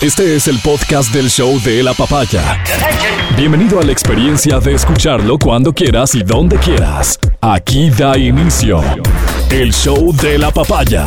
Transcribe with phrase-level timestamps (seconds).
[0.00, 2.64] Este es el podcast del show de la papaya.
[3.36, 7.18] Bienvenido a la experiencia de escucharlo cuando quieras y donde quieras.
[7.42, 8.80] Aquí da inicio
[9.50, 11.06] el show de la papaya.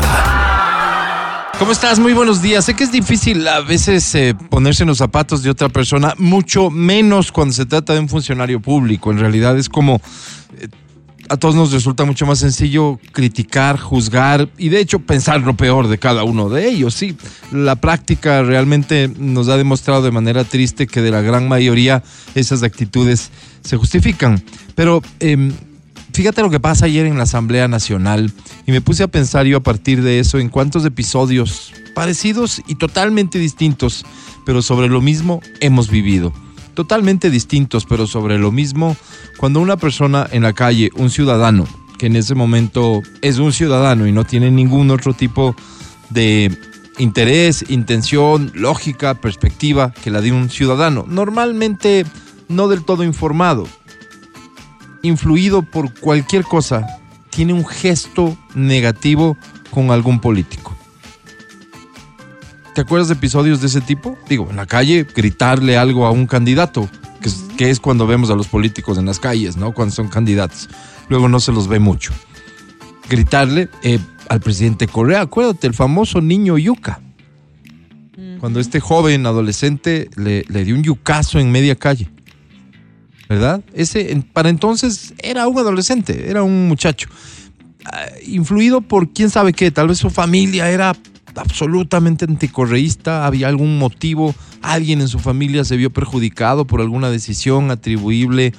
[1.58, 1.98] ¿Cómo estás?
[1.98, 2.66] Muy buenos días.
[2.66, 6.70] Sé que es difícil a veces eh, ponerse en los zapatos de otra persona, mucho
[6.70, 9.10] menos cuando se trata de un funcionario público.
[9.10, 10.02] En realidad es como
[11.34, 15.88] a todos nos resulta mucho más sencillo criticar, juzgar y de hecho pensar lo peor
[15.88, 16.94] de cada uno de ellos.
[16.94, 17.18] Sí,
[17.52, 22.04] la práctica realmente nos ha demostrado de manera triste que de la gran mayoría
[22.36, 23.32] esas actitudes
[23.64, 24.44] se justifican.
[24.76, 25.52] Pero em,
[26.14, 28.32] fíjate lo que pasa ayer en la Asamblea Nacional
[28.68, 32.76] y me puse a pensar yo a partir de eso en cuántos episodios parecidos y
[32.76, 34.06] totalmente distintos,
[34.46, 36.32] pero sobre lo mismo hemos vivido
[36.74, 38.96] totalmente distintos, pero sobre lo mismo,
[39.38, 44.08] cuando una persona en la calle, un ciudadano, que en ese momento es un ciudadano
[44.08, 45.56] y no tiene ningún otro tipo
[46.10, 46.56] de
[46.98, 52.06] interés, intención, lógica, perspectiva que la de un ciudadano, normalmente
[52.50, 53.68] no del todo informado,
[55.02, 56.86] influido por cualquier cosa,
[57.30, 59.38] tiene un gesto negativo
[59.72, 60.73] con algún político.
[62.74, 64.18] ¿Te acuerdas de episodios de ese tipo?
[64.28, 66.90] Digo, en la calle, gritarle algo a un candidato,
[67.56, 69.74] que es, cuando vemos a los políticos en las calles, ¿no?
[69.74, 70.70] Cuando son candidatos.
[71.08, 72.14] Luego no se los ve mucho.
[73.10, 77.00] Gritarle eh, al presidente Correa, acuérdate, el famoso niño yuca.
[78.40, 82.10] Cuando este joven adolescente le, le dio un yucazo en media calle.
[83.30, 83.64] ¿Verdad?
[83.74, 87.08] Ese, para entonces era un adolescente, era un muchacho.
[87.86, 90.94] Ah, influido por quién sabe qué, tal vez su familia era
[91.36, 97.72] absolutamente anticorreísta, había algún motivo, alguien en su familia se vio perjudicado por alguna decisión
[97.72, 98.54] atribuible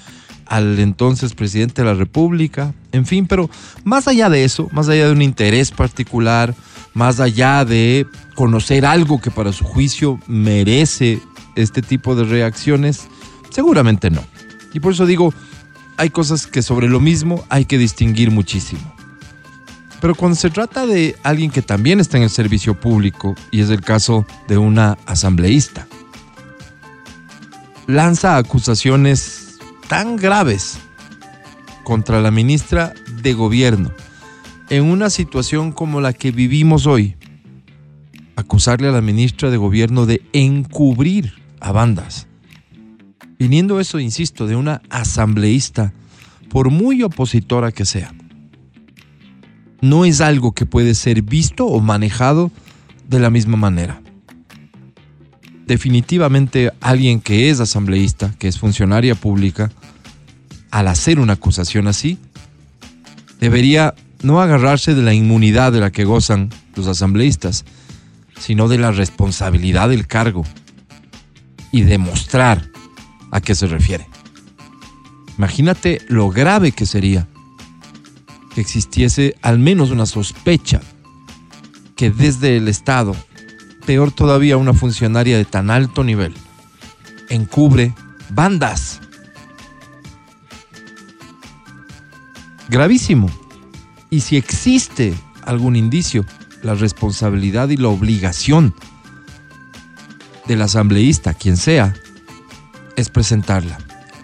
[0.47, 3.49] al entonces presidente de la República, en fin, pero
[3.85, 6.55] más allá de eso, más allá de un interés particular,
[6.93, 11.21] más allá de conocer algo que para su juicio merece
[11.57, 13.09] este tipo de reacciones,
[13.51, 14.23] seguramente no.
[14.73, 15.33] Y por eso digo,
[15.97, 18.95] hay cosas que sobre lo mismo hay que distinguir muchísimo.
[20.05, 23.71] Pero cuando se trata de alguien que también está en el servicio público, y es
[23.71, 25.87] el caso de una asambleísta,
[27.87, 30.79] lanza acusaciones tan graves
[31.85, 33.93] contra la ministra de Gobierno
[34.69, 37.17] en una situación como la que vivimos hoy,
[38.37, 42.27] acusarle a la ministra de Gobierno de encubrir a bandas.
[43.39, 45.95] Viniendo eso, insisto, de una asambleísta,
[46.51, 48.13] por muy opositora que sea
[49.85, 52.51] no es algo que puede ser visto o manejado
[53.07, 54.01] de la misma manera.
[55.67, 59.71] Definitivamente alguien que es asambleísta, que es funcionaria pública,
[60.71, 62.19] al hacer una acusación así,
[63.41, 67.67] debería no agarrarse de la inmunidad de la que gozan los asambleístas,
[68.39, 70.45] sino de la responsabilidad del cargo
[71.73, 72.71] y demostrar
[73.31, 74.07] a qué se refiere.
[75.37, 77.29] Imagínate lo grave que sería
[78.55, 80.81] que existiese al menos una sospecha
[81.97, 83.15] que desde el Estado,
[83.85, 86.35] peor todavía una funcionaria de tan alto nivel,
[87.29, 87.95] encubre
[88.31, 89.01] bandas.
[92.69, 93.31] Gravísimo.
[94.11, 95.15] Y si existe
[95.45, 96.25] algún indicio,
[96.63, 98.75] la responsabilidad y la obligación
[100.47, 101.95] del asambleísta, quien sea,
[102.97, 103.79] es presentarla.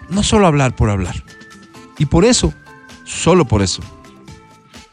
[0.09, 1.23] No solo hablar por hablar.
[1.97, 2.53] Y por eso,
[3.03, 3.81] solo por eso,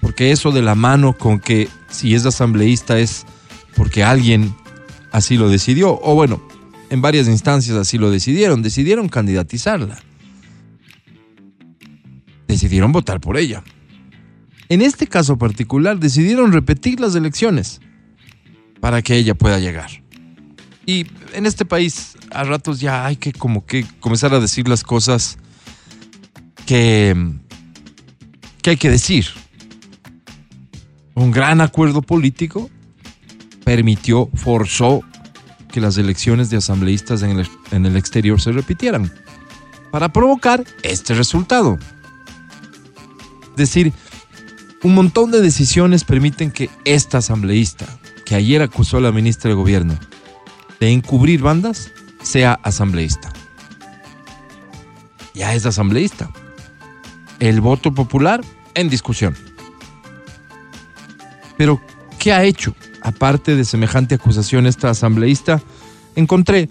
[0.01, 3.27] porque eso de la mano con que si es asambleísta es
[3.77, 4.55] porque alguien
[5.13, 6.43] así lo decidió, o bueno,
[6.91, 10.01] en varias instancias así lo decidieron, decidieron candidatizarla.
[12.47, 13.63] Decidieron votar por ella.
[14.69, 17.81] En este caso particular decidieron repetir las elecciones
[18.81, 19.91] para que ella pueda llegar.
[20.87, 24.83] Y en este país a ratos ya hay que como que comenzar a decir las
[24.83, 25.39] cosas
[26.67, 27.15] que,
[28.63, 29.27] que hay que decir
[31.19, 32.71] un gran acuerdo político
[33.65, 35.03] permitió, forzó
[35.71, 39.13] que las elecciones de asambleístas en el, en el exterior se repitieran
[39.91, 41.79] para provocar este resultado.
[43.51, 43.93] Es decir,
[44.83, 47.87] un montón de decisiones permiten que esta asambleísta,
[48.25, 49.99] que ayer acusó a la ministra de Gobierno
[50.79, 51.91] de encubrir bandas,
[52.23, 53.33] sea asambleísta.
[55.35, 56.31] Ya es asambleísta.
[57.41, 58.43] El voto popular
[58.75, 59.48] en discusión.
[61.59, 61.83] Pero,
[62.19, 62.75] ¿qué ha hecho?
[63.03, 65.61] Aparte de semejante acusación esta asambleísta,
[66.17, 66.71] encontré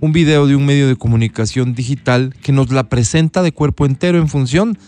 [0.00, 4.18] un video de un medio de comunicación digital que nos la presenta de cuerpo entero
[4.18, 4.78] en función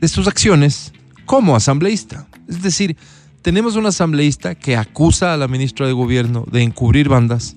[0.00, 0.92] de sus acciones
[1.24, 2.28] como asambleísta.
[2.46, 2.96] Es decir,
[3.40, 7.56] tenemos un asambleísta que acusa a la ministra de Gobierno de encubrir bandas.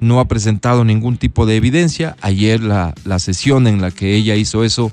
[0.00, 2.14] No ha presentado ningún tipo de evidencia.
[2.20, 4.92] Ayer la, la sesión en la que ella hizo eso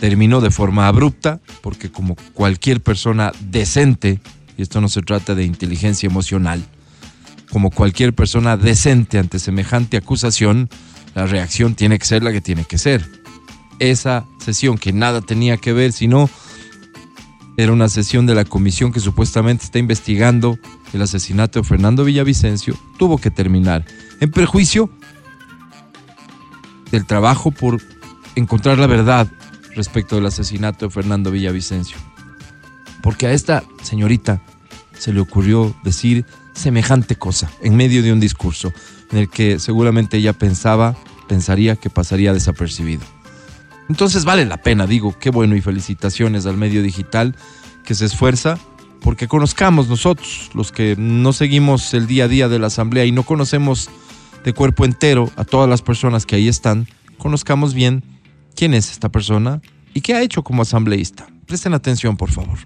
[0.00, 4.18] terminó de forma abrupta, porque como cualquier persona decente,
[4.56, 6.64] y esto no se trata de inteligencia emocional,
[7.50, 10.70] como cualquier persona decente ante semejante acusación,
[11.14, 13.04] la reacción tiene que ser la que tiene que ser.
[13.78, 16.30] Esa sesión que nada tenía que ver, sino
[17.58, 20.58] era una sesión de la comisión que supuestamente está investigando
[20.94, 23.84] el asesinato de Fernando Villavicencio, tuvo que terminar
[24.20, 24.90] en perjuicio
[26.90, 27.82] del trabajo por
[28.34, 29.28] encontrar la verdad
[29.74, 31.96] respecto del asesinato de Fernando Villavicencio.
[33.02, 34.42] Porque a esta señorita
[34.98, 38.72] se le ocurrió decir semejante cosa en medio de un discurso
[39.10, 40.96] en el que seguramente ella pensaba,
[41.28, 43.02] pensaría que pasaría desapercibido.
[43.88, 47.34] Entonces vale la pena, digo, qué bueno y felicitaciones al medio digital
[47.84, 48.58] que se esfuerza
[49.00, 53.12] porque conozcamos nosotros, los que no seguimos el día a día de la asamblea y
[53.12, 53.88] no conocemos
[54.44, 56.86] de cuerpo entero a todas las personas que ahí están,
[57.18, 58.04] conozcamos bien
[58.60, 59.62] quién es esta persona
[59.94, 61.26] y qué ha hecho como asambleísta.
[61.46, 62.58] Presten atención, por favor.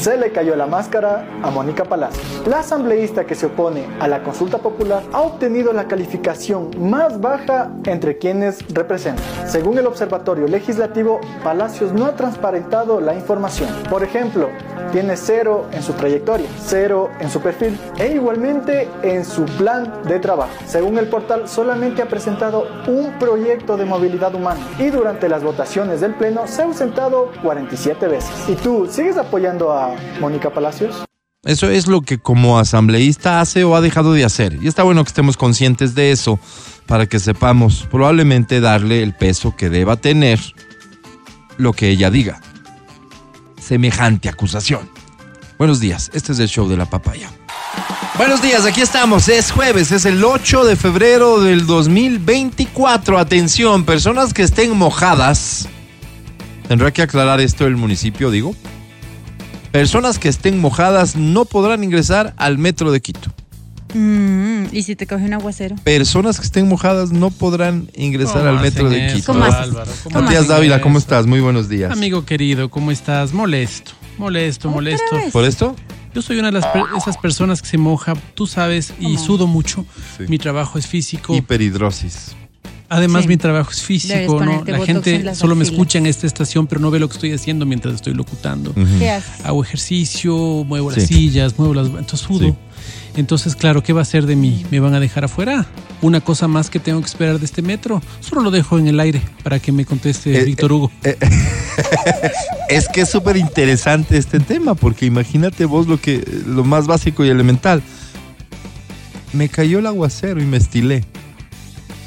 [0.00, 2.24] Se le cayó la máscara a Mónica Palacios.
[2.46, 7.72] La asambleísta que se opone a la consulta popular ha obtenido la calificación más baja
[7.84, 9.24] entre quienes representan.
[9.46, 13.68] Según el Observatorio Legislativo, Palacios no ha transparentado la información.
[13.90, 14.48] Por ejemplo,
[14.92, 20.20] tiene cero en su trayectoria, cero en su perfil e igualmente en su plan de
[20.20, 20.52] trabajo.
[20.66, 26.00] Según el portal, solamente ha presentado un proyecto de movilidad humana y durante las votaciones
[26.00, 28.30] del Pleno se ha ausentado 47 veces.
[28.48, 29.87] ¿Y tú sigues apoyando a
[30.20, 31.04] Mónica Palacios?
[31.44, 34.58] Eso es lo que como asambleísta hace o ha dejado de hacer.
[34.60, 36.38] Y está bueno que estemos conscientes de eso
[36.86, 40.40] para que sepamos probablemente darle el peso que deba tener
[41.56, 42.40] lo que ella diga.
[43.60, 44.90] Semejante acusación.
[45.58, 47.30] Buenos días, este es el show de la papaya.
[48.16, 49.28] Buenos días, aquí estamos.
[49.28, 53.16] Es jueves, es el 8 de febrero del 2024.
[53.16, 55.68] Atención, personas que estén mojadas.
[56.66, 58.56] Tendrá que aclarar esto el municipio, digo.
[59.72, 63.32] Personas que estén mojadas no podrán ingresar al metro de Quito.
[63.94, 65.76] Mm, ¿Y si te coge un aguacero?
[65.84, 69.32] Personas que estén mojadas no podrán ingresar ¿Cómo al metro de Quito.
[69.32, 69.44] ¿Cómo?
[69.44, 69.90] Álvaro?
[70.04, 71.04] ¿Cómo Matías hacen Dávila, ¿cómo eso?
[71.04, 71.26] estás?
[71.26, 71.90] Muy buenos días.
[71.92, 73.32] Amigo querido, ¿cómo estás?
[73.32, 75.16] Molesto, molesto, ¿Otra molesto.
[75.16, 75.32] vez?
[75.32, 75.76] ¿Por esto?
[76.14, 79.18] Yo soy una de las per- esas personas que se moja, tú sabes, y ¿Cómo?
[79.26, 79.84] sudo mucho.
[80.16, 80.24] Sí.
[80.28, 81.34] Mi trabajo es físico.
[81.34, 82.34] Hiperhidrosis.
[82.90, 83.28] Además, Sí.
[83.28, 84.64] mi trabajo es físico, ¿no?
[84.66, 87.66] La gente solo me escucha en esta estación, pero no ve lo que estoy haciendo
[87.66, 88.72] mientras estoy locutando.
[88.98, 89.44] ¿Qué haces?
[89.44, 90.34] Hago ejercicio,
[90.66, 91.00] muevo Sí.
[91.00, 91.88] las sillas, muevo las...
[91.88, 92.46] Entonces sudo.
[92.48, 92.54] Sí.
[93.16, 94.64] Entonces, claro, ¿qué va a hacer de mí?
[94.70, 95.66] ¿Me van a dejar afuera?
[96.02, 98.00] Una cosa más que tengo que esperar de este metro.
[98.20, 100.90] Solo lo dejo en el aire para que me conteste Eh, Víctor Hugo.
[102.68, 107.24] Es que es súper interesante este tema, porque imagínate vos lo que lo más básico
[107.24, 107.82] y elemental.
[109.32, 111.04] Me cayó el aguacero y me estilé.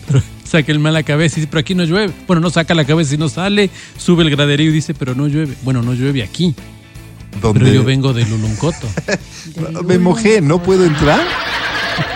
[0.07, 0.21] Pero
[0.51, 2.13] saca el mal la cabeza y dice, pero aquí no llueve.
[2.27, 5.27] Bueno, no saca la cabeza y no sale, sube el graderío y dice, pero no
[5.27, 5.55] llueve.
[5.63, 6.53] Bueno, no llueve aquí,
[7.41, 8.87] Donde pero yo vengo de Luluncoto.
[9.85, 11.21] me mojé, ¿no puedo entrar?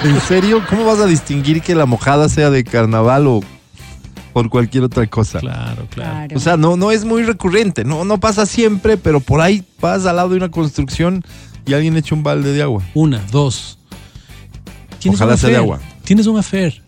[0.03, 0.61] ¿En serio?
[0.69, 3.41] ¿Cómo vas a distinguir que la mojada sea de carnaval o
[4.33, 5.39] por cualquier otra cosa?
[5.39, 6.27] Claro, claro.
[6.27, 6.35] Claro.
[6.35, 10.05] O sea, no, no es muy recurrente, no, no pasa siempre, pero por ahí vas
[10.05, 11.23] al lado de una construcción
[11.65, 12.83] y alguien echa un balde de agua.
[12.95, 13.79] Una, dos.
[15.07, 15.79] Ojalá un sea de agua.
[16.03, 16.83] Tienes un affair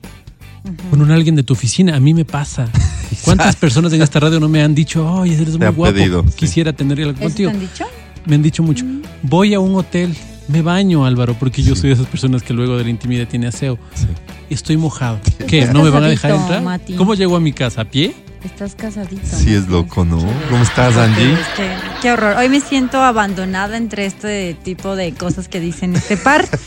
[0.89, 1.95] con un alguien de tu oficina.
[1.95, 2.67] A mí me pasa.
[3.23, 5.93] ¿Cuántas personas en esta radio no me han dicho, oye, eres muy guapo?
[5.93, 6.35] pedido, sí.
[6.35, 7.49] Quisiera tener algo ¿Eso te contigo.
[7.51, 7.85] han dicho?
[8.25, 8.85] Me han dicho mucho.
[9.23, 10.15] Voy a un hotel,
[10.47, 13.47] me baño, Álvaro, porque yo soy de esas personas que luego de la intimidad tiene
[13.47, 13.79] aseo.
[14.49, 15.19] Estoy mojado.
[15.47, 15.65] ¿Qué?
[15.67, 16.61] ¿No me van a dejar entrar?
[16.63, 16.93] Mati.
[16.93, 17.81] ¿Cómo llego a mi casa?
[17.81, 18.13] ¿A pie?
[18.43, 19.25] Estás casadito.
[19.35, 20.17] Sí, es loco, ¿no?
[20.49, 21.35] ¿Cómo estás, Angie?
[22.01, 22.37] Qué horror.
[22.37, 26.47] Hoy me siento abandonada entre este tipo de cosas que dicen este par.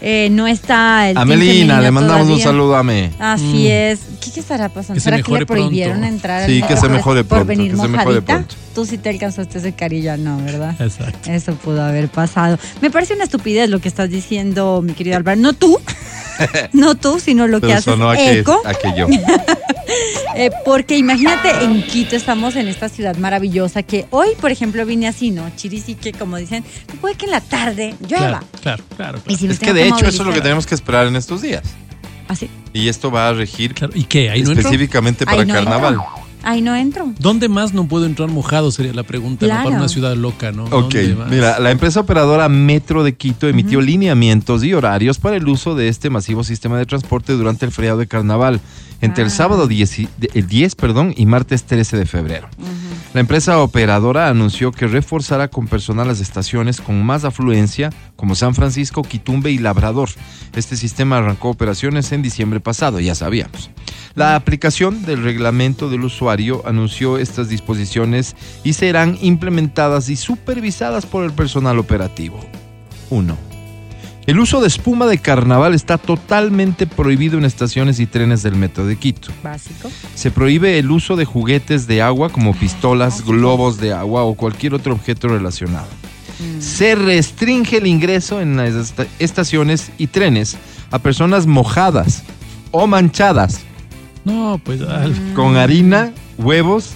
[0.00, 3.10] Eh, no está el A team Melina, femenino le mandamos un saludo a Me.
[3.18, 3.66] Así Mm.
[3.72, 4.00] es.
[4.20, 4.94] ¿Qué, qué estará pasando?
[4.94, 6.14] Que se ¿Será que mejore le prohibieron pronto.
[6.14, 8.32] entrar Sí, al que se mejore por pronto, venir que se mejore mojadita?
[8.32, 8.54] pronto.
[8.76, 10.76] Tú sí te alcanzaste ese carilla, no, ¿verdad?
[10.80, 11.28] Exacto.
[11.32, 12.60] Eso pudo haber pasado.
[12.80, 15.40] Me parece una estupidez lo que estás diciendo, mi querido Álvaro.
[15.40, 15.76] No tú,
[16.72, 18.62] no tú, sino lo que haces sonó a que, eco.
[18.64, 19.08] a que yo.
[20.34, 25.08] Eh, porque imagínate, en Quito estamos en esta ciudad maravillosa que hoy, por ejemplo, vine
[25.08, 25.50] así, ¿no?
[25.56, 26.64] Chirisique, como dicen,
[27.00, 28.40] puede que en la tarde llueva.
[28.40, 29.22] Claro, claro, claro.
[29.28, 31.42] Y si Es que de hecho eso es lo que tenemos que esperar en estos
[31.42, 31.62] días.
[32.28, 32.48] Así.
[32.72, 33.92] Y esto va a regir Claro.
[33.94, 34.30] ¿Y qué?
[34.30, 34.60] ¿Ahí no entro?
[34.60, 35.94] específicamente Ahí para no carnaval.
[35.94, 36.21] entro.
[36.44, 37.12] Ahí no entro.
[37.18, 38.70] ¿Dónde más no puedo entrar mojado?
[38.72, 39.54] Sería la pregunta, ¿no?
[39.64, 40.64] Para una ciudad loca, ¿no?
[40.64, 40.94] Ok,
[41.30, 45.88] mira, la empresa operadora Metro de Quito emitió lineamientos y horarios para el uso de
[45.88, 48.60] este masivo sistema de transporte durante el feriado de carnaval,
[49.00, 49.34] entre el Ah.
[49.34, 52.48] sábado 10, y- de- el 10 perdón, y martes 13 de febrero.
[53.14, 58.54] La empresa operadora anunció que reforzará con personal las estaciones con más afluencia, como San
[58.54, 60.08] Francisco, Quitumbe y Labrador.
[60.56, 63.70] Este sistema arrancó operaciones en diciembre pasado, ya sabíamos.
[64.14, 71.24] La aplicación del reglamento del usuario anunció estas disposiciones y serán implementadas y supervisadas por
[71.24, 72.38] el personal operativo.
[73.10, 73.36] 1.
[74.26, 78.86] El uso de espuma de carnaval está totalmente prohibido en estaciones y trenes del metro
[78.86, 79.32] de Quito.
[79.42, 79.90] Básico.
[80.14, 84.74] Se prohíbe el uso de juguetes de agua como pistolas, globos de agua o cualquier
[84.74, 85.88] otro objeto relacionado.
[86.60, 90.56] Se restringe el ingreso en las esta- estaciones y trenes
[90.90, 92.22] a personas mojadas
[92.70, 93.60] o manchadas
[94.24, 94.80] No, pues
[95.34, 96.90] con harina, huevos,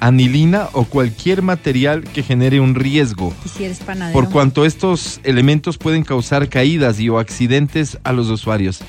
[0.00, 4.18] anilina o cualquier material que genere un riesgo, Y si eres panadero.
[4.18, 8.80] por cuanto estos elementos pueden causar caídas y o accidentes a los usuarios.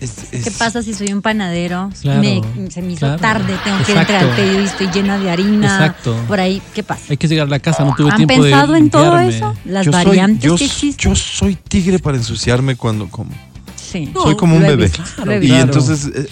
[0.00, 1.90] Es- ¿Qué pasa si soy un panadero?
[2.02, 3.18] Claro, Me- se me hizo claro.
[3.18, 4.42] tarde, tengo que entrar al Exacto.
[4.42, 5.66] pedido y estoy llena de harina.
[5.68, 6.16] Exacto.
[6.28, 7.04] Por ahí, ¿qué pasa?
[7.08, 9.54] Hay que llegar a la casa, no tuve ¿Han tiempo de pensado en todo eso?
[9.64, 11.10] Las yo soy- variantes yo, que existen.
[11.10, 13.30] yo soy tigre para ensuciarme cuando como.
[13.90, 14.10] Sí.
[14.12, 14.90] No, soy como un bebé.
[15.16, 15.62] Claro, Y claro.
[15.64, 16.26] entonces eh,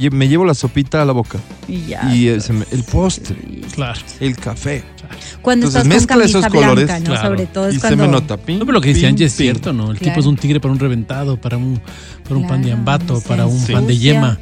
[0.00, 1.38] eh, me llevo la sopita a la boca.
[1.68, 2.14] Y ya.
[2.14, 2.38] y eh,
[2.70, 3.36] el postre,
[3.74, 4.00] Claro.
[4.20, 4.84] el café.
[5.40, 7.04] Cuando entonces estás con esos colores, ¿no?
[7.06, 7.28] claro.
[7.28, 8.02] Sobre todo es y cuando...
[8.04, 8.36] se me nota.
[8.36, 9.90] Pim, No, pero lo que dice Angie es cierto, ¿no?
[9.92, 10.12] El Claro.
[10.12, 11.80] tipo es un tigre para un reventado, para un,
[12.24, 13.72] para un pan de ambato, para un Sí.
[13.72, 14.38] pan de yema.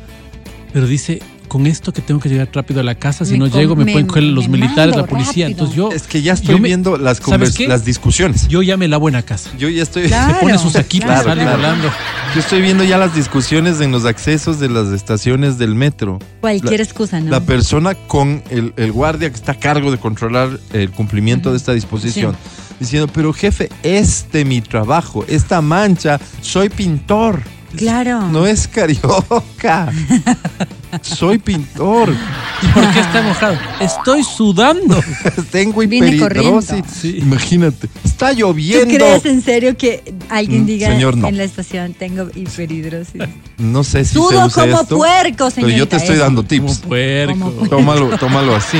[0.72, 1.20] Pero dice,
[1.54, 3.84] con esto que tengo que llegar rápido a la casa, si Me no llego me,
[3.84, 5.46] me- pueden coger los militares, la policía.
[5.46, 5.66] rápido.
[5.66, 7.20] Entonces yo, Es que ya estoy Yo viendo las,
[7.68, 8.48] las discusiones.
[8.48, 9.50] yo ya me lavo en la casa.
[9.56, 10.08] Yo ya estoy.
[10.08, 10.34] Claro.
[10.34, 11.56] Se pone su saquito claro, y sale claro.
[11.58, 11.88] volando.
[12.34, 16.18] Yo estoy viendo ya las discusiones en los accesos de las estaciones del metro.
[16.40, 17.30] Cualquier La- excusa, ¿no?
[17.30, 21.56] La persona con el, el guardia que está a cargo de controlar el cumplimiento de
[21.56, 22.34] esta disposición.
[22.80, 27.42] Diciendo, pero jefe, este mi trabajo, esta mancha, soy pintor.
[27.76, 28.22] Claro.
[28.28, 29.90] No es carioca.
[31.02, 32.14] soy pintor.
[32.62, 33.58] ¿Y por qué está mojado?
[33.80, 35.00] Estoy sudando.
[35.50, 36.84] Tengo hiperhidrosis.
[37.00, 37.18] Sí.
[37.18, 37.88] Imagínate.
[38.04, 38.94] Está ¿Tú lloviendo.
[38.94, 41.28] crees en serio que alguien Mm, diga señor, no.
[41.28, 43.22] en la estación tengo hiperhidrosis?
[43.58, 46.24] No sé si se Sudo usa como esto, puerco, Pero yo te estoy eso.
[46.24, 46.78] dando Como tips.
[46.78, 47.32] puerco.
[47.32, 47.76] Como puerco.
[47.76, 48.78] Tómalo, tómalo así.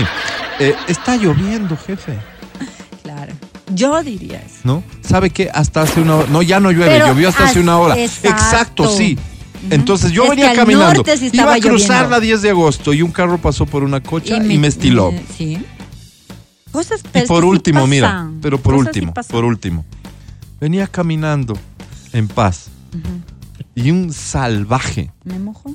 [0.61, 2.13] Eh, está lloviendo, jefe.
[3.03, 3.33] Claro.
[3.75, 4.57] Yo diría eso.
[4.64, 4.83] ¿No?
[5.02, 5.50] ¿Sabe qué?
[5.52, 6.28] Hasta hace una hora.
[6.31, 7.97] No, ya no llueve, Pero llovió hasta hace una hora.
[7.99, 8.88] exacto.
[8.97, 9.19] sí.
[9.71, 11.02] Entonces yo Es venía caminando.
[11.16, 14.37] sí Iba a cruzar la 10 de agosto y un carro pasó por una cocha
[14.45, 15.11] y me, estiló.
[15.11, 15.59] me- sí.
[16.71, 19.85] Cosas y por sí último, mira, pero por Cosas último, por último.
[20.61, 21.57] Venía caminando
[22.12, 22.66] en paz.
[23.75, 25.75] Y un salvaje ¿Me mojo?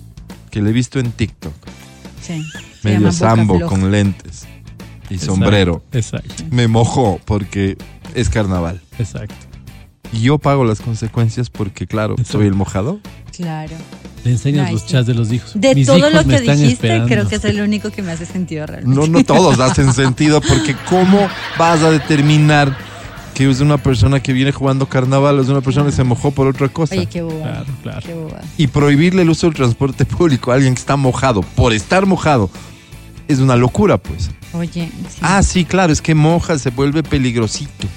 [0.51, 1.53] que le he visto en TikTok,
[2.21, 2.43] Sí.
[2.83, 4.45] Medio sambo con lentes
[5.09, 7.77] y sombrero, Exacto, me mojó porque
[8.15, 8.81] es carnaval.
[8.97, 9.35] exacto.
[10.11, 12.39] Y yo pago las consecuencias porque, claro, Exacto.
[12.39, 12.99] soy el mojado.
[13.35, 13.75] Claro.
[14.25, 14.87] Le enseñas Ay, los sí.
[14.89, 15.51] chats de los hijos.
[15.53, 17.07] De Mis todo hijos lo me que están dijiste, esperando.
[17.07, 18.99] creo que es el único que me hace sentido realmente.
[18.99, 21.27] No, no todos hacen sentido porque ¿cómo
[21.59, 22.75] vas a determinar
[23.35, 26.31] que es una persona que viene jugando carnaval o es una persona que se mojó
[26.31, 26.95] por otra cosa?
[26.95, 27.43] Oye, qué boba.
[27.43, 28.01] Claro, claro.
[28.03, 28.41] Qué boba.
[28.57, 32.49] Y prohibirle el uso del transporte público a alguien que está mojado por estar mojado
[33.29, 34.31] es una locura, pues.
[34.53, 35.19] Oye, sí.
[35.21, 37.87] Ah, sí, claro, es que moja, se vuelve peligrosito.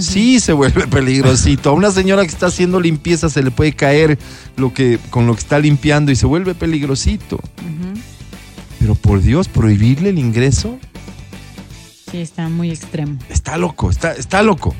[0.00, 1.70] Sí, se vuelve peligrosito.
[1.70, 4.18] A una señora que está haciendo limpieza se le puede caer
[4.56, 7.38] lo que, con lo que está limpiando y se vuelve peligrosito.
[8.80, 10.78] Pero por Dios, prohibirle el ingreso
[12.10, 13.18] Sí, está muy extremo.
[13.30, 14.74] está loco, está, está loco.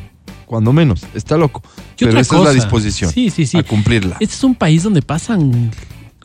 [0.46, 1.62] Cuando menos, está loco.
[1.96, 3.56] ¿Qué Pero esa es la disposición Sí, sí, sí.
[3.56, 4.16] a cumplirla.
[4.20, 5.70] Este es un país donde pasan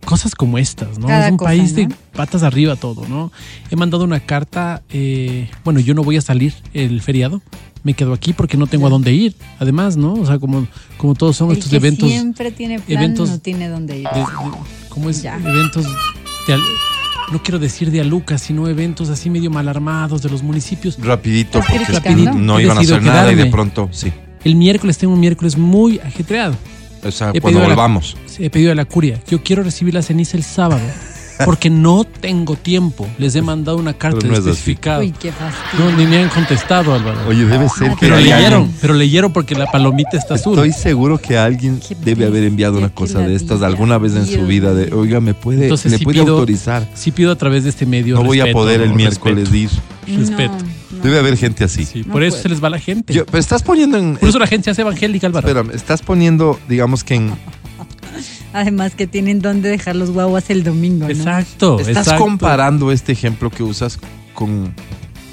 [0.08, 1.08] cosas como estas, ¿no?
[1.08, 3.30] Cada es un cosa, país de patas arriba todo, ¿no?
[3.70, 7.42] He mandado una carta, eh, bueno, yo no voy a salir el feriado,
[7.84, 10.14] me quedo aquí porque no tengo a dónde ir, además, ¿no?
[10.14, 10.66] O sea, como,
[10.98, 14.04] como todos son El estos que eventos, siempre tiene plan eventos no tiene dónde ir.
[14.08, 14.26] de-
[14.88, 15.22] ¿cómo es?
[15.22, 15.36] Ya.
[15.38, 15.86] Eventos,
[16.48, 16.62] de al-
[17.34, 20.98] no quiero decir de Aluca, sino eventos así medio mal armados de los municipios.
[21.02, 24.10] Rapidito, ¿Estás porque no iban a hacer nada y de pronto, sí.
[24.46, 26.56] El miércoles tengo un miércoles muy ajetreado.
[27.04, 28.16] O sea, He cuando pedido la- volvamos.
[28.40, 30.82] He pedido a la curia, yo quiero recibir la ceniza el sábado,
[31.46, 33.08] porque no tengo tiempo.
[33.18, 34.50] Les he mandado una carta no de es así.
[34.50, 35.02] especificado.
[35.02, 35.86] Uy, qué fastidio.
[35.92, 37.20] No, ni me han contestado, Álvaro.
[37.28, 40.54] Oye, debe ser que pero hay leyeron, alguien- pero leyeron porque la palomita está azul.
[40.54, 44.26] Estoy seguro que alguien Qué debe haber enviado una cosa de estas alguna vez en
[44.26, 44.74] su vida.
[44.74, 46.88] De, oiga, ¿me puede, Entonces ¿le sí puede pido- autorizar?
[46.96, 48.16] Sí pido a través de este medio.
[48.16, 49.70] No voy a poder el miércoles ir.
[50.08, 50.54] Respeto.
[50.54, 50.78] no.
[51.04, 51.86] Debe haber gente así.
[51.86, 53.14] Sí, No por eso se les va la gente.
[53.14, 54.18] Yo- pero estás poniendo en...
[54.18, 55.48] por eso la gente se hace evangélica, Álvaro.
[55.48, 57.32] Espérame, estás poniendo, digamos que en...
[58.54, 61.12] Además que tienen dónde dejar los guaguas el domingo, ¿no?
[61.12, 62.24] Exacto, Estás exacto.
[62.24, 64.00] comparando este ejemplo que usas
[64.34, 64.74] con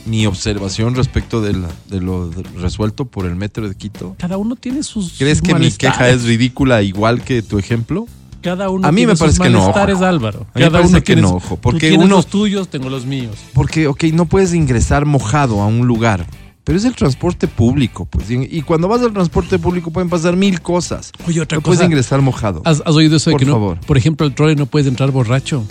[0.06, 2.30] mi observación respecto de, la- de lo
[2.61, 4.16] resuelto por el metro de Quito?
[4.18, 5.14] Cada uno tiene sus.
[5.16, 8.06] ¿Crees sus que mi queja es ridícula igual que tu ejemplo?
[8.45, 9.79] Cada uno A mí tiene me parece sus que no, ojo.
[10.05, 10.41] Álvaro.
[10.41, 12.27] A mí me Cada parece uno que tiene no, ojo, tú porque tienes uno- los
[12.27, 13.37] tuyos, tengo los míos.
[13.55, 16.27] Porque, ok, no puedes ingresar mojado a un lugar,
[16.63, 18.31] pero es el transporte público, pues.
[18.31, 21.11] Y, cuando vas al transporte público pueden pasar mil cosas.
[21.27, 21.77] Oye, otra no cosa.
[21.79, 22.63] puedes ingresar mojado.
[22.65, 23.53] ¿Has, has oído eso de Por que no?
[23.53, 23.81] favor.
[23.81, 25.65] Por ejemplo, el trole no puedes entrar borracho.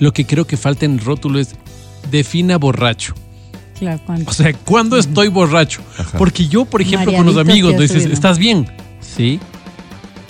[0.00, 1.54] Lo que creo que falta en el rótulo es
[2.10, 3.14] defina borracho.
[3.78, 4.30] Claro, ¿cuánto?
[4.30, 5.80] O sea, ¿cuándo estoy borracho?
[5.96, 6.18] Ajá.
[6.18, 8.04] Porque yo, por ejemplo, con los amigos, dices.
[8.06, 8.66] ¿estás bien?
[9.00, 9.38] Sí.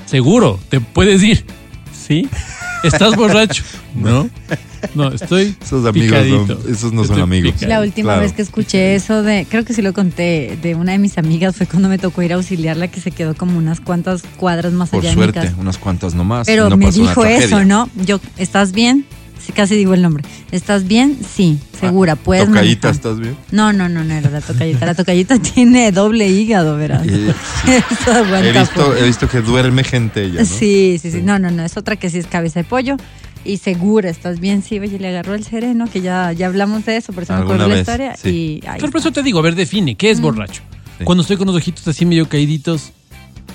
[0.09, 1.45] Seguro, te puedes ir.
[1.93, 2.29] Sí.
[2.83, 3.63] ¿Estás borracho?
[3.95, 4.31] No.
[4.95, 5.57] No, estoy.
[5.61, 7.53] Esos amigos, no- esos no son amigos.
[7.55, 7.69] picadito.
[7.69, 8.21] La última Claro.
[8.21, 11.57] vez que escuché eso de, creo que sí lo conté, de una de mis amigas
[11.57, 14.91] fue cuando me tocó ir a auxiliarla que se quedó como unas cuantas cuadras más
[14.91, 15.57] Por allá de suerte, mi casa.
[15.61, 16.47] unas cuantas nomás.
[16.47, 17.89] Pero no me dijo eso, ¿no?
[17.97, 19.05] Yo, ¿estás bien?
[19.49, 20.25] Sí, casi digo el nombre.
[20.53, 21.17] ¿Estás bien?
[21.35, 22.95] Sí, segura, puedes Ah, Tocadita, manejar.
[22.95, 23.35] ¿estás bien?
[23.51, 24.85] No, no, no, no era la tocallita.
[24.85, 27.07] La tocallita tiene doble hígado, verás.
[27.07, 30.45] Eso aguanta He visto, he visto que duerme gente ella, ¿no?
[30.45, 31.23] Sí, sí, sí.
[31.23, 31.65] No, no, no.
[31.65, 32.99] Es otra que sí es cabeza de pollo.
[33.43, 34.63] Y segura, ¿estás bien?
[34.63, 37.41] Sí, oye, le agarró el sereno, que ya, ya hablamos de eso, por eso me
[37.41, 38.17] acuerdo la historia.
[38.17, 38.61] sí.
[38.63, 40.61] Y ahí Pero por eso te digo, a ver, define, ¿qué es borracho?
[40.99, 41.05] Sí.
[41.05, 42.93] Cuando estoy con los ojitos así medio caíditos,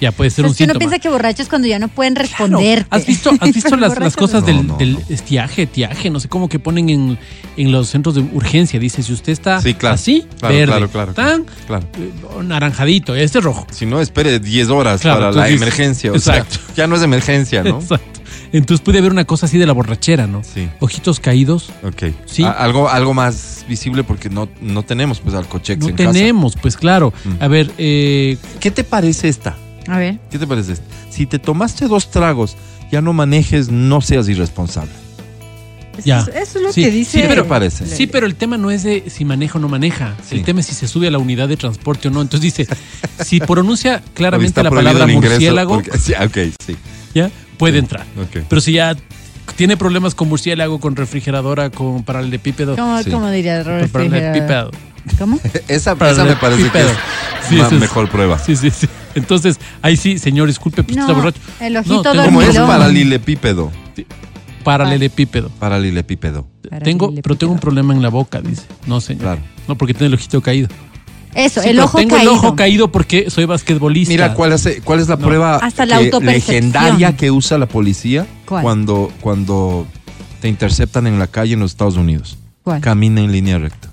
[0.04, 0.80] ya puede ser Pues un que uno síntoma.
[0.80, 2.28] piensa que borracho es cuando ya no pueden Claro.
[2.30, 2.86] responderte.
[2.90, 4.48] ¿Has visto, has visto las, las cosas no.
[4.48, 5.00] del, No, del no.
[5.10, 7.18] estiaje, tiaje, no sé cómo que ponen en,
[7.58, 8.80] en los centros de urgencia?
[8.80, 9.96] Dice, si usted está Sí, claro.
[9.96, 11.86] así, Claro, verde, claro, claro, tan claro.
[12.00, 13.66] eh, naranjadito, este es rojo.
[13.72, 16.12] Si no, espere 10 horas Claro, para la entonces- emergencia.
[16.12, 16.56] O exacto.
[16.56, 17.80] sea, ya no es emergencia, ¿no?
[17.80, 18.22] Exacto.
[18.52, 20.44] Entonces puede haber una cosa así de la borrachera, ¿no?
[20.44, 20.70] Sí.
[20.80, 21.72] Ojitos caídos.
[21.84, 22.14] Ok.
[22.28, 22.44] Sí.
[22.44, 26.12] Algo, algo más visible porque no, no tenemos pues Alcochex No en casa.
[26.12, 27.12] tenemos, pues claro.
[27.26, 27.44] Mm.
[27.44, 29.58] A ver, eh, ¿Qué te parece esta?
[29.88, 30.20] A ver.
[30.32, 30.76] ¿Qué te parece?
[31.10, 32.56] Si te tomaste dos tragos,
[32.92, 34.92] ya no manejes, no seas irresponsable.
[36.04, 36.22] Ya.
[36.22, 37.22] Eso, eso es lo Sí, que dice.
[37.22, 37.86] sí, pero parece.
[37.86, 40.16] Sí, pero el tema no es de si maneja o no maneja.
[40.28, 40.38] Sí.
[40.38, 42.22] El tema es si se sube a la unidad de transporte o no.
[42.22, 42.68] Entonces dice,
[43.24, 46.76] si pronuncia claramente la palabra murciélago, porque- sí, ok, sí.
[47.14, 48.06] ya puede entrar.
[48.50, 48.96] Pero si ya
[49.56, 53.12] tiene problemas con murciélago, con refrigeradora, con paralelepípedo, ¿Cómo, Sí.
[53.12, 54.72] cómo diría Robert paralelepípedo.
[55.20, 55.38] ¿Cómo?
[55.68, 56.86] Esa, esa me parece que es
[57.52, 58.40] eso es- mejor prueba.
[58.40, 58.88] Sí, sí, sí.
[59.16, 61.40] Entonces, ahí sí, señor, disculpe, pues, No, está borracho.
[61.60, 62.68] el ojito tengo- ¿Cómo es dormilón.
[62.68, 63.72] paralelepípedo?
[64.64, 65.50] Paralelepípedo.
[65.60, 66.48] Paralelepípedo.
[66.84, 68.64] Tengo, pero tengo un problema en la boca, dice.
[68.88, 69.22] No, señor.
[69.24, 69.42] Claro.
[69.68, 70.70] No, porque tiene el ojito caído.
[71.36, 72.32] Eso, Sí, el ojo tengo caído.
[72.32, 74.12] el ojo caído porque soy basquetbolista.
[74.14, 75.26] Mira, ¿cuál es, cuál es la No.
[75.26, 76.56] prueba Hasta la que- autopercepción.
[76.56, 78.62] legendaria que usa la policía ¿Cuál?
[78.64, 79.88] cuando cuando
[80.42, 82.38] te interceptan en la calle en los Estados Unidos?
[82.62, 82.82] ¿Cuál?
[82.82, 83.90] Camina en línea recta.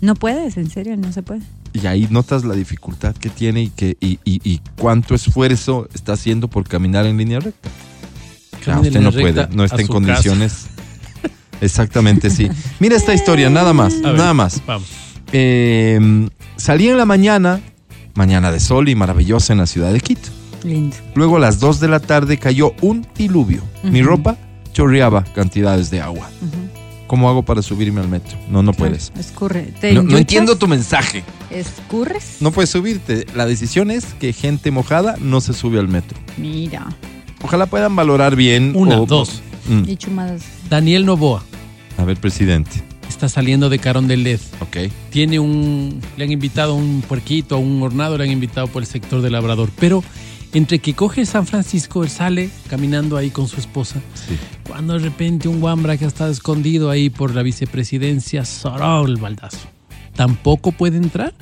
[0.00, 1.40] No puedes, en serio, no se puede.
[1.72, 6.12] Y ahí notas la dificultad que tiene y, que, y, y- y cuánto esfuerzo está
[6.14, 7.68] haciendo por caminar en línea recta.
[8.66, 10.66] En usted no puede, no está en condiciones.
[11.60, 12.48] Exactamente, sí.
[12.80, 14.60] Mira esta historia, nada más, A ver, nada más.
[14.66, 14.88] Vamos.
[15.32, 17.60] Eh, salí en la mañana,
[18.14, 20.28] mañana de sol y maravillosa en la ciudad de Quito.
[20.64, 20.96] Lindo.
[21.14, 23.62] Luego a las 2 de la tarde cayó un diluvio.
[23.84, 24.36] Mi ropa
[24.72, 26.28] chorreaba cantidades de agua.
[27.06, 28.36] ¿Cómo hago para subirme al metro?
[28.50, 29.12] No, no puedes.
[29.18, 29.72] Escurre.
[29.80, 31.22] ¿Te No, entiendo tu mensaje.
[31.50, 32.36] ¿Escurres?
[32.40, 33.26] No puedes subirte.
[33.34, 36.18] La decisión es que gente mojada no se sube al metro.
[36.36, 36.86] Mira.
[37.42, 38.72] Ojalá puedan valorar bien.
[38.74, 39.40] Una, o- dos.
[39.68, 39.88] Mm.
[39.88, 40.42] Y chumadas.
[40.70, 41.42] Daniel Novoa
[41.96, 42.70] A ver, presidente.
[43.08, 44.40] está saliendo de Carón del LED.
[44.60, 44.76] Ok.
[45.10, 46.00] Tiene un.
[46.16, 49.22] Le han invitado a un puerquito, a un hornado, le han invitado por el sector
[49.22, 49.70] del Labrador.
[49.78, 50.02] Pero
[50.56, 54.00] entre que coge San Francisco, él sale caminando ahí con su esposa.
[54.14, 54.36] Sí.
[54.66, 59.16] Cuando de repente un guambra que ha estado escondido ahí por la vicepresidencia, soró el
[59.16, 59.68] baldazo.
[60.14, 61.34] ¿Tampoco puede entrar?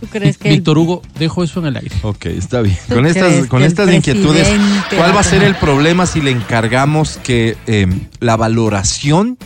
[0.00, 1.94] ¿Tú crees que el- Víctor Hugo, dejo eso en el aire.
[2.02, 2.76] Ok, está bien.
[2.88, 4.46] ¿Tú Con estas, con el estas inquietudes,
[4.94, 7.86] ¿cuál va a ser el problema si le encargamos que eh,
[8.20, 9.38] la valoración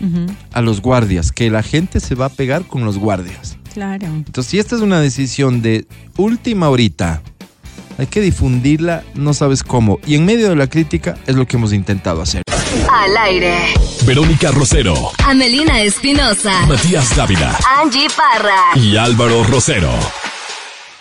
[0.00, 3.58] Ujú, a los guardias, que la gente se va a pegar con los guardias?
[3.74, 4.06] Claro.
[4.06, 7.22] Entonces, si esta es una decisión de última horita,
[7.98, 9.98] hay que difundirla, no sabes cómo.
[10.06, 12.42] Y en medio de la crítica es lo que hemos intentado hacer.
[12.92, 13.54] Al aire.
[14.04, 16.66] Verónica Rosero, Amelina Espinosa.
[16.66, 18.80] Matías Dávila Angie Parra.
[18.80, 19.90] y Álvaro Rosero.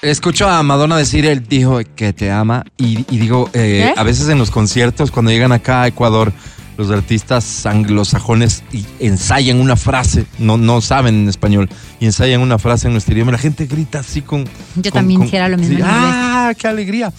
[0.02, 2.64] Escucho a Madonna decir, él dijo que te ama.
[2.78, 4.00] Y, y digo, eh, ¿Qué?
[4.00, 6.32] a veces en los conciertos, cuando llegan acá a Ecuador,
[6.78, 12.58] los artistas anglosajones y ensayan una frase, no, no saben en español, y ensayan una
[12.60, 14.44] frase en nuestro idioma, la gente grita así con...
[14.46, 15.80] Yo con- también hiciera lo mismo.
[15.84, 17.14] ¡Ah, qué alegría!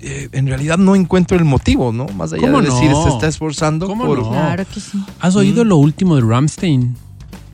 [0.00, 2.06] Eh, en realidad no encuentro el motivo, ¿no?
[2.06, 3.04] Más allá ¿Cómo de decir, no?
[3.04, 4.18] se está esforzando ¿Cómo por...
[4.20, 4.30] no?
[4.30, 4.98] Claro que sí.
[5.20, 6.96] ¿Has oído lo último de Ramstein?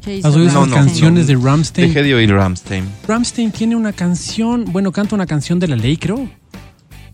[0.03, 1.39] ¿Qué hizo ¿Has oído No, esas no, canciones no.
[1.39, 1.89] de Ramstein?
[1.89, 2.85] Dejé de oír Ramstein.
[3.07, 6.27] Ramstein tiene una canción, bueno, canta una canción de la ley, creo.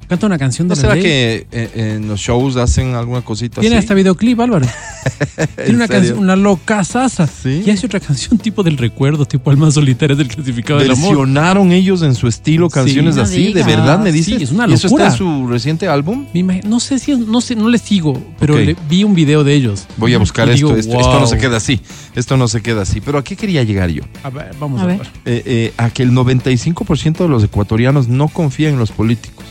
[0.09, 1.03] Canta una canción ¿No de la será ley.
[1.03, 3.85] que eh, en los shows hacen alguna cosita Tiene así?
[3.85, 4.67] hasta videoclip, Álvaro.
[5.57, 7.27] Tiene una canción, una loca sasa.
[7.27, 7.63] ¿Sí?
[7.67, 11.09] Y hace otra canción tipo del recuerdo, tipo Alma Solitaria del clasificado del amor.
[11.09, 13.19] Versionaron ellos en su estilo canciones Sí.
[13.21, 14.37] No así, de verdad me dices.
[14.37, 15.07] Sí, es una ¿Y eso está locura.
[15.09, 16.27] en su reciente álbum?
[16.65, 19.55] No sé si es- no sé, no les sigo, pero le- vi un video de
[19.55, 19.87] ellos.
[19.97, 20.99] Voy a buscar esto, digo, esto.
[20.99, 21.81] Esto no se queda así.
[22.15, 23.01] Esto no se queda así.
[23.01, 24.03] Pero ¿a qué quería llegar yo?
[24.23, 24.99] A ver, vamos A a, ver.
[24.99, 25.07] ver.
[25.25, 29.45] Eh, eh, a que el 95% de los ecuatorianos no confían en los políticos.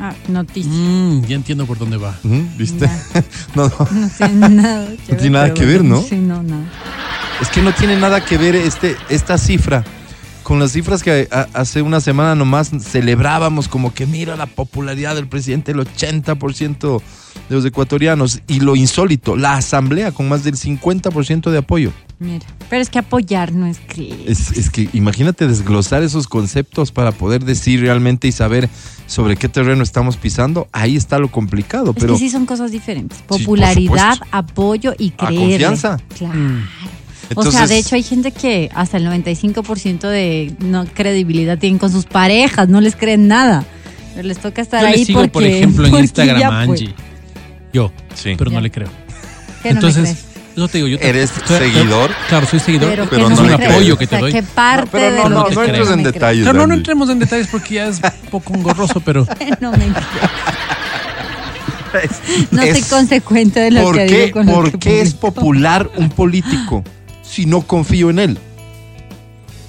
[0.00, 0.70] Ah, noticia.
[0.72, 2.16] Mm, ya entiendo por dónde va.
[2.56, 2.88] ¿Viste?
[3.54, 3.88] No, no.
[3.92, 4.86] No sé nada.
[5.06, 6.00] tiene nada que ver, ¿no?
[6.02, 6.62] Sí, no, nada.
[7.40, 9.84] Es que no tiene nada que ver este, esta cifra
[10.42, 15.14] con las cifras que a- hace una semana nomás celebrábamos como que mira la popularidad
[15.14, 17.00] del presidente, el 80%
[17.48, 21.92] de los ecuatorianos y lo insólito, la asamblea con más del 50% de apoyo.
[22.20, 22.44] Mira.
[22.68, 24.14] Pero es que apoyar no es creer.
[24.26, 28.68] Es, es que imagínate desglosar esos conceptos para poder decir realmente y saber
[29.06, 30.68] sobre qué terreno estamos pisando.
[30.70, 33.22] Ahí está lo complicado, Es pero que sí son cosas diferentes.
[33.22, 35.34] Popularidad, apoyo y creer.
[35.50, 35.98] confianza.
[36.16, 36.38] Claro.
[36.38, 36.62] Mm.
[37.36, 41.90] o sea, de hecho hay gente que hasta el 95% de no credibilidad tienen con
[41.90, 43.64] sus parejas, no les creen nada.
[44.14, 46.60] Pero les toca estar Yo ahí sigo, porque, por ejemplo, en Instagram a.
[46.60, 46.94] Angie.
[47.72, 48.34] Yo, Sí.
[48.36, 48.88] pero no le creo.
[49.62, 50.26] ¿Qué no me Entonces,
[50.68, 52.10] te digo, yo te- ¿Eres seguidor?
[52.28, 52.90] Claro, soy seguidor.
[52.90, 53.70] Pero, pero que no es un crees.
[53.70, 54.32] apoyo que te O sea, doy.
[54.32, 56.42] ¿qué parte pero de no, lo no, que no te entres no en detalles.
[56.44, 59.26] Claro, no, no entremos en detalles porque ya es un poco engorroso, pero?
[59.60, 59.86] No me.
[62.50, 65.90] No soy consecuente de lo ¿Por que qué, digo con por que qué es popular
[65.96, 66.84] un político
[67.22, 68.38] si no confío en él?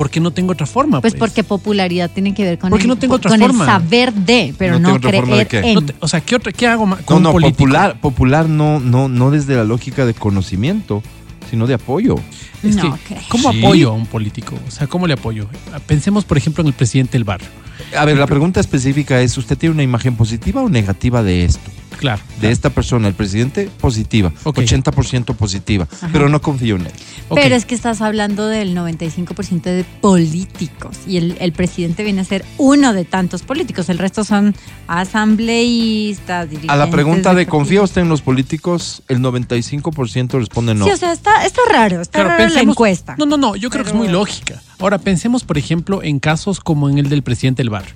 [0.02, 1.00] Porque no tengo otra forma.
[1.00, 3.66] Pues porque popularidad tiene que ver con, Porque el, no tengo otra con forma.
[3.66, 5.70] el saber de, pero No no, tengo otra forma de creer qué.
[5.70, 5.76] en.
[5.76, 7.58] No te- o sea, ¿qué, otra, ¿qué hago No, con no, político?
[7.60, 11.04] popular, popular no, no, no desde la lógica de conocimiento,
[11.52, 12.16] sino de apoyo.
[12.64, 13.16] Es No que.
[13.30, 13.60] ¿cómo Sí.
[13.60, 14.56] apoyo a un político?
[14.68, 15.48] O sea, ¿cómo le apoyo?
[15.86, 17.48] Pensemos, por ejemplo, en el presidente del barrio.
[17.96, 21.70] A ver, la pregunta específica es, ¿usted tiene una imagen positiva o negativa de esto?
[21.98, 22.22] Claro.
[22.40, 24.60] De esta persona, el presidente, positiva, Ok.
[24.60, 26.92] 80% positiva, pero no confío en él.
[27.34, 32.24] Pero es que estás hablando del 95% de políticos y el, el presidente viene a
[32.26, 33.90] ser uno de tantos políticos.
[33.90, 34.56] El resto son
[34.88, 36.72] asambleístas, dirigentes.
[36.72, 37.52] A la pregunta de partidos.
[37.52, 39.04] ¿confía usted en los políticos?
[39.08, 40.86] El 95% responde no.
[40.86, 43.16] Sí, o sea, está, está raro, está Claro, raro la encuesta.
[43.18, 44.62] No, no, no, yo creo que es muy lógica.
[44.80, 47.94] Ahora, pensemos, por ejemplo, en casos como en el del presidente del barrio.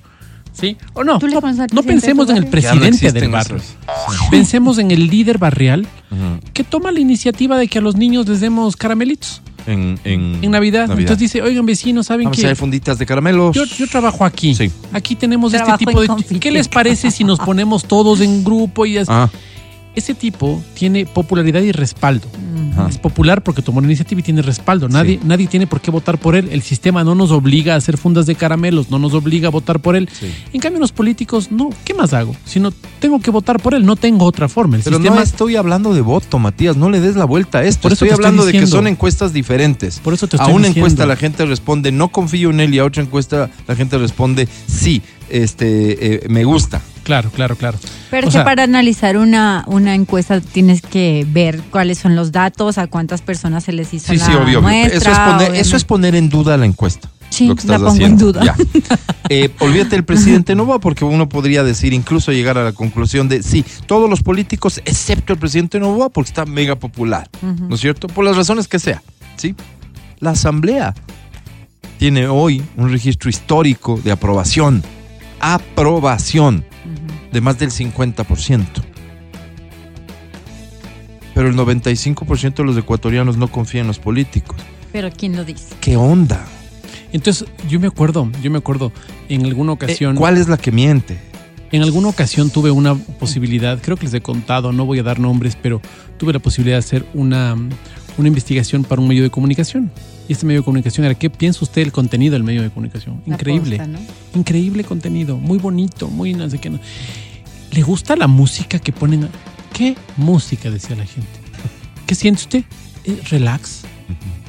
[0.60, 0.78] ¿Sí?
[0.94, 1.20] ¿O no?
[1.20, 1.42] ¿Tú le No,
[1.74, 3.58] no pensemos en el no presidente existen del barrio.
[4.32, 5.86] Pensemos en el líder barrial
[6.54, 10.52] que toma la iniciativa de que a los niños les demos caramelitos En, en, en
[10.52, 10.90] Navidad.
[10.90, 13.54] Entonces dice, oigan, vecinos, ¿saben Vamos a hacer funditas de caramelos.
[13.56, 14.56] Yo, yo trabajo aquí.
[14.56, 14.72] Sí.
[14.94, 16.40] Aquí tenemos Trabajo este tipo de...
[16.40, 19.12] ¿Qué les parece si nos ponemos todos en grupo y así?
[19.12, 19.30] Ah,
[19.96, 22.28] Ese tipo tiene popularidad y respaldo.
[22.74, 22.88] Ajá.
[22.90, 24.90] Es popular porque tomó la iniciativa y tiene respaldo.
[24.90, 25.20] Nadie, Sí.
[25.26, 26.50] nadie tiene por qué votar por él.
[26.52, 29.80] El sistema no nos obliga a hacer fundas de caramelos, no nos obliga a votar
[29.80, 30.10] por él.
[30.12, 30.28] Sí.
[30.52, 31.70] En cambio, los políticos, no.
[31.86, 32.36] ¿Qué más hago?
[32.46, 34.76] Si no tengo que votar por él, no tengo otra forma.
[34.78, 36.76] El Pero sistema no estoy hablando de voto, Matías.
[36.76, 37.84] No le des la vuelta a esto.
[37.84, 40.00] Por eso estoy hablando de que son encuestas diferentes.
[40.00, 40.88] Por eso te a estoy una diciendo.
[40.88, 44.48] encuesta la gente responde no confío en él y a otra encuesta la gente responde
[44.68, 46.82] sí, este, eh, me gusta.
[47.06, 47.78] Claro, claro, claro.
[48.10, 52.32] Pero O sea, que para analizar una, una encuesta tienes que ver cuáles son los
[52.32, 54.60] datos, a cuántas personas se les hizo Sí, la sí, obvio.
[54.62, 54.98] muestra.
[54.98, 55.60] Eso, es poner, obviamente.
[55.60, 57.08] eso es poner en duda la encuesta.
[57.30, 58.26] Sí, lo que la estás pongo en haciendo.
[58.34, 58.44] duda.
[58.44, 58.56] Ya.
[59.30, 63.42] Eh, olvídate del presidente Nova porque uno podría decir, incluso llegar a la conclusión de
[63.42, 68.06] sí, todos los políticos excepto el presidente Novoa porque está mega popular, ¿no es cierto?
[68.06, 69.02] Por las razones que sea,
[69.36, 69.56] ¿sí?
[70.20, 70.94] La asamblea
[71.98, 74.84] tiene hoy un registro histórico de aprobación,
[75.40, 76.64] aprobación
[77.36, 78.66] de más del 50%.
[81.34, 84.56] Pero el 95% de los ecuatorianos no confían en los políticos.
[84.94, 85.76] Pero ¿quién lo dice?
[85.82, 86.46] ¿Qué onda?
[87.12, 88.94] Entonces, yo me acuerdo, yo me acuerdo,
[89.28, 90.16] en alguna Eh, ocasión.
[90.16, 91.18] ¿Cuál es la que miente?
[91.74, 95.20] En alguna ocasión tuve una posibilidad, creo que les he contado, no voy a dar
[95.20, 95.82] nombres, pero
[96.18, 97.54] tuve la posibilidad de hacer una,
[98.18, 99.92] una investigación para un medio de comunicación.
[100.30, 103.22] Y este medio de comunicación era, ¿qué piensa usted del contenido del medio de comunicación?
[103.26, 103.78] Increíble.
[103.78, 104.00] posta, ¿no?
[104.36, 106.70] Increíble contenido, muy bonito, muy no sé qué.
[106.70, 106.80] no.
[107.76, 109.30] ¿Le gusta la música que ponen?
[109.74, 110.72] ¿Qué música?
[110.72, 111.28] Decía la gente.
[112.08, 112.64] ¿Qué siente usted?
[113.04, 113.82] Eh, relax.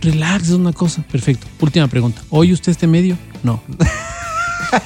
[0.01, 1.03] Relax es una cosa.
[1.03, 1.45] Perfecto.
[1.59, 2.23] Última pregunta.
[2.31, 3.19] ¿Oye usted este medio?
[3.43, 3.61] No.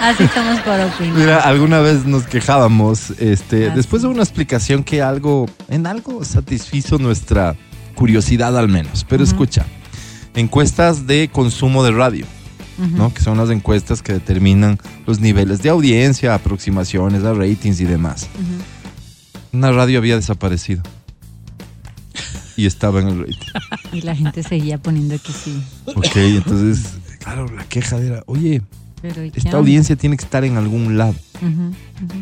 [0.00, 1.16] Así estamos por opinar.
[1.16, 6.98] Mira, alguna vez nos quejábamos, este, después de una explicación que algo, en algo satisfizo
[6.98, 7.56] nuestra
[7.96, 9.04] curiosidad al menos.
[9.08, 9.66] Pero escucha,
[10.36, 12.26] encuestas de consumo de radio,
[12.78, 13.12] ¿no?
[13.12, 18.28] Que son las encuestas que determinan los niveles de audiencia, aproximaciones a ratings y demás.
[19.52, 20.82] Una radio había desaparecido.
[22.56, 23.36] Y estaba en el rating.
[23.92, 25.62] Y la gente seguía poniendo que sí.
[25.86, 28.62] Ok, entonces, claro, la queja era, oye,
[29.00, 29.58] Pero, ¿y qué Esta onda?
[29.60, 31.14] audiencia tiene que estar en algún lado.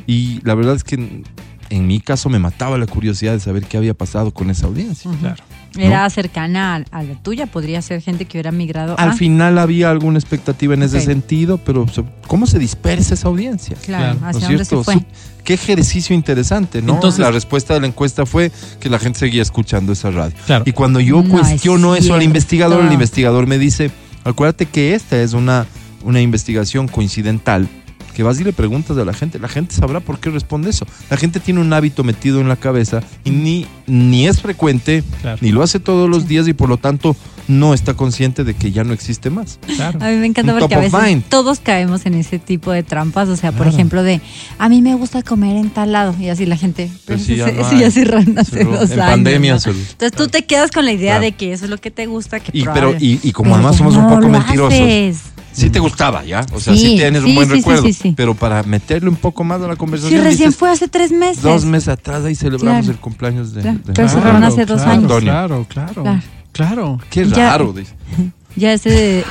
[0.07, 1.25] Y la verdad es que en,
[1.71, 5.11] en mi caso me mataba la curiosidad de saber qué había pasado con esa audiencia.
[5.21, 5.43] Claro.
[5.77, 9.13] Era cercana a, a la tuya, podría ser gente que hubiera migrado Al a...
[9.15, 11.87] final había alguna expectativa en ese sentido, pero
[12.27, 13.77] ¿cómo se dispersa esa audiencia?
[13.83, 14.21] Claro, Claro.
[14.21, 15.05] ¿No es hacia dónde se fue.
[15.45, 16.95] Qué ejercicio interesante, ¿no?
[16.95, 20.35] Entonces- la respuesta de la encuesta fue que la gente seguía escuchando esa radio.
[20.47, 20.65] Claro.
[20.67, 23.91] Y cuando yo No es cuestiono eso al investigador, el investigador me dice,
[24.25, 25.67] acuérdate que esta es una,
[26.03, 27.69] una investigación coincidental,
[28.15, 30.87] que vas y le preguntas a la gente, la gente sabrá por qué responde eso.
[31.11, 35.39] La gente tiene un hábito metido en la cabeza y ni, ni es frecuente, Claro.
[35.41, 38.73] ni lo hace todos los días y por lo tanto no está consciente de que
[38.73, 39.59] ya no existe más.
[39.77, 39.99] Claro.
[40.03, 41.25] A mí me encanta Un porque a veces mind.
[41.29, 43.29] todos caemos en ese tipo de trampas.
[43.29, 44.23] O sea, por ejemplo, de
[44.59, 46.15] a mí me gusta comer en tal lado.
[46.19, 46.91] Y así la gente.
[47.05, 47.81] Pero Eso sí, ya se- no eso hay.
[47.81, 48.71] ya cerraron hace Cerró.
[48.79, 49.11] dos En años.
[49.13, 49.59] pandemia ¿no?
[49.73, 51.25] Entonces tú te quedas con la idea Claro.
[51.25, 52.41] de que eso es lo que te gusta.
[52.41, 54.73] Que Y, pero, y, y como Pero además somos un poco lo mentirosos.
[54.73, 55.19] haces.
[55.55, 56.45] Sí te gustaba, ¿ya?
[56.53, 57.83] O sea, sí, Sí, tienes un sí, buen sí, sí, recuerdo.
[57.85, 58.15] sí, sí.
[58.17, 60.23] Pero para meterle un poco más a la Sí, conversación.
[60.25, 61.43] recién dices, fue hace tres meses.
[61.43, 62.93] Dos meses atrás ahí celebramos Claro.
[62.93, 63.63] el cumpleaños de.
[63.63, 63.79] Claro.
[63.85, 65.23] de- Pero cerraron hace dos claro, años.
[65.23, 66.21] Claro, claro, Claro.
[66.53, 67.01] claro.
[67.11, 67.95] Qué Ya- raro, dice.
[68.57, 69.25] Ya ese,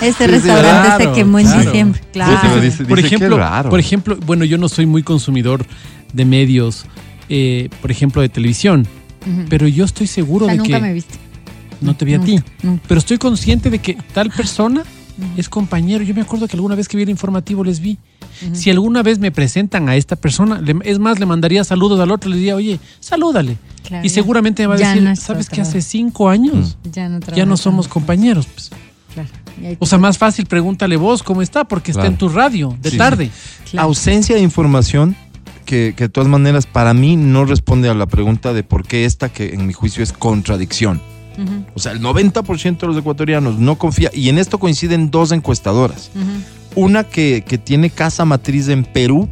[0.00, 1.62] ese sí, restaurante se claro, quemó en claro.
[1.62, 2.00] diciembre.
[2.02, 2.60] Sí, Claro.
[2.60, 3.70] dice- por ejemplo, raro.
[3.70, 5.64] por ejemplo, bueno, yo no soy muy consumidor
[6.12, 6.84] de medios,
[7.28, 8.86] eh, por ejemplo, de televisión,
[9.48, 11.14] pero yo estoy seguro O sea, de nunca que me viste.
[11.80, 12.38] No te vi a ti,
[12.88, 14.82] pero estoy consciente de que tal persona
[15.36, 16.02] es compañero.
[16.04, 17.98] Yo me acuerdo que alguna vez que vi el informativo les vi.
[18.52, 22.10] Si alguna vez me presentan a esta persona, le- es más, le mandaría saludos al
[22.10, 23.58] otro, le diría, oye, salúdale.
[23.86, 27.08] Claro, y ya- seguramente me va a decir, no ¿sabes que hace cinco años Ya
[27.08, 28.46] no, ya no trabajas somos compañeros?
[28.46, 28.70] pues.
[29.12, 29.28] Claro.
[29.80, 32.96] O sea, más fácil pregúntale vos cómo está, porque está en tu radio, de Sí.
[32.96, 33.30] tarde.
[33.70, 33.88] Claro.
[33.88, 35.16] Ausencia de información
[35.66, 39.04] que, que de todas maneras para mí no responde a la pregunta de por qué
[39.04, 41.02] esta, que en mi juicio es contradicción.
[41.74, 46.10] O sea, el 90% de los ecuatorianos no confía, y en esto coinciden dos encuestadoras.
[46.74, 49.28] Una que, que tiene casa matriz en Perú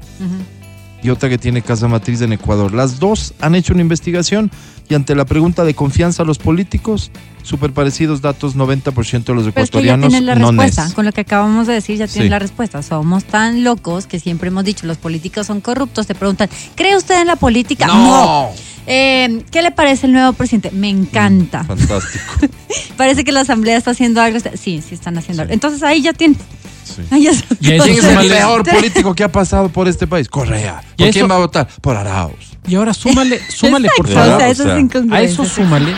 [1.02, 2.74] y otra que tiene casa matriz en Ecuador.
[2.74, 4.50] Las dos han hecho una investigación
[4.88, 7.10] y ante la pregunta de confianza a los políticos,
[7.42, 10.90] súper parecidos datos, 90% de los Pero es que ya ecuatorianos la no respuesta.
[10.94, 12.30] Con lo que acabamos de decir, ya tienes Sí.
[12.30, 12.82] la respuesta.
[12.82, 16.06] Somos tan locos que siempre hemos dicho, los políticos son corruptos.
[16.06, 17.86] Te preguntan, ¿cree usted en la política?
[17.86, 18.48] ¡No!
[18.90, 20.70] Eh, ¿Qué le parece el nuevo presidente?
[20.70, 21.62] Me encanta.
[21.64, 22.24] Fantástico.
[22.96, 24.38] Parece que la asamblea está haciendo algo.
[24.55, 25.53] Sí, sí están haciendo algo.
[25.55, 26.38] Entonces ahí ya tienes.
[26.85, 27.03] Sí.
[27.11, 30.07] Ahí ya Y a eso ¿Quién es el peor político que ha pasado por este
[30.07, 30.27] país?
[30.29, 30.83] Correa.
[30.96, 31.68] Y ¿Por eso- quién va a votar?
[31.83, 32.33] Por Arauz.
[32.66, 34.35] Y ahora súmale, súmale por favor.
[34.35, 35.92] o sea, o eso sea, es A eso súmale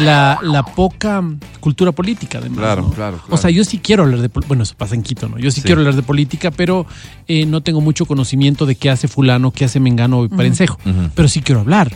[0.00, 1.22] la, la poca
[1.60, 2.58] cultura política, además.
[2.58, 2.90] Claro, ¿no?
[2.90, 3.36] claro, O claro.
[3.42, 4.28] sea, yo sí quiero hablar de.
[4.46, 5.38] Bueno, eso pasa en Quito, ¿no?
[5.38, 5.66] Yo sí, Sí.
[5.66, 6.86] quiero hablar de política, pero
[7.28, 10.78] eh, no tengo mucho conocimiento de qué hace Fulano, qué hace Mengano y Parencejo.
[10.84, 11.10] Ujú.
[11.14, 11.90] Pero sí quiero hablar.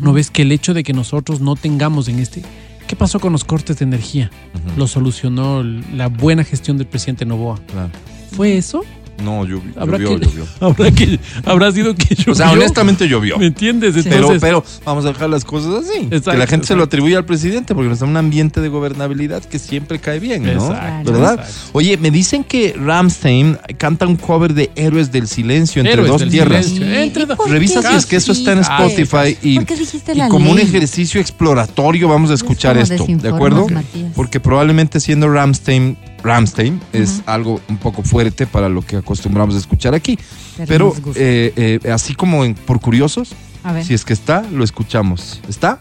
[0.00, 2.42] ¿No ves que el hecho de que nosotros no tengamos en este.
[2.86, 4.30] ¿Qué pasó con los cortes de energía?
[4.76, 7.58] Lo solucionó la buena gestión del presidente Novoa.
[7.66, 7.90] Claro.
[8.32, 8.82] ¿Fue eso?
[9.22, 10.46] No, llovió, Habrá llovió, que, llovió.
[10.60, 12.62] habrá que habrá sido que O sea, llovió.
[12.62, 13.38] honestamente llovió.
[13.38, 13.94] ¿Me entiendes?
[14.02, 16.06] Pero, Entonces, pero vamos a dejar las cosas así.
[16.08, 19.44] que la gente se lo atribuye al presidente porque está en un ambiente de gobernabilidad
[19.44, 20.50] que siempre cae bien, ¿no?
[20.52, 21.34] Exacto, ¿Verdad?
[21.34, 21.54] exacto.
[21.72, 26.28] Oye, me dicen que Ramstein canta un cover de Héroes del Silencio entre Héroes dos
[26.28, 26.66] tierras.
[26.80, 28.58] Entre dos- ¿Por Revisa si es que eso está en?
[28.60, 33.04] Spotify y, ¿Por qué dijiste y la como un ejercicio exploratorio vamos a escuchar esto,
[33.08, 33.68] ¿de acuerdo?
[33.68, 34.12] Matías.
[34.14, 39.58] Porque probablemente siendo Ramstein, Ramstein es algo un poco fuerte para lo que acostumbramos a
[39.58, 40.18] escuchar aquí.
[40.66, 43.84] Pero eh, eh, así como en- por curiosos, A ver.
[43.84, 45.40] si es que está, lo escuchamos.
[45.48, 45.78] ¿Está?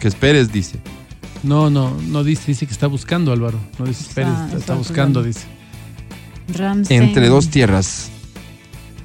[0.00, 0.78] Que esperes, dice.
[1.42, 3.58] No, no, no dice, dice que está buscando, Álvaro.
[3.78, 5.22] No dice, espere, Está- está, está está buscando, buscando.
[5.22, 5.46] dice.
[6.58, 7.02] Ramstein.
[7.02, 8.10] Entre dos tierras.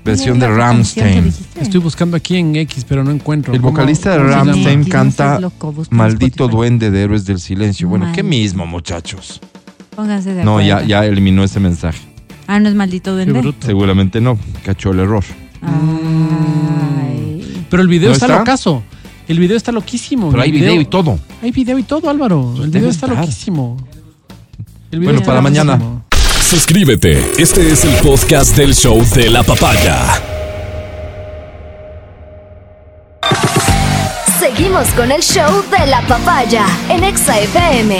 [0.05, 1.61] Versión de ¿Cuál era la canción que Ramstein.
[1.61, 3.53] Estoy buscando aquí en X, pero no encuentro.
[3.53, 7.87] El ¿Cómo- vocalista de no canta loco, Maldito duende de Héroes del Silencio.
[7.89, 8.29] Bueno, ¿qué Maldito.
[8.29, 9.41] mismo, muchachos?
[9.95, 10.67] Pónganse de No, acuerdo.
[10.67, 11.99] ya, ya eliminó ese mensaje.
[12.47, 13.41] Ah, no es maldito Qué duende.
[13.41, 13.67] bruto.
[13.67, 14.39] Seguramente no.
[14.63, 15.23] Cachó el error.
[15.61, 17.65] Ay.
[17.69, 18.39] Pero el video ¿No está, está?
[18.39, 18.81] locazo.
[19.27, 20.31] El video está loquísimo.
[20.31, 21.19] Pero hay video y todo.
[21.43, 22.55] Hay video y todo, Álvaro.
[22.63, 23.19] El video está estar.
[23.19, 23.77] loquísimo.
[24.91, 25.79] El Bueno, está para mañana.
[26.53, 27.33] Suscríbete.
[27.37, 29.99] Este es el podcast del show de la papaya.
[34.39, 37.99] Seguimos con el show de la papaya en Exa FM.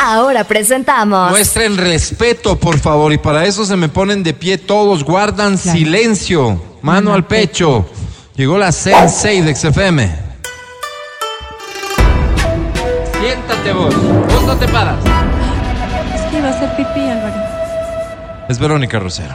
[0.00, 1.30] Ahora presentamos.
[1.30, 5.78] Muestren respeto, por favor, y para eso se me ponen de pie todos, guardan Claro.
[5.78, 7.88] silencio, mano al pecho.
[8.34, 10.10] Llegó la Sensei de XFM.
[13.20, 14.96] Siéntate vos, vos no te paras.
[16.48, 17.34] Hacer pipí, Álvaro.
[18.48, 19.34] Es Verónica Rosero.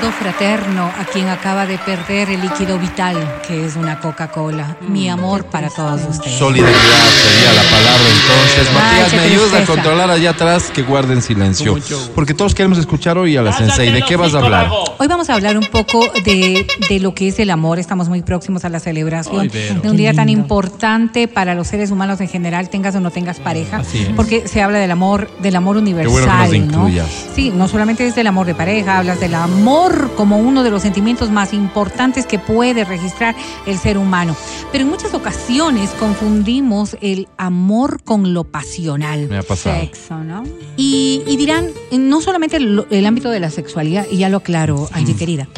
[0.00, 4.76] Saludo fraterno a quien acaba de perder el líquido vital, que es una Coca-Cola.
[4.88, 6.38] Mi amor para todos ustedes.
[6.38, 8.68] Solidaridad sería la palabra entonces.
[8.68, 11.76] Ay, Matías, qué me ayudas a controlar allá atrás que guarden silencio.
[12.14, 13.90] Porque todos queremos escuchar hoy a la sensei.
[13.90, 14.70] ¿De qué vas a hablar?
[14.98, 17.78] Hoy vamos a hablar un poco de, de lo que es el amor.
[17.78, 21.68] Estamos muy próximos a la celebración Ay, de un día Qué tan importante para los
[21.68, 23.82] seres humanos en general, tengas o no tengas pareja,
[24.16, 26.88] porque se habla del amor, del amor universal, bueno que nos ¿no?
[26.88, 27.26] incluyas.
[27.34, 30.82] Sí, no solamente es del amor de pareja, hablas del amor como uno de los
[30.82, 33.34] sentimientos más importantes que puede registrar
[33.66, 34.36] el ser humano.
[34.72, 39.28] Pero en muchas ocasiones confundimos el amor con lo pasional.
[39.28, 39.80] Me ha pasado.
[39.80, 40.44] Sexo, ¿no?
[40.76, 44.88] Y, y dirán, no solamente el, el ámbito de la sexualidad, y ya lo aclaro,
[44.92, 45.48] Angie querida,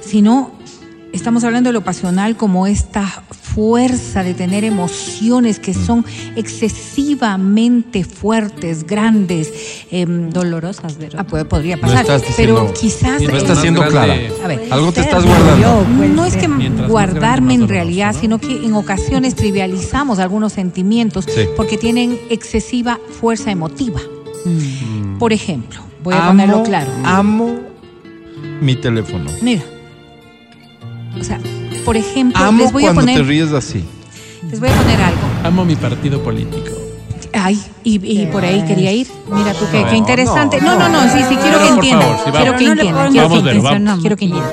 [0.00, 0.52] sino
[1.12, 6.04] estamos hablando de lo pasional como esta fuerza de tener emociones que son
[6.36, 9.52] excesivamente fuertes, grandes,
[9.90, 11.20] em, Dolorosas, ¿verdad?
[11.20, 13.20] ah, puede- podría No pasar, pero quizás...
[13.22, 14.14] No estás siendo clara.
[14.16, 15.86] grande- A ver, Algo te estás guardando.
[15.96, 16.48] pues, no es que
[16.88, 18.20] guardarme en realidad, ¿no?
[18.20, 21.42] sino que en ocasiones trivializamos algunos sentimientos Sí.
[21.56, 24.00] porque tienen excesiva fuerza emotiva.
[24.44, 25.18] Mm.
[25.18, 26.90] Por ejemplo, voy a Amo- ponerlo claro.
[27.04, 27.54] Amo
[28.60, 29.30] mi teléfono.
[29.42, 29.62] Mira.
[31.20, 31.38] O sea,
[31.84, 33.84] por ejemplo, Amo les voy a cuando poner te ríes así.
[34.50, 35.20] les voy a poner algo.
[35.44, 36.70] Amo mi partido político.
[37.34, 39.06] Ay, y, y por ahí quería ir.
[39.32, 40.60] Mira tú, qué, No, qué interesante.
[40.60, 42.16] no, No, no, no, sí, sí, quiero No, que entiendan.
[42.24, 43.10] sí, quiero que entiendan.
[43.10, 43.84] Quiero que Vamos, Vero, entiendan.
[43.84, 44.00] vamos.
[44.02, 44.52] Quiero que entiendan.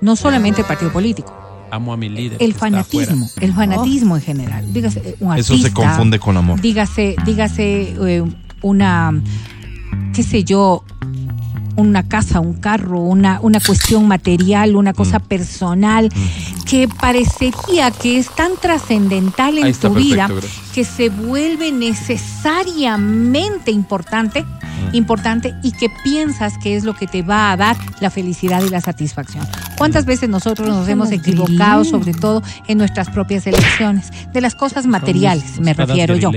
[0.00, 1.32] No solamente el partido político,
[1.70, 2.38] Amo a mi líder.
[2.42, 4.72] el fanatismo, el fanatismo en general.
[4.72, 5.68] Dígase eh, un Eso artista.
[5.68, 6.60] se confunde con amor.
[6.60, 8.24] Dígase, dígase eh,
[8.62, 9.12] una,
[10.12, 10.82] qué sé yo,
[11.88, 15.22] una casa, un carro, una, una cuestión material, una cosa Mm.
[15.22, 16.08] personal,
[16.66, 20.52] que parecería que es tan trascendental en tu perfecto, vida gracias.
[20.74, 24.94] que se vuelve necesariamente importante, Mm.
[24.96, 28.68] importante y que piensas que es lo que te va a dar la felicidad y
[28.70, 29.46] la satisfacción.
[29.76, 34.86] ¿Cuántas veces nosotros nos hemos equivocado, sobre todo en nuestras propias elecciones, de las cosas
[34.86, 36.30] materiales, me refiero yo?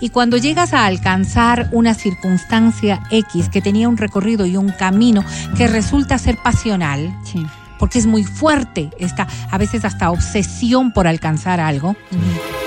[0.00, 5.24] Y cuando llegas a alcanzar una circunstancia X que tenía un recorrido y un camino
[5.56, 7.44] que resulta ser pasional, Sí.
[7.78, 11.96] porque es muy fuerte esta, a veces hasta obsesión por alcanzar algo,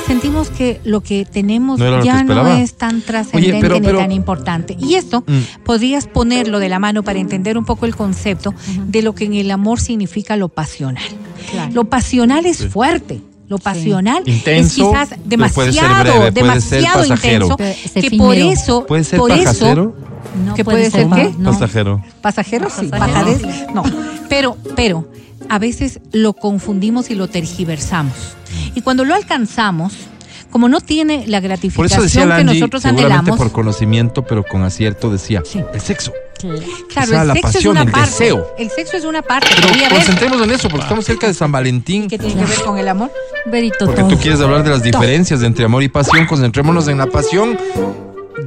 [0.06, 4.76] sentimos que lo que tenemos No ya no es tan trascendente pero- ni tan importante.
[4.80, 5.64] Y esto Mm.
[5.64, 8.54] podrías ponerlo de la mano para entender un poco el concepto
[8.88, 11.04] de lo que en el amor significa lo pasional.
[11.52, 11.72] Claro.
[11.74, 13.22] Lo pasional es fuerte.
[13.48, 19.30] Lo pasional Intenso, es quizás demasiado, breve, demasiado intenso, que por eso, Puede ser por
[19.30, 19.96] pasajero.
[19.98, 21.34] eso, ¿Qué puede ser qué?
[21.38, 21.52] No.
[21.52, 22.04] Pasajero.
[22.22, 23.40] pasajero sí, Pasajero,
[23.74, 23.84] no,
[24.28, 25.08] pero, pero
[25.50, 28.14] a veces lo confundimos y lo tergiversamos.
[28.76, 29.94] Y cuando lo alcanzamos,
[30.52, 34.64] como no tiene la Por eso gratificación decía que nosotros anhelamos, por conocimiento, pero con
[34.64, 35.62] acierto decía, Sí.
[35.74, 36.12] el sexo.
[36.40, 36.60] Claro.
[36.90, 38.10] claro, o sea, el la sexo pasión, es una el parte.
[38.10, 38.48] deseo.
[38.58, 39.48] El sexo es una parte.
[39.56, 42.08] Pero concentremos en eso, porque estamos cerca de San Valentín.
[42.08, 43.12] ¿Qué tiene que ver con el amor?
[43.46, 44.10] Verito Porque todo.
[44.12, 46.26] tú quieres hablar de las diferencias entre amor y pasión.
[46.26, 47.58] Concentrémonos en la pasión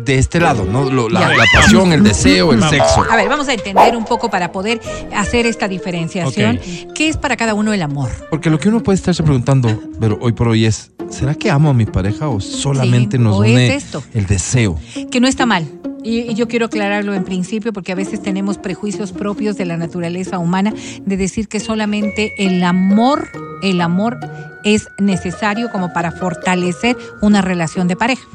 [0.05, 0.89] de este lado, ¿no?
[0.91, 3.05] Lo- la, pasión, el deseo, el sexo.
[3.11, 4.81] A ver, vamos a entender un poco para poder
[5.17, 6.61] hacer esta diferenciación.
[6.95, 8.09] ¿Qué es para cada uno el amor?
[8.31, 11.71] Porque lo que uno puede estarse preguntando, pero hoy por hoy es, ¿será que amo
[11.71, 14.03] a mi pareja o solamente Sí, nos o es une esto.
[14.15, 14.79] el deseo?
[15.11, 15.67] que no está mal.
[16.03, 19.77] Y, y yo quiero aclararlo en principio porque a veces tenemos prejuicios propios de la
[19.77, 20.73] naturaleza humana
[21.05, 23.29] de decir que solamente el amor,
[23.63, 24.19] el amor
[24.65, 28.27] es necesario como para fortalecer una relación de pareja.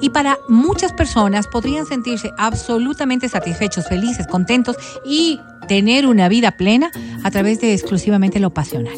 [0.00, 6.90] Y para muchas personas podrían sentirse absolutamente satisfechos, felices, contentos y tener una vida plena
[7.22, 8.94] a través de exclusivamente lo pasional.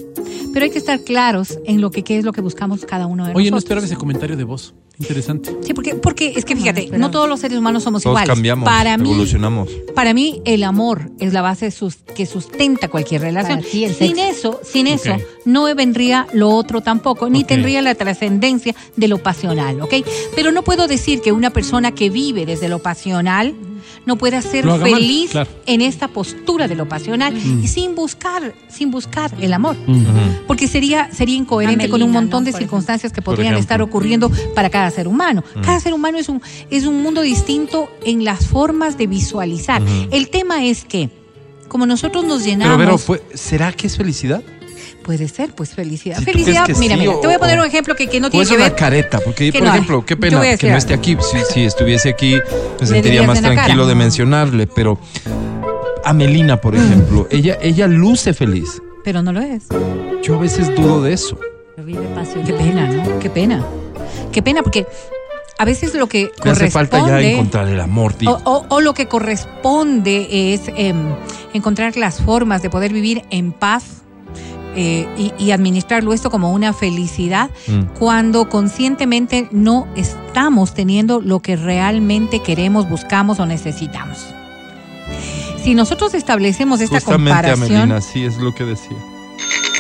[0.52, 3.26] Pero hay que estar claros en lo que qué es lo que buscamos cada uno
[3.26, 3.64] de Oye, no nosotros.
[3.64, 4.74] esperaba ese comentario de voz.
[4.98, 5.54] Interesante.
[5.60, 6.98] Sí, porque, porque es que fíjate, esperaba.
[6.98, 8.30] no todos los seres humanos somos Todos iguales.
[8.34, 9.68] cambiamos, para mí, evolucionamos.
[9.94, 13.60] para mí el amor es la base sus- que sustenta cualquier relación.
[13.60, 14.22] Ti, sin sexo.
[14.30, 19.82] eso, sin eso, no vendría lo otro tampoco, ni tendría la trascendencia de lo pasional,
[19.82, 19.92] ¿ok?
[20.34, 23.54] Pero no puedo decir que una persona que vive desde lo pasional
[24.04, 25.50] no pueda ser mal, feliz claro.
[25.66, 29.76] en esta postura de lo pasional y sin buscar, sin buscar el amor.
[29.86, 30.46] Mm.
[30.46, 32.50] Porque sería, sería incoherente con un montón ¿no?
[32.50, 35.42] de circunstancias que podrían estar ocurriendo para cada ser humano.
[35.54, 35.60] Mm.
[35.62, 39.82] Cada ser humano es un, es un mundo distinto en las formas de visualizar.
[40.10, 41.10] El tema es que,
[41.68, 44.42] como nosotros nos Pero llenamos, Vero, fue- ¿será que es felicidad?
[45.06, 46.18] Puede ser, pues felicidad.
[46.18, 48.28] Si felicidad, mira, sí mira, o- te voy a poner un ejemplo que, que no
[48.28, 48.74] tiene es que una ver.
[48.74, 49.76] careta, porque, que por no hay.
[49.78, 51.16] ejemplo, qué pena que no esté aquí.
[51.20, 52.36] Si, si estuviese aquí,
[52.80, 53.54] me sentiría más cara.
[53.54, 54.98] tranquilo de mencionarle, pero
[56.04, 58.82] Amelina, por ejemplo, ella, ella luce feliz.
[59.04, 59.64] Pero no lo es.
[60.24, 61.38] Yo a veces dudo de eso.
[61.76, 63.18] Qué pena, ¿no?
[63.20, 63.64] Qué pena.
[64.32, 64.86] Qué pena porque
[65.58, 68.30] a veces lo que Me hace falta ya corresponde encontrar el amor, tío.
[68.32, 70.96] o, o- o lo que corresponde es em,
[71.54, 74.02] encontrar las formas de poder vivir en paz
[74.76, 77.82] eh, y, y administrarlo esto como una felicidad Mm.
[77.98, 84.18] cuando conscientemente no estamos teniendo lo que realmente queremos, buscamos o necesitamos.
[85.62, 88.96] Si nosotros establecemos esta Justamente, comparación, Amelina, sí es lo que decía.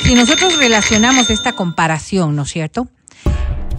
[0.04, 2.88] si nosotros relacionamos esta comparación, ¿no es cierto?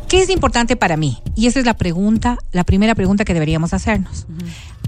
[0.08, 1.18] ¿Qué es importante para mí?
[1.36, 4.26] Y esa es la pregunta, la primera pregunta que deberíamos hacernos.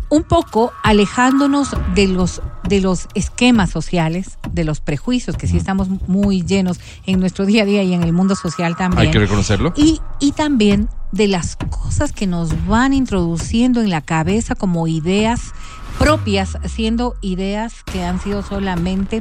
[0.10, 5.89] Un poco alejándonos de los, de los esquemas sociales, de los prejuicios, que sí estamos
[6.07, 9.07] muy llenos en nuestro día a día y en el mundo social también.
[9.07, 9.74] Hay que reconocerlo.
[9.76, 15.53] Y, y también de las cosas que nos van introduciendo en la cabeza como ideas
[15.99, 19.20] propias, siendo ideas que han sido solamente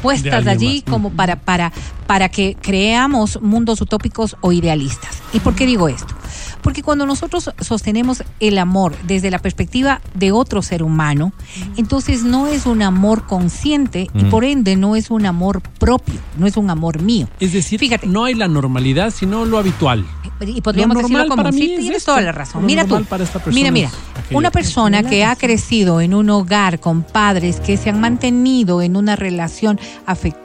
[0.00, 0.90] puestas allí más.
[0.90, 1.72] como para, para,
[2.06, 5.18] para que creamos mundos utópicos o idealistas.
[5.32, 6.14] ¿Y por qué digo esto?
[6.62, 11.32] Porque cuando nosotros sostenemos el amor desde la perspectiva de otro ser humano,
[11.76, 16.46] entonces no es un amor consciente y por ende no es un amor propio, no
[16.46, 17.28] es un amor mío.
[17.40, 18.06] Es decir, Fíjate.
[18.06, 20.04] no hay la normalidad, sino lo habitual.
[20.46, 22.12] Y podríamos Lo decirlo como sí, es tienes esto.
[22.12, 22.62] toda la razón.
[22.62, 23.90] Lo Mira tú, normal para esta persona mira, mira,
[24.30, 28.96] una persona que ha crecido en un hogar con padres que se han mantenido en
[28.96, 30.40] una relación afectiva,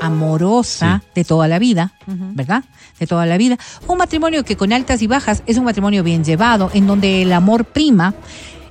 [0.00, 2.64] amorosa de toda la vida, ¿verdad?
[2.98, 3.58] De toda la vida.
[3.86, 7.32] Un matrimonio que con altas y bajas es un matrimonio bien llevado, en donde el
[7.32, 8.14] amor prima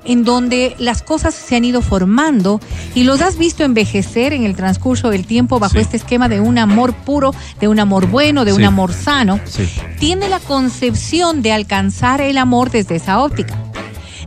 [0.06, 2.62] en donde las cosas se han ido formando
[2.96, 5.80] y los has visto envejecer en el transcurso del tiempo bajo Sí.
[5.82, 9.70] este esquema de un amor puro, de un amor bueno, de un amor sano Sí.
[10.00, 13.56] tiene la concepción de alcanzar el amor desde esa óptica.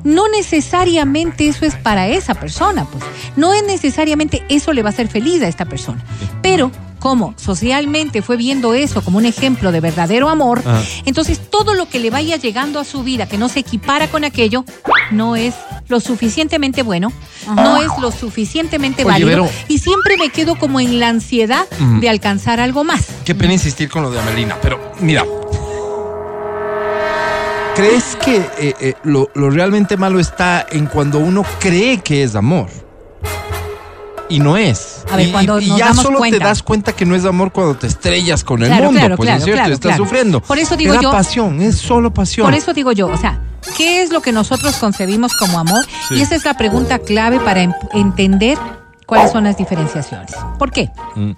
[0.05, 3.05] No necesariamente eso es para esa persona, pues.
[3.36, 6.03] No es necesariamente eso le va a hacer feliz a esta persona.
[6.42, 10.80] Pero como socialmente fue viendo eso como un ejemplo de verdadero amor, Ajá.
[11.05, 14.22] entonces todo lo que le vaya llegando a su vida que no se equipara con
[14.22, 14.64] aquello,
[15.11, 15.53] no es
[15.88, 17.12] lo suficientemente bueno,
[17.57, 19.50] no es lo suficientemente Oye, válido Vero.
[19.66, 21.66] y siempre me quedo como en la ansiedad
[22.00, 23.07] de alcanzar algo más.
[23.24, 25.24] Qué pena insistir con lo de Amelina, pero mira.
[27.74, 32.34] ¿Crees que eh, eh, lo, lo realmente malo está en cuando uno cree que es
[32.34, 32.68] amor?
[34.28, 35.04] Y no es.
[35.10, 36.38] A ver, y, cuando y nos ya damos solo cuenta.
[36.38, 39.28] te das cuenta que no es amor cuando te estrellas con el mundo, claro, pues
[39.30, 39.72] ¿no es cierto?
[39.72, 40.40] Estás sufriendo.
[40.42, 42.46] Por eso digo Era yo- pasión, es solo pasión.
[42.46, 43.40] Por eso digo yo, o sea,
[43.76, 45.84] ¿qué es lo que nosotros concebimos como amor?
[46.08, 46.14] Sí.
[46.16, 48.58] Y esa es la pregunta clave para em- entender
[49.12, 50.32] cuáles son las diferenciaciones.
[50.58, 50.88] ¿Por qué?
[51.16, 51.32] Mm.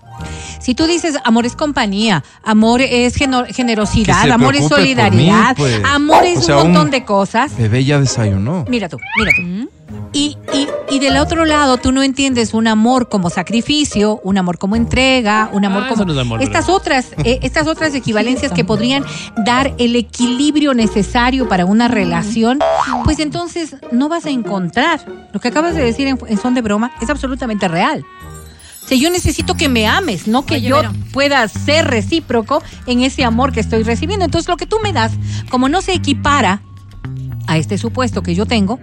[0.60, 5.82] Si tú dices amor es compañía, amor es generosidad, amor es solidaridad, mí, pues.
[5.84, 7.56] amor es O sea, un montón un- de cosas.
[7.56, 8.64] Bebé ya desayunó.
[8.68, 9.70] Mira tú, mira tú.
[10.12, 14.58] Y, y, y del otro lado, tú no entiendes un amor como sacrificio, un amor
[14.58, 17.94] como entrega, un amor Ah, como eso no es amor, estas otras, eh, estas otras
[17.94, 19.04] equivalencias que podrían
[19.44, 22.60] dar el equilibrio necesario para una relación,
[23.04, 25.04] pues entonces no vas a encontrar.
[25.32, 28.04] Lo que acabas de decir en, en son de broma es absolutamente real.
[28.84, 30.92] O sea, yo necesito que me ames, no que Oye, yo Vero.
[31.12, 34.26] pueda ser recíproco en ese amor que estoy recibiendo.
[34.26, 35.12] Entonces, lo que tú me das,
[35.50, 36.60] como no se equipara
[37.46, 38.78] a este supuesto que yo tengo,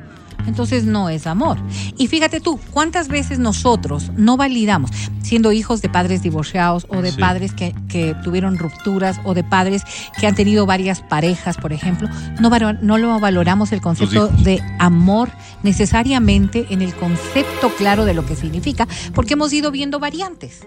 [0.48, 1.58] entonces no es amor.
[1.98, 4.92] Y fíjate tú, ¿cuántas veces nosotros no validamos,
[5.24, 7.20] siendo hijos de padres divorciados o de Sí.
[7.20, 9.84] padres que, que tuvieron rupturas o de padres
[10.20, 12.10] que han tenido varias parejas, por ejemplo,
[12.40, 15.30] no, lo valoramos el concepto de amor
[15.64, 20.62] necesariamente en el concepto claro de lo que significa, porque hemos ido viendo variantes.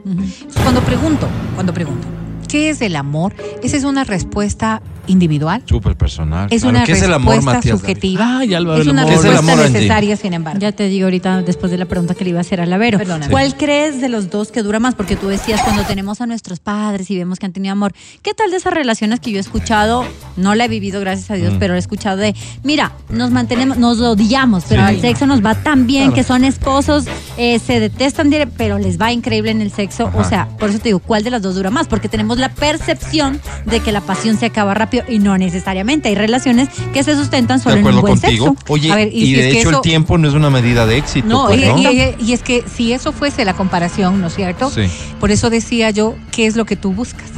[0.63, 2.07] Cuando pregunto, cuando pregunto,
[2.55, 3.35] ¿qué es el amor?
[3.65, 5.63] Esa es una respuesta individual.
[5.67, 6.47] Súper personal.
[6.53, 6.77] Es claro.
[6.79, 7.79] una ¿Qué es el respuesta amor, Matías?
[7.81, 8.45] Subjetiva.
[8.45, 8.77] Es una amor.
[8.77, 10.61] ¿Qué es el respuesta amor, necesaria, sin embargo.
[10.61, 12.79] Ya te digo ahorita después de la pregunta que le iba a hacer a la
[12.79, 12.99] Vero.
[12.99, 13.31] Perdóname.
[13.31, 14.95] ¿Cuál crees de los dos que dura más?
[14.95, 17.93] Porque tú decías cuando tenemos a nuestros padres y vemos que han tenido amor.
[18.23, 20.05] ¿Qué tal de esas relaciones que yo he escuchado?
[20.37, 21.59] No la he vivido, gracias a Dios, Mm.
[21.59, 24.95] pero he escuchado de, mira, nos mantenemos, nos odiamos, pero Sí.
[24.95, 26.15] el sexo nos va tan bien, Claro.
[26.15, 27.05] que son esposos,
[27.37, 30.11] eh, se detestan, pero les va increíble en el sexo.
[30.15, 31.89] O sea, por eso te digo, ¿cuál de las dos dura más?
[31.89, 36.09] Porque tenemos la percepción de que la pasión se acaba rápido y no necesariamente.
[36.09, 38.49] Hay relaciones que se sustentan De solo en un buen contigo.
[38.59, 38.73] sexo.
[38.73, 40.87] Oye, A ver, y, y si de hecho eso- el tiempo no es una medida
[40.87, 41.27] de éxito.
[41.29, 41.93] No, pues, y, ¿no?
[41.93, 44.71] y- y es que si eso fuese la comparación, ¿no es cierto?
[44.71, 44.83] Sí.
[45.21, 47.29] Por eso decía yo, ¿qué es lo que tú buscas?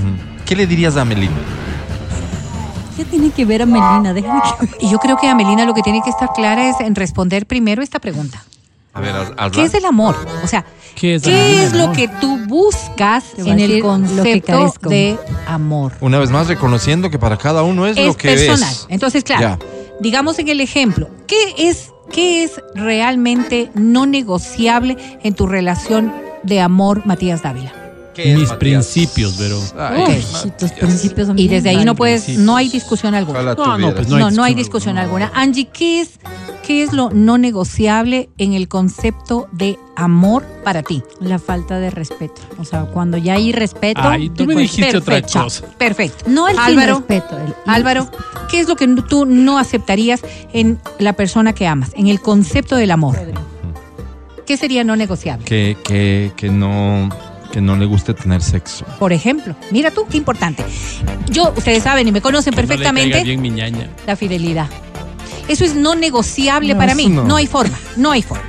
[0.45, 1.33] ¿Qué le dirías a Amelina?
[2.97, 4.15] ¿Qué tiene que ver a Melina?
[4.15, 4.87] Déjame que...
[4.87, 7.83] Y yo creo que Amelina lo que tiene que estar clara es en responder primero
[7.83, 8.43] esta pregunta.
[8.97, 9.15] A ver.
[9.53, 10.17] ¿Qué es el amor?
[10.43, 15.19] O sea, ¿Qué es, ¿qué Amelina, es lo que tú buscas en el concepto de
[15.47, 15.93] amor?
[16.01, 18.73] Una vez más, reconociendo que para cada uno es, Es lo que personal.
[18.73, 18.87] es.
[18.89, 19.59] Entonces, claro, Ya.
[20.01, 26.61] digamos en el ejemplo, ¿qué es, ¿qué es realmente no negociable en tu relación de
[26.63, 27.73] amor, Matías Dávila?
[28.17, 28.59] ¿Qué es, mis Matías?
[28.87, 29.61] principios, pero.
[29.79, 30.01] Ay,
[30.33, 30.57] Matías.
[30.59, 32.47] tus principios son Y desde ahí no puedes, principios.
[32.47, 33.43] no hay discusión alguna.
[33.55, 35.31] No, no, pues No, no hay hay discusión alguna.
[35.35, 36.19] Angie, ¿qué es,
[36.67, 41.03] ¿qué es lo no negociable en el concepto de amor para ti?
[41.21, 42.41] La falta de respeto.
[42.59, 44.01] O sea, cuando ya hay respeto.
[44.03, 45.65] Ay, tú me pues, dijiste otra Perfecto, cosa.
[45.79, 46.25] Perfecto.
[46.29, 47.37] No el sin Álvaro, respeto.
[47.39, 48.11] el- Álvaro,
[48.51, 50.23] ¿qué es lo que tú no aceptarías
[50.55, 53.19] en la persona que amas, en el concepto del amor?
[54.47, 55.45] ¿Qué sería no negociable?
[55.45, 57.09] Que, que, que no
[57.57, 58.85] que no le guste tener sexo.
[58.99, 60.63] Por ejemplo, mira tú, qué importante.
[61.31, 63.89] Yo, ustedes saben y me conocen Que perfectamente, bien mi ñaña.
[64.07, 64.69] la fidelidad.
[65.49, 67.09] Eso es no negociable No, para mí.
[67.09, 67.25] No.
[67.25, 67.37] no.
[67.37, 68.45] hay forma, no hay forma.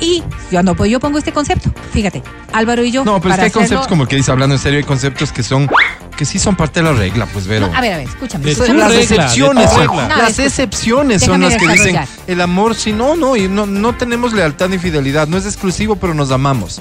[0.00, 1.70] Y yo no, pues yo pongo este concepto.
[1.92, 2.22] Fíjate,
[2.54, 3.04] Álvaro y yo.
[3.04, 4.78] No, pero es para que hay hacerlo- conceptos como el que dice, hablando en serio,
[4.78, 5.68] hay conceptos que son
[6.16, 7.66] que sí son parte de la regla, pues, Vero.
[7.68, 8.54] No, a ver, a ver, escúchame.
[8.54, 9.86] Tu las excepciones, son.
[9.86, 13.94] No, las excepciones son las que dicen el amor, si no, no, y no, no
[13.94, 16.80] tenemos lealtad ni fidelidad, no es exclusivo, pero nos amamos.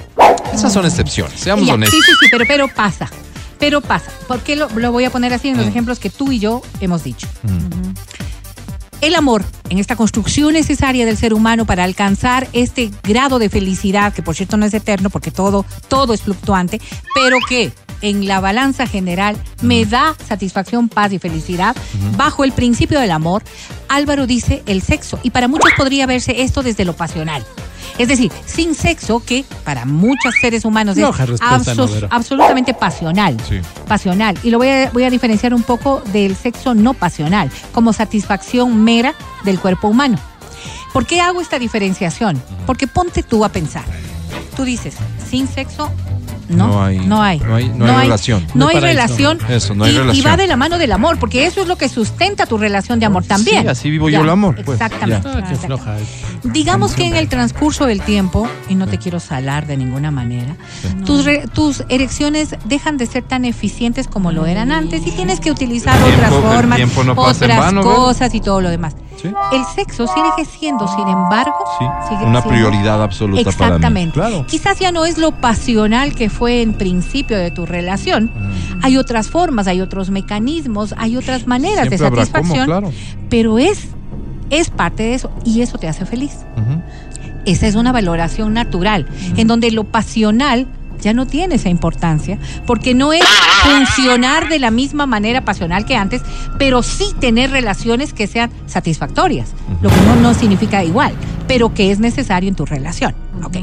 [0.55, 1.99] Esas son excepciones, seamos Ya, honestos.
[1.99, 3.09] Sí, sí, sí, pero, pero pasa.
[3.59, 4.11] Pero pasa.
[4.27, 5.69] ¿Por qué lo, lo voy a poner así en los Mm.
[5.69, 7.27] ejemplos que tú y yo hemos dicho?
[7.43, 7.93] Mm.
[9.01, 14.13] El amor, en esta construcción necesaria del ser humano para alcanzar este grado de felicidad,
[14.13, 16.81] que por cierto no es eterno porque todo, todo es fluctuante,
[17.13, 21.75] pero que en la balanza general me da satisfacción, paz y felicidad,
[22.17, 23.43] bajo el principio del amor,
[23.89, 25.19] Álvaro dice el sexo.
[25.23, 27.45] Y para muchos podría verse esto desde lo pasional.
[27.97, 33.37] Es decir, sin sexo, que para muchos seres humanos No, es no, absolutamente pasional.
[33.47, 33.61] Sí.
[33.87, 34.37] Pasional.
[34.43, 38.83] Y lo voy a, voy a diferenciar un poco del sexo no pasional, como satisfacción
[38.83, 40.17] mera del cuerpo humano.
[40.91, 42.41] ¿Por qué hago esta diferenciación?
[42.65, 43.83] Porque ponte tú a pensar.
[44.55, 44.95] Tú dices,
[45.29, 45.91] sin sexo,
[46.49, 48.45] no, No hay- no hay, no hay- no hay relación.
[48.53, 49.39] No hay relación.
[49.49, 50.25] Eso, no hay y, y relación.
[50.31, 53.05] va de la mano del amor, porque eso es lo que sustenta tu relación de
[53.05, 53.61] amor también.
[53.63, 55.27] Sí, así vivo yo el amor, pues, Exactamente.
[55.27, 55.65] Ah, qué exactamente.
[55.67, 55.95] floja.
[56.53, 60.55] Digamos que en el transcurso del tiempo, y no te quiero salar de ninguna manera,
[61.05, 65.39] tus, re- tus erecciones dejan de ser tan eficientes como lo eran antes y tienes
[65.39, 68.95] que utilizar El otras tiempo- formas, no otras cosas y todo lo demás.
[69.29, 69.55] Sí.
[69.55, 73.63] El sexo sigue siendo, sin embargo, Sí, sigue una siendo- prioridad absoluta para mí.
[73.65, 74.13] Exactamente.
[74.13, 74.45] Claro.
[74.47, 78.25] Quizás ya no es lo pasional que fue en principio de tu relación.
[78.35, 78.79] Mm.
[78.83, 82.91] Hay otras formas, hay otros mecanismos, hay otras maneras Siempre de satisfacción, cómo, claro.
[83.29, 83.87] pero es,
[84.49, 86.31] es parte de eso y eso te hace feliz.
[87.45, 89.07] Esa es una valoración natural,
[89.37, 90.67] en donde lo pasional
[91.05, 93.23] ya no tiene esa importancia, porque no es
[93.63, 96.21] funcionar de la misma manera pasional que antes,
[96.57, 99.49] pero sí tener relaciones que sean satisfactorias,
[99.83, 101.13] lo que no, no significa igual,
[101.47, 103.13] pero que es necesario en tu relación.
[103.43, 103.57] ¿ok?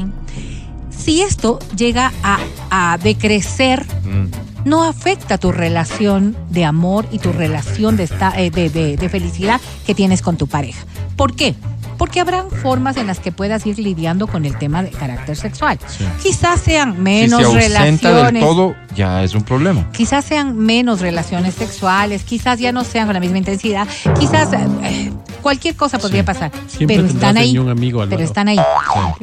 [0.89, 2.39] Si esto llega a,
[2.71, 4.27] a decrecer, Mm.
[4.69, 9.09] no afecta tu relación de amor y tu relación de, esta- eh, de, de- de
[9.09, 10.85] felicidad que tienes con tu pareja.
[11.17, 11.55] ¿Por qué?
[12.03, 15.79] Porque habrán formas en las que puedas ir lidiando con el tema de carácter sexual.
[15.87, 16.03] Sí.
[16.21, 18.43] Quizás sean menos si se ausenta del relaciones.
[18.43, 19.89] todo, ya es un problema.
[19.93, 23.87] Quizás sean menos relaciones sexuales, quizás ya no sean con la misma intensidad,
[24.19, 28.59] quizás eh, cualquier cosa podría pasar, Siempre pero están ahí, un amigo, pero están ahí.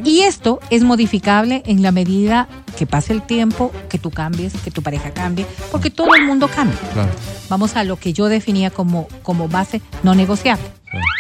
[0.03, 4.71] Y esto es modificable en la medida que pase el tiempo, que tú cambies, que
[4.71, 6.79] tu pareja cambie, porque todo el mundo cambia.
[6.95, 7.11] Claro.
[7.51, 10.65] Vamos a lo que yo definía como, como base no negociable,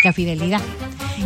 [0.04, 0.62] la fidelidad.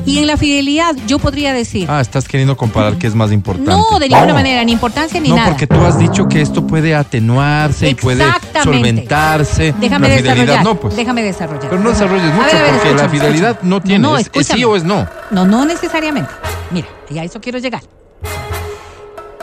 [0.06, 3.70] Y en la fidelidad yo podría decir, Ah, estás queriendo comparar qué es más importante.
[3.70, 5.48] no, de ninguna manera, ni importancia ni no, nada.
[5.48, 8.22] porque tú has dicho que esto puede atenuarse y puede
[8.62, 9.74] solventarse.
[9.80, 10.64] Déjame la fidelidad desarrollar.
[10.64, 10.96] no, pues.
[10.96, 11.70] Déjame desarrollar.
[11.70, 14.00] Pero no desarrolles mucho ver, porque la fidelidad no tiene.
[14.00, 15.06] No, es, es sí o es no.
[15.30, 16.30] No, no necesariamente.
[16.70, 17.82] Mira, y a eso quiero llegar.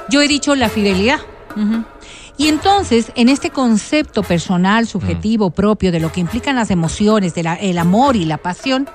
[0.10, 1.20] Yo he dicho la fidelidad.
[2.38, 5.54] Y entonces, en este concepto personal, subjetivo, Mm.
[5.54, 8.90] propio, de lo que implican las emociones, del el amor y la pasión,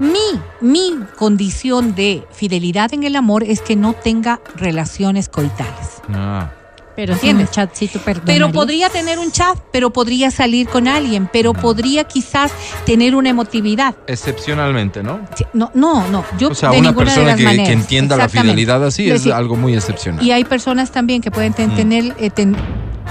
[0.00, 0.18] mi,
[0.60, 6.00] mi condición de fidelidad en el amor es que no tenga relaciones coitales.
[6.12, 6.50] Ah,
[6.96, 7.48] Pero ¿Entiendes?
[7.48, 8.52] un chatcito Pero perdonaría.
[8.52, 12.50] podría tener un chat, pero podría salir con alguien, pero podría quizás
[12.84, 13.94] tener una emotividad.
[14.06, 15.20] excepcionalmente, ¿no?
[15.36, 16.24] Sí, No, no, no.
[16.38, 19.74] Yo O sea, de una persona las que, entienda la fidelidad así Es algo muy
[19.74, 20.24] excepcional.
[20.24, 21.76] Y hay personas también que pueden ten- Mm.
[21.76, 22.56] tener, eh, ten-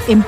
[0.08, 0.24] em-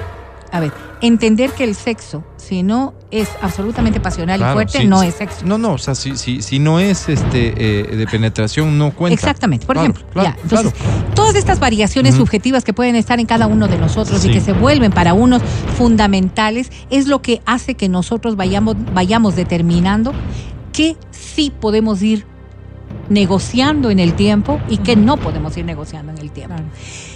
[0.52, 0.72] a ver,
[1.02, 5.46] entender que el sexo, si no es absolutamente pasional Claro, y fuerte, no es sexo.
[5.46, 9.14] No, no, o sea, si, si, si no es este eh, de penetración, no cuenta.
[9.14, 10.12] Exactamente, por Claro, ejemplo.
[10.14, 11.14] claro, ya, entonces, claro.
[11.16, 14.54] todas estas variaciones subjetivas que pueden estar en cada uno de nosotros y que se
[14.54, 15.42] vuelven para unos
[15.78, 20.14] fundamentales es lo que hace que nosotros vayamos, vayamos determinando
[20.74, 22.26] que sí podemos ir
[23.10, 26.56] negociando en el tiempo y que no podemos ir negociando en el tiempo.
[26.56, 26.70] Claro.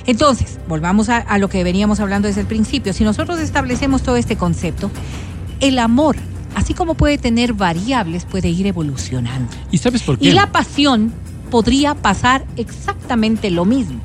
[0.06, 2.94] Entonces, volvamos a, a lo que veníamos hablando desde el principio.
[2.94, 4.92] Si nosotros establecemos todo este concepto,
[5.60, 6.16] el amor,
[6.56, 9.52] así como puede tener variables, puede ir evolucionando.
[9.72, 10.28] ¿Y sabes por qué?
[10.28, 11.14] Y la pasión
[11.50, 14.00] podría pasar exactamente lo mismo.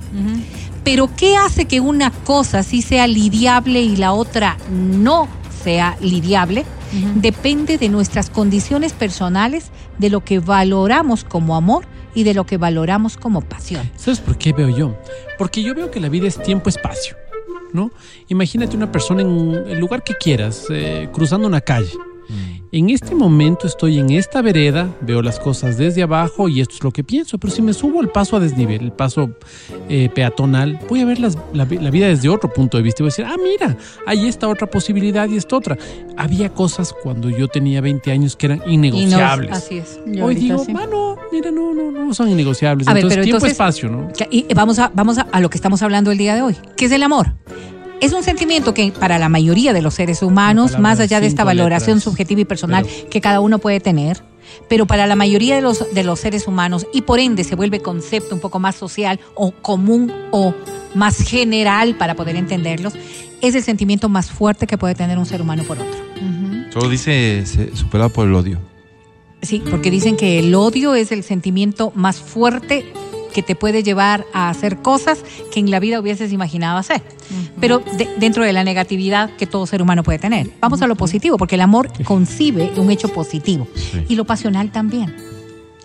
[0.84, 5.28] Pero ¿qué hace que una cosa sí sea lidiable y la otra no
[5.62, 6.64] sea lidiable?
[7.14, 12.56] Depende de nuestras condiciones personales, de lo que valoramos como amor y de lo que
[12.56, 13.88] valoramos como pasión.
[13.96, 14.96] ¿Sabes por qué veo yo?
[15.38, 17.16] Porque yo veo que la vida es tiempo-espacio,
[17.72, 17.92] ¿no?
[18.28, 21.92] Imagínate una persona en el lugar que quieras, eh, cruzando una calle.
[22.72, 26.84] En este momento estoy en esta vereda, veo las cosas desde abajo y esto es
[26.84, 29.30] lo que pienso, pero si me subo el paso a desnivel, el paso
[29.88, 33.02] eh, peatonal, voy a ver las- la, vi- la vida desde otro punto de vista
[33.02, 33.76] y voy a decir, ah, mira,
[34.06, 35.76] hay esta otra posibilidad y esta otra.
[36.16, 39.50] Había cosas cuando yo tenía 20 años que eran no- innegociables.
[39.52, 39.98] así es.
[40.06, 40.72] Y Hoy digo, sí.
[40.76, 42.86] "Ah, no, mira, no, no, no son innegociables.
[42.86, 44.12] A ver, entonces, pero tiempo, entonces- espacio, ¿no?
[44.12, 46.56] Que- Y vamos a, vamos a, a lo que estamos hablando el día de hoy.
[46.76, 47.32] ¿Qué es el amor?
[48.00, 51.44] Es un sentimiento que para la mayoría de los seres humanos, más allá de esta
[51.44, 52.04] valoración letras.
[52.04, 54.22] subjetiva y personal Pero- que cada uno puede tener,
[54.68, 57.80] pero para la mayoría de los, de los seres humanos y por ende se vuelve
[57.80, 60.54] concepto un poco más social o común o
[60.94, 62.94] más general para poder entenderlos,
[63.42, 66.00] es el sentimiento más fuerte que puede tener un ser humano por otro.
[66.72, 68.58] Solo dice se- superado por el odio.
[69.42, 72.92] Sí, porque dicen que el odio es el sentimiento más fuerte
[73.30, 77.02] que te puede llevar a hacer cosas que en la vida hubieses imaginado hacer.
[77.60, 80.50] Pero de- dentro de la negatividad que todo ser humano puede tener.
[80.60, 83.66] Vamos a lo positivo, porque el amor concibe un hecho positivo.
[84.08, 85.14] Y lo pasional también.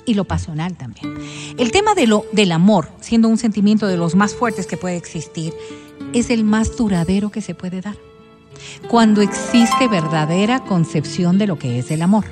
[0.05, 1.15] Y lo pasional también.
[1.57, 4.97] El tema de lo, del amor, siendo un sentimiento de los más fuertes que puede
[4.97, 5.53] existir,
[6.13, 7.95] es el más duradero que se puede dar.
[8.87, 12.25] Cuando existe verdadera concepción de lo que es el amor.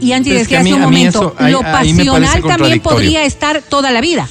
[0.00, 3.90] Y Angie decía hace un momento, eso, ahí- lo ahí pasional también podría estar toda
[3.90, 4.28] la vida.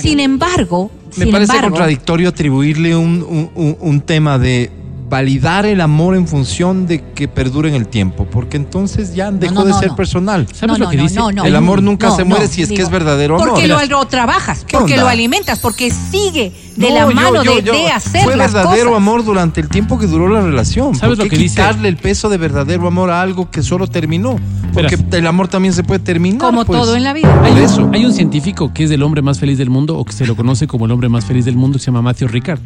[0.00, 4.70] Sin embargo, Me sin parece embargo, contradictorio atribuirle un, un- un- un tema de
[5.08, 9.56] validar el amor en función de que perdure en el tiempo, porque entonces ya dejó
[9.56, 9.96] no, de no, ser no.
[9.96, 10.46] personal.
[10.54, 11.16] ¿Sabes No, lo que no, dice?
[11.16, 11.44] no, no.
[11.44, 13.50] el amor nunca No, se muere no, si es que es verdadero amor.
[13.50, 15.04] Porque lo, trabajas, ¿Qué porque onda?
[15.04, 18.36] lo alimentas, porque sigue de No, la yo- mano yo- de, yo- de hacer Fue
[18.36, 18.96] las verdadero cosas.
[18.96, 20.94] amor durante el tiempo que duró la relación.
[20.94, 21.56] ¿Sabes ¿Por lo que dice?
[21.56, 24.36] quitarle el peso de verdadero amor a algo que solo terminó?
[24.72, 25.14] Porque Verás.
[25.14, 26.38] el amor también se puede terminar.
[26.40, 26.80] Como pues.
[26.80, 27.40] todo en la vida.
[27.44, 27.90] Hay eso.
[27.92, 30.34] hay un científico que es el hombre más feliz del mundo o que se lo
[30.34, 32.60] conoce como el hombre más feliz del mundo que se llama Matthew Ricard.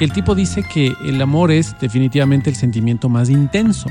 [0.00, 3.88] Y el tipo dice que el amor es definitivamente el sentimiento más intenso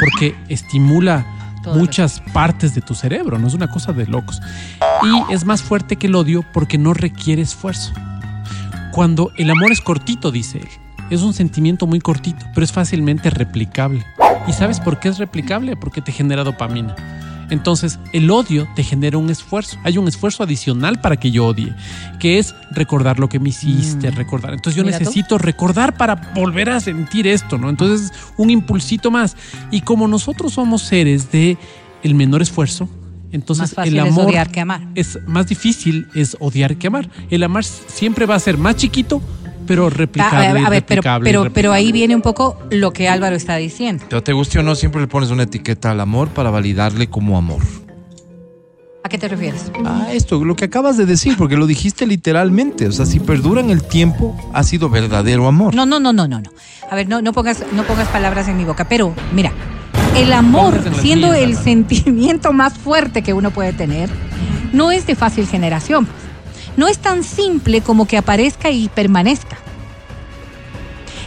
[0.00, 1.26] porque estimula
[1.74, 4.40] muchas partes de tu cerebro, no es una cosa de locos.
[5.02, 7.92] Y es más fuerte que el odio porque no requiere esfuerzo.
[8.98, 10.68] Cuando el amor es cortito, dice él,
[11.08, 14.04] es un sentimiento muy cortito, pero es fácilmente replicable.
[14.48, 15.76] ¿Y sabes por qué es replicable?
[15.76, 16.96] Porque te genera dopamina.
[17.48, 19.78] Entonces, el odio te genera un esfuerzo.
[19.84, 21.72] Hay un esfuerzo adicional para que yo odie,
[22.18, 24.52] que es recordar lo que me hiciste, recordar.
[24.52, 24.86] Entonces, yo Mm.
[24.86, 25.04] Mira tú.
[25.04, 27.70] necesito recordar para volver a sentir esto, ¿no?
[27.70, 29.36] Entonces, un impulsito más.
[29.70, 31.56] Y como nosotros somos seres de
[32.02, 32.88] el menor esfuerzo,
[33.32, 34.80] entonces Más fácil el es amor odiar que amar.
[34.94, 37.08] es más difícil es odiar que amar.
[37.30, 39.20] El amar siempre va a ser más chiquito,
[39.66, 40.52] pero A replicable.
[40.54, 41.50] ver, a ver, pero, replicable, pero, replicable.
[41.54, 44.04] pero ahí viene un poco lo que Álvaro está diciendo.
[44.08, 47.36] Pero te guste o no, siempre le pones una etiqueta al amor para validarle como
[47.36, 47.60] amor.
[49.04, 49.70] ¿A qué te refieres?
[49.86, 52.86] Ah, esto, lo que acabas de decir, porque lo dijiste literalmente.
[52.88, 55.74] O sea, si perdura en el tiempo, ha sido verdadero amor.
[55.74, 56.50] No, no, no, no, no, no.
[56.90, 59.52] A ver, no, no pongas, no pongas palabras en mi boca, pero mira,
[60.18, 64.10] el amor, siendo el sentimiento más fuerte que uno puede tener,
[64.72, 66.06] no es de fácil generación.
[66.76, 69.56] No es tan simple como que aparezca y permanezca.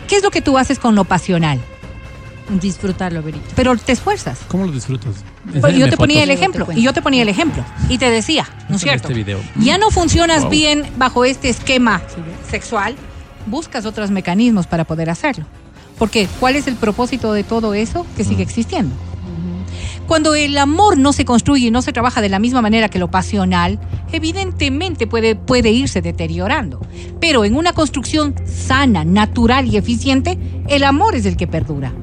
[0.07, 1.59] ¿Qué es lo que tú haces con lo pasional?
[2.59, 3.45] Disfrutarlo, Berito.
[3.55, 4.39] Pero te esfuerzas.
[4.49, 5.23] ¿Cómo lo disfrutas?
[5.59, 7.97] Pues yo te ponía el ejemplo, Yo te y yo te ponía el ejemplo, y
[7.97, 9.07] te decía, ¿no es Muéstrame cierto?
[9.07, 9.39] Este video.
[9.57, 10.51] Ya no funcionas Wow.
[10.51, 12.01] bien bajo este esquema
[12.49, 12.95] sexual,
[13.45, 15.45] buscas otros mecanismos para poder hacerlo.
[16.01, 18.95] Porque, ¿cuál es el propósito de todo eso que sigue existiendo?
[20.07, 22.97] Cuando el amor no se construye y no se trabaja de la misma manera que
[22.97, 23.79] lo pasional,
[24.11, 26.81] evidentemente puede, puede irse deteriorando.
[27.19, 31.93] Pero en una construcción sana, natural y eficiente, el amor es el que perdura.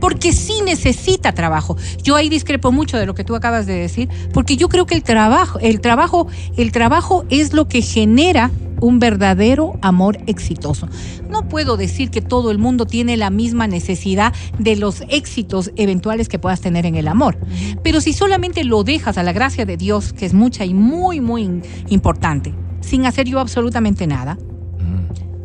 [0.00, 1.76] Porque sí necesita trabajo.
[2.00, 4.94] Yo ahí discrepo mucho de lo que tú acabas de decir, porque yo creo que
[4.94, 10.88] el trabajo, el trabajo, el trabajo es lo que genera un verdadero amor exitoso.
[11.28, 16.28] No puedo decir que todo el mundo tiene la misma necesidad de los éxitos eventuales
[16.28, 17.38] que puedas tener en el amor.
[17.82, 21.20] Pero si solamente lo dejas a la gracia de Dios, que es mucha y muy,
[21.20, 24.38] muy importante, sin hacer yo absolutamente nada,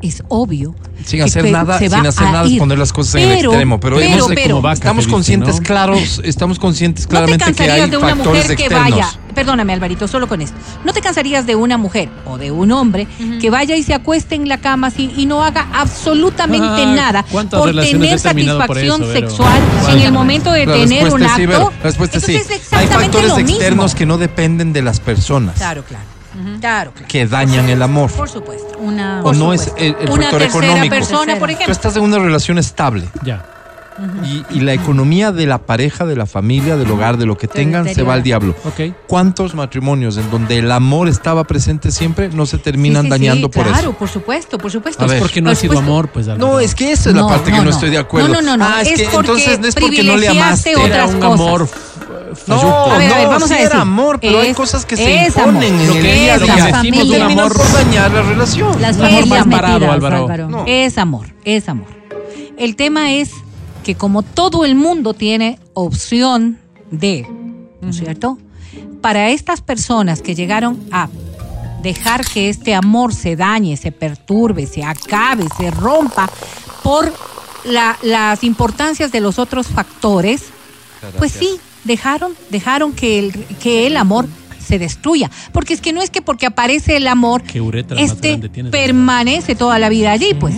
[0.03, 0.75] es obvio.
[1.05, 2.59] Sin hacer nada, sin hacer nada es ir.
[2.59, 3.79] poner las cosas en el Pero- extremo.
[3.79, 5.63] Pero, pero, hemos- pero- como vaca, estamos conscientes, ¿no?
[5.63, 8.91] claros, estamos conscientes ¿No te claramente que hay de una factores mujer que externos.
[8.91, 12.71] vaya, perdóname Alvarito, solo con esto, ¿no te cansarías de una mujer o de un
[12.71, 13.07] hombre
[13.41, 17.25] que vaya y se acueste en la cama así, y no haga absolutamente Ah, nada
[17.29, 21.25] ¿cuántas por tener por satisfacción eso, sexual en el momento de La tener un sí,
[21.25, 21.37] acto?
[21.47, 22.35] Vero, la respuesta es sí.
[22.35, 23.51] Entonces es Hay exactamente factores lo mismo.
[23.51, 25.55] externos que no dependen de las personas.
[25.57, 26.05] Claro, claro.
[26.59, 27.07] Claro, claro.
[27.07, 28.11] que dañan el amor.
[28.11, 28.77] Por supuesto.
[28.79, 29.85] Una, O no es supuesto.
[29.85, 30.95] el, el Una factor tercera económico.
[30.95, 31.71] persona, por Tú ejemplo.
[31.71, 33.45] estás en una relación estable Ya.
[34.25, 37.47] Y, y la economía de la pareja, de la familia, del hogar, de lo que
[37.47, 38.55] tengan, se va al diablo.
[38.65, 38.93] Ok.
[39.07, 43.47] ¿Cuántos matrimonios en donde el amor estaba presente siempre no se terminan Sí, sí, dañando
[43.47, 43.93] sí, por claro, eso?
[43.93, 45.03] por supuesto, por supuesto.
[45.03, 45.19] A ver.
[45.19, 45.91] Porque no Por ha sido supuesto.
[45.91, 46.27] amor, pues.
[46.27, 47.69] No, es que esa es la No, parte que no, no, no.
[47.69, 48.27] estoy de acuerdo.
[48.29, 48.65] No, no, no, no.
[48.65, 50.75] Ah, es, Es que porque entonces no es porque no le amaste.
[50.75, 51.31] otras Era un cosas.
[51.39, 51.69] amor
[52.47, 52.91] No, falluco.
[52.91, 53.71] A ver, a ver, no, vamos sí a decir.
[53.71, 55.49] era amor, pero hay Es- cosas que se es amor.
[55.63, 56.81] imponen Lo en el día a es día.
[56.81, 58.81] terminan amor- por dañar la relación.
[58.81, 59.45] Las amor familias.
[59.83, 60.49] Álvaro.
[60.49, 60.63] No.
[60.67, 61.87] Es amor, es amor.
[62.57, 63.31] El tema es
[63.83, 66.59] que como todo el mundo tiene opción
[66.91, 67.27] de,
[67.81, 68.37] ¿no es cierto?
[69.01, 71.09] Para estas personas que llegaron a
[71.81, 76.29] dejar que este amor se dañe, se perturbe, se acabe, se rompa
[76.81, 77.13] por
[77.65, 80.43] la- las importancias de los otros factores,
[81.17, 81.49] pues sí,
[81.83, 84.27] dejaron, dejaron que el, que el amor
[84.65, 85.29] se destruya.
[85.51, 87.43] Porque es que no es que porque aparece el amor,
[87.99, 88.37] este
[88.71, 90.55] permanece toda la vida allí, pues.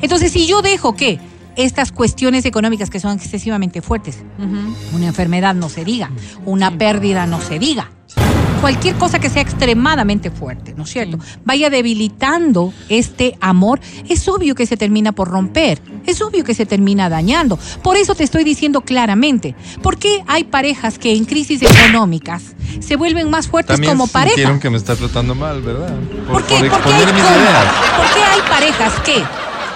[0.00, 1.18] Entonces, si yo dejo que
[1.56, 4.18] estas cuestiones económicas que son excesivamente fuertes,
[4.94, 6.10] una enfermedad no se diga,
[6.44, 7.90] una pérdida no se diga,
[8.60, 11.18] cualquier cosa que sea extremadamente fuerte, ¿no es cierto?
[11.44, 16.64] Vaya debilitando este amor, es obvio que se termina por romper, es obvio que se
[16.64, 17.58] termina dañando.
[17.82, 22.94] Por eso te estoy diciendo claramente, ¿por qué hay parejas que en crisis económicas se
[22.94, 24.60] vuelven más fuertes También como pareja?
[24.60, 25.92] que me está tratando mal, ¿verdad?
[26.28, 26.54] Por, ¿Por qué?
[26.60, 27.36] por ¿Por qué hay exponer mis cómo?
[27.36, 27.74] ideas.
[27.96, 29.24] ¿Por qué hay parejas que,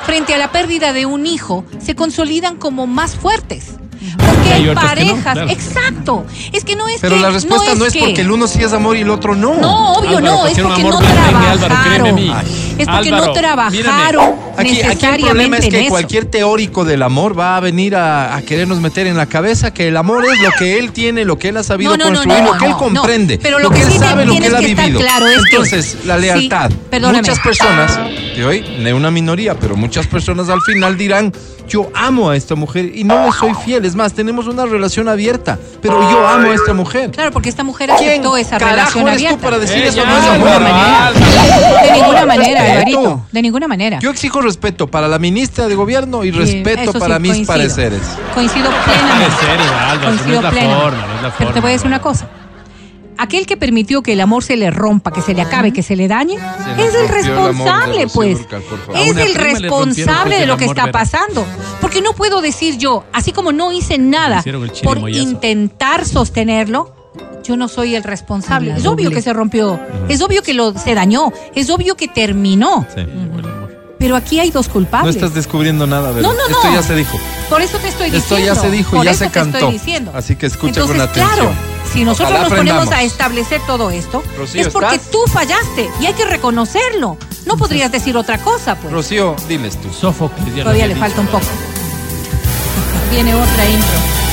[0.07, 3.73] frente a la pérdida de un hijo, se consolidan como más fuertes?
[4.17, 5.51] Porque hay no, parejas, claro.
[5.51, 6.27] exacto.
[6.53, 8.63] Es que no es Pero que la respuesta no es, que- porque el uno sí
[8.63, 9.55] es amor y el otro no.
[9.55, 12.19] No, obvio Álvaro, no, es porque no trabajaron.
[12.79, 15.91] Es porque no trabajaron Aquí, aquí el problema es en que eso.
[15.91, 19.89] cualquier teórico del amor va a venir a, a querernos meter en la cabeza que
[19.89, 22.17] el amor es lo que él tiene, lo que él ha sabido No, no, no,
[22.21, 23.43] construir, no, lo que él comprende, no.
[23.43, 25.01] Pero lo, lo que, que él sí sabe, lo que él ha vivido.
[25.01, 26.71] claro es que- Entonces, la lealtad.
[27.13, 27.99] muchas personas,
[28.37, 31.33] de hoy, de una minoría, pero muchas personas al final dirán,
[31.69, 33.85] yo amo a esta mujer y no le soy fiel.
[33.85, 37.11] Es más, tenemos una relación abierta, pero yo amo a esta mujer.
[37.11, 39.45] Claro, porque esta mujer ¿Quién aceptó esa relación eres tú abierta.
[39.45, 40.39] para decir Eh, eso ya, no es de amor?
[40.49, 41.13] ninguna manera.
[41.83, 42.73] De ninguna manera.
[42.73, 43.27] Alvarito.
[43.33, 43.99] De ninguna manera.
[44.01, 47.53] Yo exijo respeto para la ministra de gobierno y respeto sí, para mis coincido.
[47.55, 48.03] pareceres.
[48.35, 49.35] Coincido plenamente.
[49.37, 50.83] Pareceres, Álvaro, no Coincido es la plenamente.
[50.83, 51.61] forma, no es la Pero te forma.
[51.61, 52.27] voy a decir una cosa.
[53.19, 55.97] Aquel que permitió que el amor se le rompa, que se le acabe, que se
[55.97, 56.37] le dañe,
[56.79, 58.39] es el responsable, pues.
[58.95, 60.93] Es el responsable de lo que está Vera.
[60.93, 61.47] pasando.
[61.81, 64.43] Porque no puedo decir yo, así como no hice nada
[64.83, 66.95] por intentar sostenerlo,
[67.43, 68.71] yo no soy el responsable.
[68.71, 72.09] La Es obvio que se rompió, es obvio que lo, se dañó, es obvio que
[72.09, 72.87] terminó.
[72.95, 73.01] Sí.
[73.01, 73.56] Amor.
[73.99, 75.15] Pero aquí hay dos No culpables.
[75.17, 76.23] estás descubriendo nada, ¿verdad?
[76.31, 76.75] No, no, Esto no.
[76.75, 77.19] ya se dijo.
[77.49, 78.37] Por eso te estoy diciendo.
[78.37, 79.71] Esto ya se dijo, Por ya eso se te estoy cantó.
[79.71, 80.13] diciendo.
[80.15, 81.35] Así que escucha Entonces, con atención.
[81.35, 81.53] Claro,
[81.93, 85.11] si nosotros Ojalá nos ponemos a establecer todo esto, Rocío, es porque ¿estás?
[85.11, 87.17] tú fallaste y hay que reconocerlo.
[87.47, 88.93] No podrías decir otra cosa, pues.
[88.93, 89.91] Rocío, diles tú.
[89.93, 91.47] Sófocles Todavía le falta un poco.
[93.11, 94.26] Viene otra intro.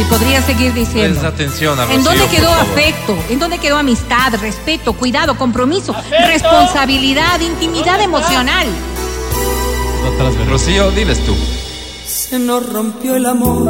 [0.00, 1.20] Y podría seguir diciendo.
[1.20, 2.62] Presta atención a Rocío, ¿En dónde por quedó favor.
[2.72, 3.16] afecto?
[3.30, 5.94] ¿En dónde quedó amistad, respeto, cuidado, compromiso,
[6.26, 8.66] responsabilidad, intimidad emocional?
[10.18, 10.48] Veces.
[10.48, 11.34] Rocío, diles tú.
[12.06, 13.64] Se nos rompió el amor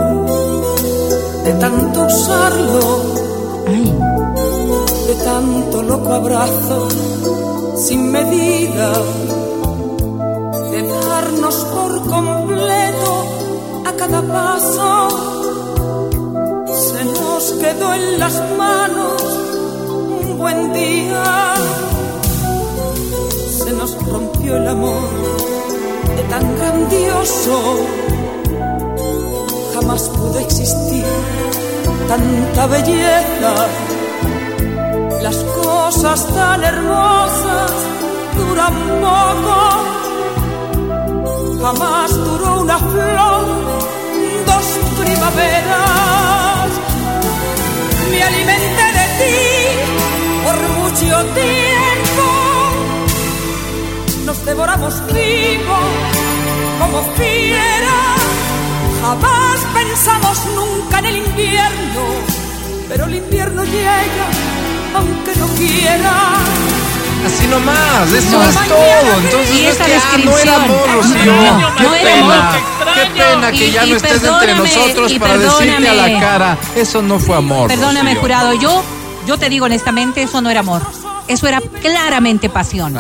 [1.45, 3.03] de tanto usarlo,
[5.07, 6.89] de tanto loco abrazo
[7.79, 8.93] sin medida,
[10.71, 13.27] de darnos por completo
[13.87, 15.34] a cada paso.
[17.35, 19.21] Nos quedó en las manos
[20.21, 21.55] un buen día,
[23.59, 25.11] se nos rompió el amor
[26.17, 27.55] de tan grandioso
[29.75, 31.05] jamás pudo existir
[32.07, 33.53] tanta belleza.
[35.21, 37.73] Las cosas tan hermosas
[38.37, 39.59] duran poco.
[41.63, 43.45] Jamás duró una flor,
[44.47, 44.67] dos
[45.01, 46.04] primaveras.
[48.11, 49.37] Me alimenté de ti
[50.45, 52.27] por mucho tiempo.
[54.27, 55.91] Nos devoramos vivos
[56.79, 58.21] como fieras.
[59.03, 62.03] Jamás pensamos nunca en el invierno,
[62.89, 64.27] pero el invierno llega
[64.95, 66.15] aunque no quiera.
[67.27, 69.21] Así nomás, eso No, es todo.
[69.25, 70.91] Entonces y es que ah, no era amor.
[70.95, 71.33] Rocío.
[71.33, 72.95] No, qué pena, amor.
[72.95, 76.59] qué pena que Y- ya y no estés entre nosotros para decirte a la cara,
[76.77, 77.69] eso no fue amor.
[77.69, 78.21] Perdóname, Rocío.
[78.21, 78.83] jurado, yo,
[79.27, 80.83] yo te digo honestamente, eso no era amor.
[81.27, 82.99] Eso era claramente pasión.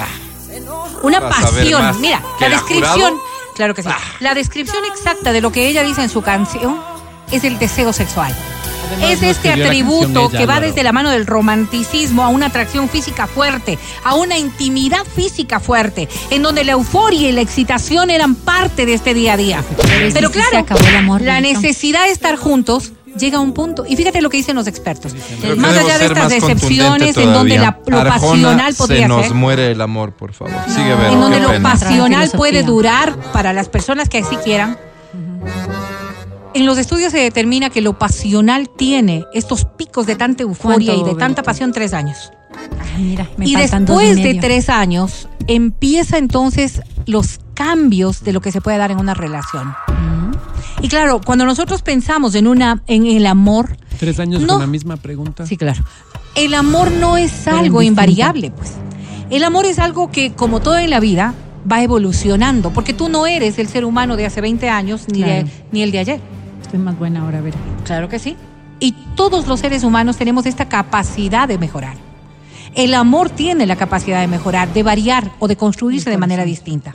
[1.03, 2.01] Una Vas a ver pasión.
[2.01, 3.22] Mira, la descripción, jurado.
[3.55, 3.89] claro que sí.
[4.20, 6.81] La descripción exacta de lo que ella dice en su canción
[7.31, 8.35] es el deseo sexual.
[8.87, 10.66] Además, es este atributo ella, que va Álvaro.
[10.66, 16.09] desde la mano del romanticismo a una atracción física fuerte, a una intimidad física fuerte,
[16.30, 19.64] en donde la euforia y la excitación eran parte de este día a día.
[20.12, 23.85] Pero se claro, acabó el amor, la necesidad de estar juntos llega a un punto.
[23.89, 25.14] Y fíjate lo que dicen los expertos.
[25.57, 29.35] Más allá de estas decepciones en donde la, lo pasional podría se nos ser.
[29.35, 30.55] muere el amor, por favor.
[30.68, 31.70] Sigue, Vero, en donde lo pena.
[31.70, 34.78] pasional puede durar para las personas que así quieran.
[36.55, 40.99] En los estudios se determina que lo pasional tiene estos picos de tanta euforia y
[40.99, 41.43] ¿Cuánto, de tanta Benito?
[41.43, 42.33] pasión tres años.
[42.95, 48.23] Ay, mira, me y faltan dos después y de tres años empieza entonces los cambios
[48.23, 49.75] de lo que se puede dar en una relación.
[50.81, 54.55] Y claro, cuando nosotros pensamos en una en el amor, Tres años No.
[54.55, 55.47] con la misma pregunta.
[55.47, 55.83] Sí, claro.
[56.35, 58.73] El amor no es algo invariable, pues.
[59.31, 61.33] El amor es algo que, como todo en la vida,
[61.71, 65.45] va evolucionando, porque tú no eres el ser humano de hace 20 años ni, Claro.
[65.47, 66.21] de- ni el de ayer.
[66.79, 67.55] Más buena ahora, a ver.
[67.85, 68.37] Claro que sí.
[68.81, 71.97] Y todos los seres humanos tenemos esta capacidad de mejorar.
[72.75, 76.95] El amor tiene la capacidad de mejorar, de variar o de construirse de manera distinta.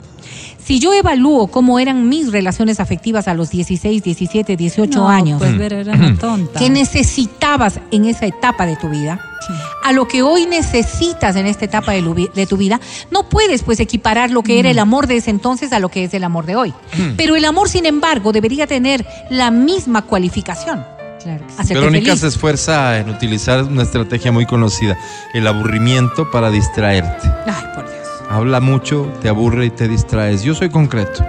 [0.62, 5.38] Si yo evalúo cómo eran mis relaciones afectivas a los 16, 17, 18 No, años,
[5.38, 6.58] Pues ver, era una tonta.
[6.58, 9.20] ¿Qué necesitabas en esa etapa de tu vida?
[9.46, 9.52] Sí.
[9.82, 12.80] A lo que hoy necesitas en esta etapa de, de tu vida,
[13.10, 16.04] no puedes pues equiparar lo que era el amor de ese entonces a lo que
[16.04, 16.74] es el amor de hoy.
[17.16, 20.84] Pero el amor, sin embargo, debería tener la misma cualificación.
[21.22, 21.74] Claro que sí.
[21.74, 22.20] Verónica feliz.
[22.20, 24.96] se esfuerza en utilizar una estrategia muy conocida,
[25.34, 27.28] el aburrimiento para distraerte.
[27.46, 28.08] Ay, por Dios.
[28.30, 30.42] Habla mucho, te aburre y te distraes.
[30.42, 31.24] Yo soy concreto.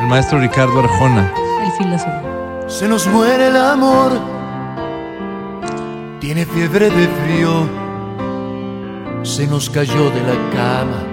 [0.00, 1.32] El maestro Ricardo Arjona.
[1.64, 2.68] El filósofo.
[2.68, 4.20] Se nos muere el amor,
[6.26, 7.68] tiene fiebre de frío,
[9.22, 11.04] se nos cayó de la cama.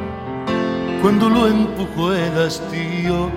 [1.04, 3.30] Cuando lo empujó el hastío.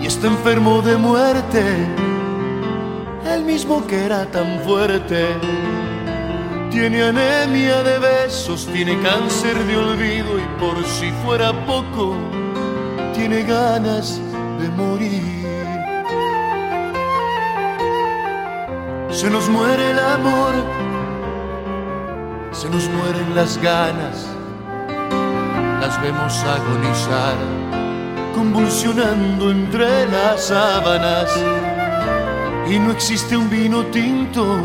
[0.00, 1.64] Y está enfermo de muerte,
[3.26, 5.26] el mismo que era tan fuerte.
[6.70, 10.38] Tiene anemia de besos, tiene cáncer de olvido.
[10.38, 12.14] Y por si fuera poco,
[13.16, 14.20] tiene ganas
[14.60, 15.47] de morir.
[19.10, 20.52] Se nos muere el amor,
[22.52, 24.28] se nos mueren las ganas,
[25.80, 27.34] las vemos agonizar,
[28.34, 31.30] convulsionando entre las sábanas.
[32.68, 34.60] Y no existe un vino tinto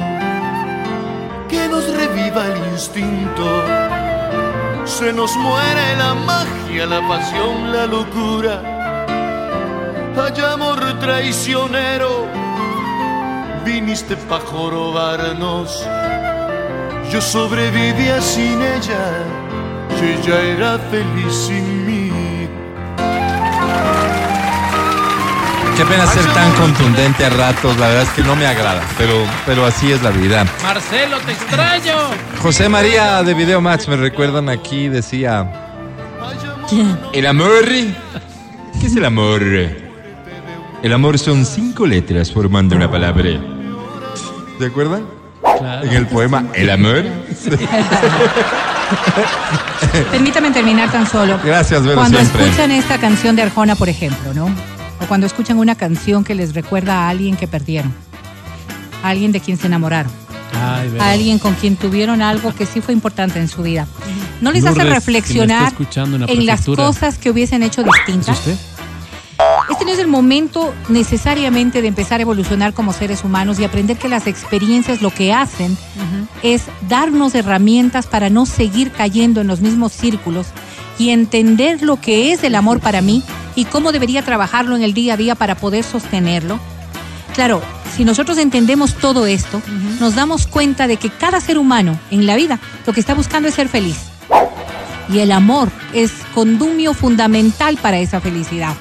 [1.48, 3.46] que nos reviva el instinto.
[4.84, 8.62] Se nos muere la magia, la pasión, la locura.
[10.18, 12.43] Hay amor traicionero
[13.64, 15.86] viniste pa' jorobarnos.
[17.12, 19.24] Yo sobrevivía sin ella,
[20.00, 22.12] y ella era feliz sin mí.
[25.78, 29.26] Qué pena ser tan contundente a ratos, la verdad es que no me agrada, pero,
[29.46, 30.46] pero así es la vida.
[30.62, 31.96] Marcelo, te extraño.
[32.42, 35.52] José María de Video Match, me recuerdan aquí, decía,
[36.70, 37.00] ¿Quién?
[37.12, 39.42] el amor, ¿qué es el amor?
[40.84, 43.30] El amor son cinco letras formando una palabra.
[44.60, 45.06] ¿Se acuerdan?
[45.58, 45.88] Claro.
[45.88, 47.04] En el poema El amor.
[50.12, 51.40] Permítame terminar tan solo.
[51.44, 52.46] Gracias, Vero, Cuando siempre.
[52.46, 54.46] escuchan esta canción de Arjona, por ejemplo, ¿no?
[54.46, 57.94] O cuando escuchan una canción que les recuerda a alguien que perdieron,
[59.04, 60.12] a alguien de quien se enamoraron,
[60.54, 63.88] Ay, a alguien con quien tuvieron algo que sí fue importante en su vida.
[64.42, 68.38] ¿No les hace Lourdes, reflexionar en la en las cosas que hubiesen hecho ¿Es distintas?
[68.40, 68.56] usted?
[69.70, 73.98] Este no es el momento necesariamente de empezar a evolucionar como seres humanos y aprender
[73.98, 75.78] que las experiencias lo que hacen
[76.42, 80.48] es darnos herramientas para no seguir cayendo en los mismos círculos
[81.00, 83.24] y entender lo que es el amor para mí
[83.56, 86.60] y cómo debería trabajarlo en el día a día para poder sostenerlo.
[87.34, 87.62] Claro,
[87.96, 89.62] si nosotros entendemos todo esto,
[90.00, 93.50] nos damos cuenta de que cada ser humano en la vida lo que está buscando
[93.50, 93.98] es ser feliz.
[95.10, 98.76] Y el amor es condumio fundamental para esa felicidad.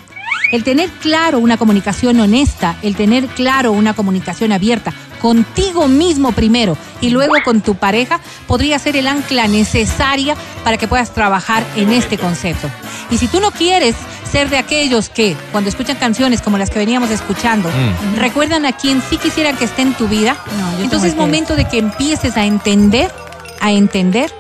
[0.52, 6.76] El tener claro una comunicación honesta, el tener claro una comunicación abierta contigo mismo primero
[7.00, 11.90] y luego con tu pareja podría ser el ancla necesaria para que puedas trabajar en
[11.90, 12.68] este concepto.
[13.10, 13.96] Y si tú no quieres
[14.30, 17.70] ser de aquellos que cuando escuchan canciones como las que veníamos escuchando,
[18.18, 21.66] recuerdan a quien sí quisieran que esté en tu vida, No, entonces es momento de
[21.66, 23.10] que empieces a entender,
[23.60, 24.30] a entender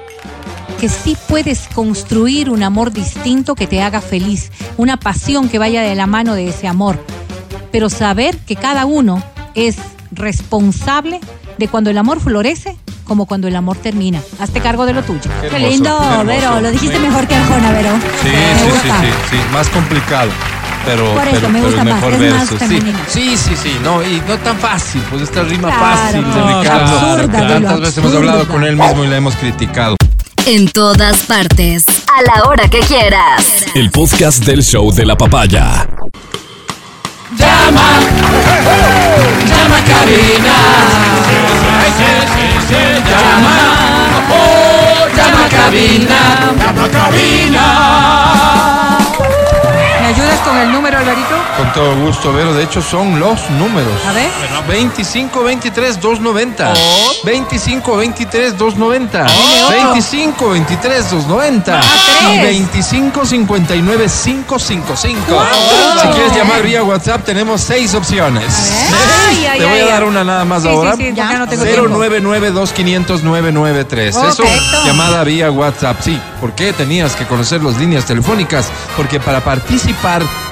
[0.80, 5.82] que sí puedes construir un amor distinto que te haga feliz, una pasión que vaya
[5.82, 7.04] de la mano de ese amor,
[7.70, 9.22] pero saber que cada uno
[9.54, 9.76] es
[10.10, 11.20] responsable
[11.58, 14.20] de cuando el amor florece como cuando el amor termina.
[14.38, 15.30] Hazte cargo de lo tuyo.
[15.50, 16.24] Qué lindo, qué.
[16.24, 16.60] Vero.
[16.60, 17.90] Lo dijiste mejor que Arjona, Vero.
[18.22, 20.30] Sí, sí, sí, sí, sí, más complicado.
[20.86, 22.58] pero, Por eso pero, me gusta más, mejor es más verso.
[22.58, 22.98] Sí, femenino.
[23.08, 26.98] sí, sí, sí, no, y no tan fácil, pues esta rima Claro, fácil de Ricardo.
[26.98, 29.96] absurda tantas veces hemos hablado con él mismo y la hemos criticado.
[30.46, 31.84] En todas partes.
[32.08, 33.64] A la hora que quieras.
[33.74, 35.88] El podcast del show de la papaya.
[37.38, 38.00] Llama,
[39.48, 40.56] llama a cabina.
[43.08, 43.56] Llama,
[44.30, 46.52] oh, llama a cabina.
[46.58, 47.66] Llama a cabina.
[50.14, 51.34] ¿Me ayudas con el número, Alvarito?
[51.56, 52.52] Con todo gusto, Vero.
[52.52, 53.94] De hecho, son los números.
[54.06, 54.28] A ver.
[54.68, 56.74] 25 23 290.
[57.24, 59.24] 25 23 290.
[59.24, 59.76] Dime otro.
[59.78, 61.80] 25 23 290.
[61.80, 61.90] tres.
[62.30, 65.42] Y 25 59 555.
[66.02, 68.52] Si quieres llamar vía WhatsApp, tenemos seis opciones.
[69.32, 70.94] Ay, ay, Te voy ay, a dar una nada más Sí, ahora.
[70.94, 71.38] sí, sí, Ya.
[71.38, 71.88] no tengo tiempo.
[71.98, 74.08] 099-2500-993.
[74.08, 74.84] Eso, Perfecto.
[74.84, 75.96] llamada vía WhatsApp.
[76.02, 78.66] Sí, ¿por qué tenías que conocer las líneas telefónicas?
[78.94, 80.01] Porque para participar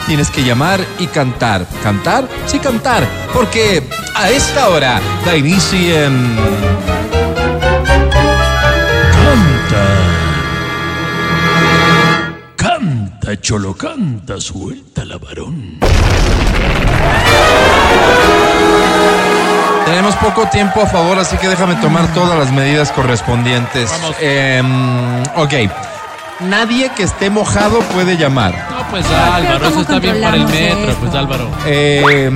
[0.06, 1.66] tienes que llamar y cantar.
[1.82, 2.28] ¿Cantar?
[2.46, 3.06] Sí, cantar.
[3.32, 3.82] Porque
[4.14, 6.36] a esta hora da inicio en...
[12.56, 15.78] Canta, cholo, canta, suelta la varón.
[19.84, 23.90] Tenemos poco tiempo a favor, así que déjame tomar todas las medidas correspondientes.
[24.20, 25.54] Em, ok.
[26.40, 28.79] Nadie que esté mojado puede llamar.
[28.90, 31.00] Pues Álvaro, eso ¿cómo está bien para el metro, esto?
[31.00, 31.48] pues Álvaro.
[31.66, 32.30] Eh,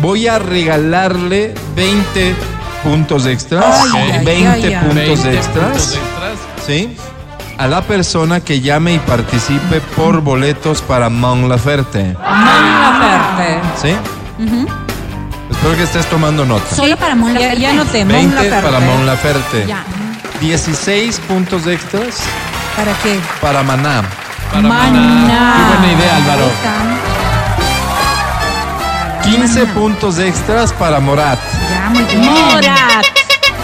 [0.00, 2.34] voy a regalarle 20
[2.84, 3.64] puntos extras.
[3.94, 4.74] Ay, ay, 20 ay, ay.
[4.86, 5.64] puntos 20 extras.
[5.64, 6.38] puntos extras.
[6.66, 6.96] ¿Sí?
[7.58, 12.14] A la persona que llame y participe por boletos para Mon Laferte.
[12.14, 12.44] Mon
[12.80, 13.60] Laferte.
[13.80, 13.94] ¿Sí?
[15.50, 16.74] Espero que estés tomando nota.
[16.74, 17.60] Solo para Mon Ya, Laferte.
[17.60, 18.62] ya noté, Mon 20 Laferte.
[18.66, 19.66] para Mon Laferte.
[19.66, 19.84] Ya.
[20.40, 22.16] 16 puntos extras
[22.76, 23.18] ¿Para qué?
[23.40, 24.02] para Maná.
[24.52, 25.00] Para Maná.
[25.00, 25.54] Maná.
[25.56, 26.46] Qué buena idea, Álvaro.
[26.46, 27.12] Están.
[29.22, 31.38] 15 puntos extras para Morat.
[31.70, 32.24] Ya, muy bien.
[32.24, 33.06] Morat.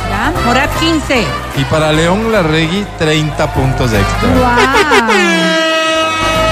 [0.09, 0.33] Ya.
[0.47, 1.27] Morat 15.
[1.57, 4.33] Y para León Larregui, 30 puntos extras.
[4.35, 5.48] Wow.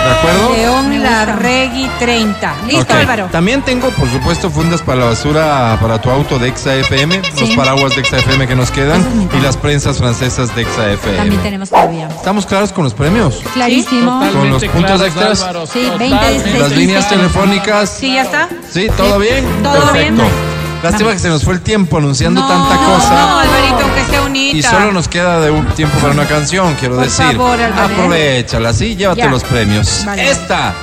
[0.06, 0.52] ¿De acuerdo?
[0.56, 1.02] León.
[1.02, 2.54] Larregui 30.
[2.68, 2.94] Listo.
[2.94, 3.28] Álvaro.
[3.30, 7.50] También tengo, por supuesto, fundas para la basura para tu auto de Exa FM, los
[7.50, 11.16] paraguas de Exa FM que nos quedan es y las prensas francesas de Exa FM.
[11.18, 12.08] También tenemos todavía.
[12.08, 13.40] ¿Estamos claros con los premios?
[13.54, 14.12] Clarísimo.
[14.20, 15.40] Totalmente Con los puntos claros, extras.
[15.42, 16.26] Álvaro, Sí, totalmente.
[16.44, 17.90] 20, Las Sí, líneas telefónicas.
[17.90, 18.48] Sí, ya está.
[18.70, 18.88] ¿Sí?
[18.96, 19.44] ¿Todo bien?
[19.62, 20.22] todo Perfecto.
[20.22, 20.55] bien.
[20.82, 23.10] Lástima que se nos fue el tiempo anunciando No, tanta cosa.
[23.10, 24.56] No, Alvarito, aunque sea unita.
[24.56, 27.24] Y solo nos queda de un tiempo para una canción, quiero Por decir.
[27.26, 27.58] favor.
[27.60, 29.28] Aprovechala, sí, llévate Ya.
[29.30, 30.02] los premios.
[30.06, 30.30] Vale.
[30.30, 30.74] Esta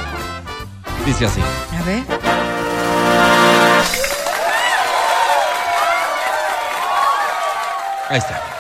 [1.06, 1.40] dice así.
[1.80, 2.04] A ver.
[8.10, 8.53] Ahí está.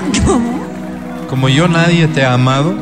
[0.00, 0.60] No, ¿cómo?
[1.28, 2.74] Como yo nadie te ha amado,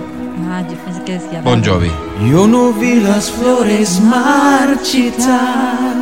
[0.53, 1.43] Ah, yo pensé que decía.
[1.43, 1.91] Bon Jovi.
[2.29, 5.95] Yo no vi las flores marchitar,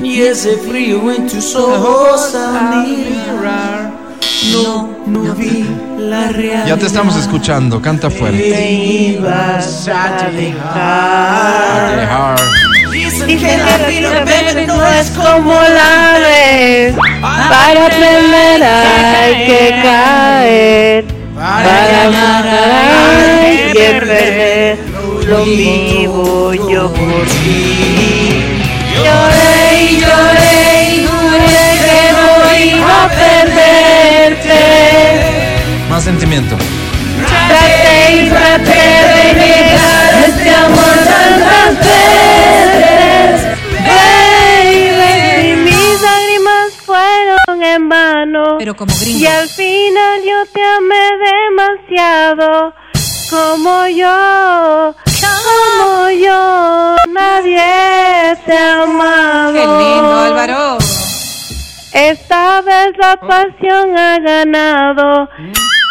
[0.00, 3.92] ni ese frío en tus ojos al mirar.
[4.52, 5.64] No, no vi
[5.98, 6.66] la realidad.
[6.66, 8.38] Ya te estamos escuchando, canta fuerte.
[8.42, 11.96] Te ibas a dejar.
[11.96, 12.38] Dejar.
[12.92, 16.94] Dicen que la vida, bebé, no es como la ves.
[17.22, 21.04] Para aprender hay que caer.
[21.34, 24.78] Para amar hay que perder.
[25.26, 28.60] Lo vivo yo por ti.
[28.94, 30.56] Lloré y lloré
[30.92, 32.28] y juré que no
[32.76, 34.60] iba a perderte.
[35.88, 36.54] Más sentimiento.
[37.48, 38.84] Traté y traté
[39.14, 42.31] de negar este amor tantas veces,
[43.86, 45.48] baby.
[45.48, 48.58] Y mis lágrimas fueron en vano.
[48.58, 49.18] Pero como gringo.
[49.18, 52.74] Y al final yo te amé demasiado.
[53.30, 59.52] Como yo, como yo, nadie te ha amado.
[59.54, 60.78] Qué lindo, Álvaro.
[61.94, 65.28] Esta vez la pasión ha ganado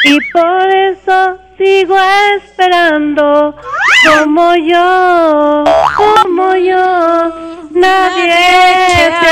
[0.04, 1.96] y por eso sigo
[2.38, 3.56] esperando.
[4.04, 5.64] Como yo,
[5.96, 7.30] como yo,
[7.70, 9.30] nadie te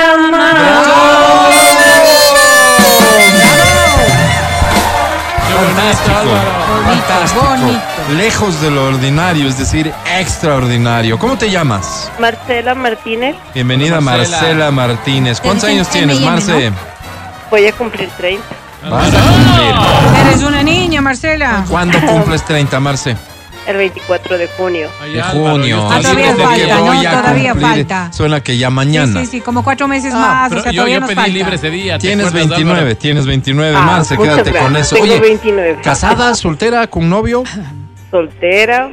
[5.57, 6.51] bonito, Álvaro.
[6.85, 7.45] Fantástico.
[7.45, 7.81] bonito.
[8.15, 11.17] Lejos de lo ordinario, es decir, extraordinario.
[11.17, 12.11] ¿Cómo te llamas?
[12.19, 14.37] Marcela Martínez, Bienvenida Marcela.
[14.37, 15.41] Marcela Martínez.
[15.41, 16.71] ¿Cuántos años tienes, Marce?
[17.49, 18.68] voy a cumplir 30.
[18.89, 20.27] Vas a cumplir.
[20.27, 21.65] Eres una niña, Marcela.
[21.69, 23.15] ¿Cuándo cumples 30, Marce?
[23.67, 24.87] El 24 de junio.
[25.03, 25.87] Ay, De junio.
[25.91, 26.75] Ah, todavía falta.
[26.77, 26.85] ¿no?
[26.85, 27.71] voy a Todavía cumplir.
[27.87, 28.13] falta.
[28.13, 29.19] Suena que ya mañana.
[29.19, 30.19] Sí, sí, sí, como cuatro meses Ah,
[30.49, 30.51] más.
[30.53, 31.31] O sea, yo, todavía yo nos pedí falta.
[31.31, 31.99] libre ese día.
[31.99, 32.97] ¿te Tienes acuerdas, 29, Álvaro?
[32.97, 34.87] tienes 29, Ah, Marce, quédate con gracias.
[34.87, 34.95] eso.
[34.95, 35.81] Tengo Oye, 29.
[35.83, 37.43] ¿casada, soltera, con novio?
[38.09, 38.89] Soltera,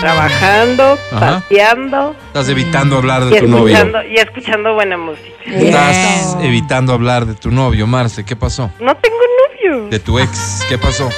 [0.00, 1.40] trabajando, Ajá.
[1.40, 3.76] paseando Estás evitando hablar de tu novio.
[4.10, 5.26] y escuchando buena música.
[5.46, 8.24] Estás evitando hablar de tu novio, Marce.
[8.24, 8.70] ¿Qué pasó?
[8.80, 9.88] No tengo novio.
[9.88, 11.08] De tu ex, ¿qué pasó?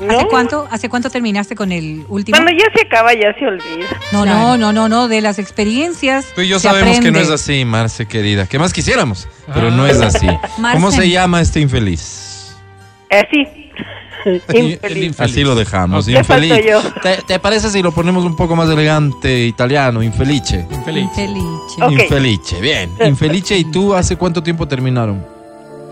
[0.00, 0.16] ¿no?
[0.16, 2.38] ¿Hace cuánto, ¿Hace cuánto terminaste con el último?
[2.38, 3.86] Cuando ya se acaba, ya se olvida.
[4.12, 4.38] No, Claro.
[4.38, 6.26] no, no, no, no, de las experiencias.
[6.34, 7.20] Tú y yo sabemos que no aprende.
[7.22, 8.46] es así, Marce, querida.
[8.46, 9.28] ¿Qué más quisiéramos?
[9.52, 10.26] Pero no es así.
[10.72, 12.56] ¿Cómo se llama este infeliz?
[13.10, 13.59] Así.
[14.54, 15.20] Infeliz.
[15.20, 16.06] Así lo dejamos.
[16.08, 16.14] Ok.
[16.14, 16.66] ¿Qué falto Infeliz.
[16.70, 16.80] yo?
[17.02, 20.02] ¿Te, te parece si lo ponemos un poco más elegante, italiano?
[20.02, 20.66] Infelice.
[20.70, 21.04] Infeliz.
[21.04, 21.82] Infelice.
[21.82, 21.90] Ok.
[21.92, 22.90] Infelice, bien.
[23.06, 25.24] Infelice, ¿y tú hace cuánto tiempo terminaron?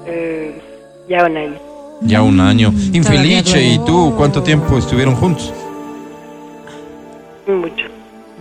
[0.07, 0.61] Eh,
[1.09, 1.55] ya un año.
[2.01, 2.71] Ya un año.
[2.73, 5.53] Mm, Infelice, ¿y tú cuánto tiempo estuvieron juntos?
[7.47, 7.85] Mucho.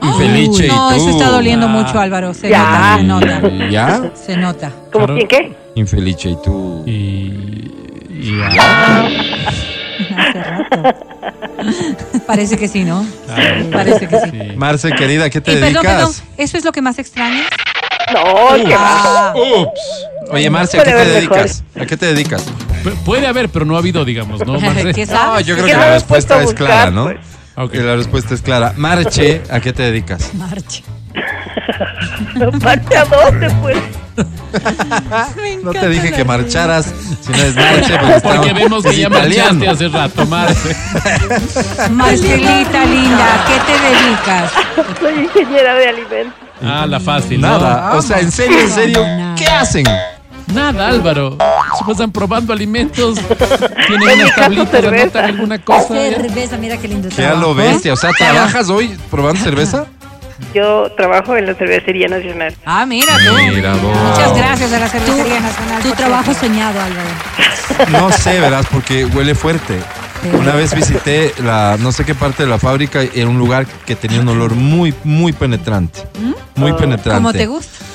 [0.01, 0.75] Infelice, ¿y tú?
[0.75, 1.69] No, eso está doliendo Ah.
[1.69, 2.33] mucho, Álvaro.
[2.33, 2.99] Se Ya.
[3.01, 3.69] nota, se nota.
[3.71, 4.11] ¿Ya?
[4.13, 4.71] Se nota.
[4.91, 5.15] ¿Cómo Claro.
[5.15, 5.55] quién qué?
[5.75, 6.83] Infelice, ¿y tú?
[6.85, 6.91] Y,
[8.19, 9.07] y ya.
[10.17, 10.95] Hace rato.
[12.27, 13.05] Parece que sí, ¿no?
[13.25, 13.65] Claro.
[13.71, 14.29] Parece que sí.
[14.31, 14.55] Sí.
[14.55, 15.93] Marce, querida, ¿qué te Y perdón, dedicas?
[15.95, 17.47] perdón, ¿eso es lo que más extrañas?
[18.13, 18.75] No, ¿qué?
[18.77, 20.29] Ah, Ups.
[20.31, 21.63] Oye, Marce, ¿a qué te dedicas?
[21.79, 22.45] ¿A qué te dedicas?
[22.83, 24.93] Pu- Puede haber, pero no ha habido, digamos, ¿no, Marce?
[24.93, 27.05] ¿Qué No, yo creo ¿Qué que la respuesta es clara, ¿no?
[27.55, 27.83] pues?
[27.83, 28.73] La respuesta es clara.
[28.77, 30.31] Marche, ¿a qué te dedicas?
[32.35, 32.59] Marcha.
[32.59, 33.77] ¿Parte a dónde, pues?
[35.63, 36.91] No te dije que marcharas,
[37.21, 39.53] si no es marche, porque, Porque estamos- vemos que ya italiano.
[39.59, 40.75] marchaste hace rato, Marce.
[41.91, 44.51] Marcelita linda, ¿qué te dedicas?
[44.99, 46.33] Soy ingeniera de alimentos.
[46.63, 47.47] Ah, la fácil, ¿no?
[47.59, 49.05] Nada, o sea, en serio, en serio,
[49.37, 49.85] ¿qué hacen?
[50.47, 51.37] Nada, Álvaro.
[51.77, 53.19] Se pasan probando alimentos.
[53.85, 55.89] Tienen unas tablitas, anotan alguna cosa.
[55.89, 59.85] Cerveza, mira qué lindo Que a lo bestia, o sea, ¿trabajas hoy probando cerveza?
[60.53, 62.55] Yo trabajo en la Cervecería Nacional.
[62.65, 63.35] Ah, mira tú.
[63.53, 63.97] Mira vos.
[63.97, 65.81] Muchas gracias a la Cervecería Nacional.
[65.81, 67.09] Tu trabajo soñado, Álvaro.
[67.91, 69.79] No sé, verás, porque huele fuerte.
[70.33, 73.95] Una vez visité la, no sé qué parte de la fábrica, era un lugar que
[73.95, 76.01] tenía un olor muy, muy penetrante.
[76.55, 77.21] Muy penetrante.
[77.21, 77.85] Como te gusta.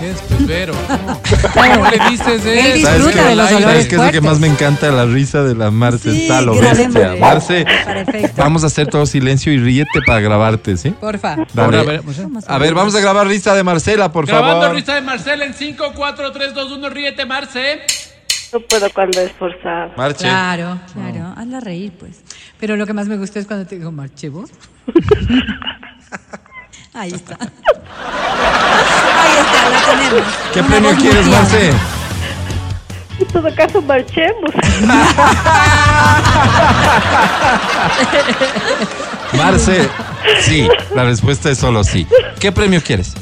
[0.00, 0.74] ¿Qué es, pues, Vero?
[1.54, 2.74] ¿Cómo le dices Él eso?
[2.92, 3.28] disfruta qué?
[3.28, 4.90] de los ¿Sabes qué es lo que más me encanta?
[4.90, 6.10] La risa de la Marce.
[6.12, 7.14] Sí, está a lo bestia.
[7.20, 8.32] Marce, Para efecto.
[8.42, 10.90] vamos a hacer todo silencio y ríete para grabarte, ¿sí?
[10.90, 11.36] Porfa.
[11.52, 11.78] Dale.
[11.78, 12.02] A ver,
[12.48, 14.76] A ver, vamos a grabar risa de Marcela, por Grabando favor.
[14.76, 16.88] risa de Marcela en 5, 4, 3, 2, 1.
[16.90, 17.80] Ríete, Marce.
[18.52, 19.92] No puedo cuando es forzado.
[19.96, 20.24] Marche.
[20.24, 20.78] Claro.
[20.92, 22.20] Claro, hazla reír, pues.
[22.60, 24.50] Pero lo que más me gustó es cuando te digo, marche vos.
[26.94, 27.34] Ahí está.
[27.40, 27.48] Ahí
[29.40, 30.22] está, la tenemos.
[30.52, 31.26] ¿Qué Una premio quieres.
[31.26, 31.72] Marce?
[33.18, 34.50] En todo caso, marchemos.
[39.32, 39.88] Marce,
[40.42, 40.68] sí.
[40.94, 42.06] La respuesta es solo sí.
[42.38, 43.14] ¿Qué premio quieres?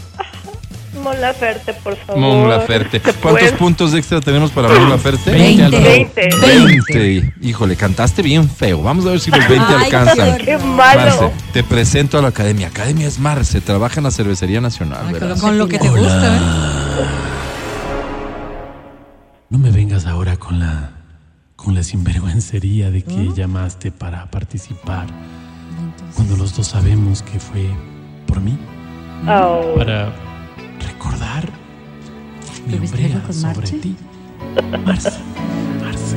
[1.02, 2.20] Mon Laferte, por favor.
[2.20, 3.00] Mon Laferte.
[3.00, 5.30] ¿Se ¿Cuántos puntos extra tenemos para Mon Laferte?
[5.30, 5.84] 20, Álvaro.
[5.84, 6.28] 20.
[6.40, 7.34] 20.
[7.42, 8.82] Híjole, cantaste bien feo.
[8.82, 10.38] Vamos a ver si los 20 Ay, alcanzan.
[10.38, 11.00] qué Qué malo.
[11.00, 12.68] Marce, te presento a la academia.
[12.68, 15.00] Academia es Marce, trabaja en la cervecería nacional.
[15.06, 15.40] Ay, con, lo, ¿verdad?
[15.42, 16.40] con lo que te gusta, ¿eh?
[19.50, 20.90] No me vengas ahora con la
[21.56, 25.06] con la sinvergüencería de que llamaste para participar.
[26.16, 27.70] Cuando los dos sabemos que fue
[28.26, 28.58] por mí,
[29.28, 29.74] Oh.
[29.76, 30.12] para
[31.02, 31.48] recordar
[32.66, 33.78] mi ¿Tuviste hombría algo con sobre Marche?
[33.78, 33.96] ti.
[34.84, 35.10] Marce,
[35.82, 36.16] Marce.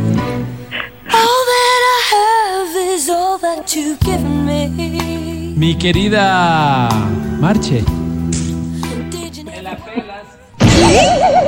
[5.56, 6.90] Mi querida
[7.40, 7.84] Marche.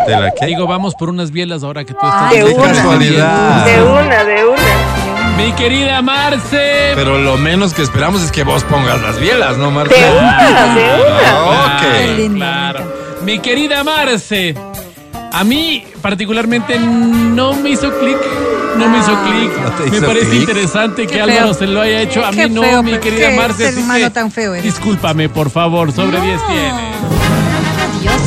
[0.07, 0.45] ¿De la qué?
[0.47, 2.67] Digo, vamos por unas bielas ahora que tú estás De Qué una.
[2.73, 3.65] casualidad.
[3.65, 5.37] De una, de una.
[5.37, 6.93] Mi querida Marce.
[6.95, 9.93] Pero lo menos que esperamos es que vos pongas las bielas, ¿no, Marce?
[9.95, 11.19] De una, de una.
[11.29, 12.35] Ah, ok.
[12.35, 12.96] Claro.
[13.27, 14.55] Mi querida Marce,
[15.33, 18.15] a mí particularmente no me hizo clic.
[18.77, 19.51] No me hizo clic.
[19.79, 20.39] ¿No me hizo parece clic?
[20.39, 22.23] interesante Qué que Álvaro se lo haya hecho.
[22.25, 23.57] A mí Qué no, feo, mi querida Marce.
[23.57, 24.63] ser así humano que tan feo eres.
[24.63, 25.91] Discúlpame, por favor.
[25.91, 26.95] Sobre 10 tienes.
[27.99, 28.21] Adiós.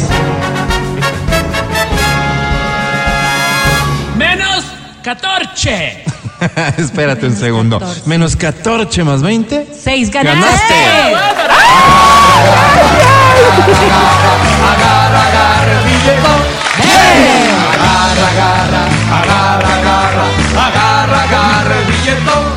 [4.18, 4.66] Menos
[5.03, 6.05] 14.
[6.76, 7.80] Espérate un segundo.
[8.04, 9.66] Menos 14 más 20.
[9.83, 10.74] Seis ganaste.
[11.11, 11.50] ¡Ganaste!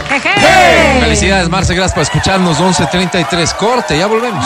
[0.09, 0.99] Jeje.
[0.99, 1.73] Felicidades, Marce.
[1.73, 2.59] Gracias por escucharnos.
[2.59, 3.55] 11.33.
[3.55, 4.45] Corte, ya volvemos.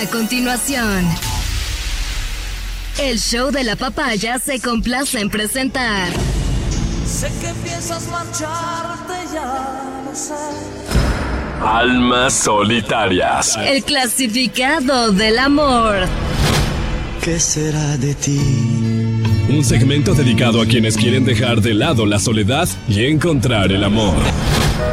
[0.00, 1.06] A continuación,
[3.02, 6.08] el show de la papaya se complace en presentar.
[7.04, 10.32] Sé que piensas marcharte, ya sé.
[11.62, 13.58] Almas solitarias.
[13.62, 16.06] El clasificado del amor.
[17.22, 18.40] ¿Qué será de ti?
[19.50, 24.16] Un segmento dedicado a quienes quieren dejar de lado la soledad y encontrar el amor.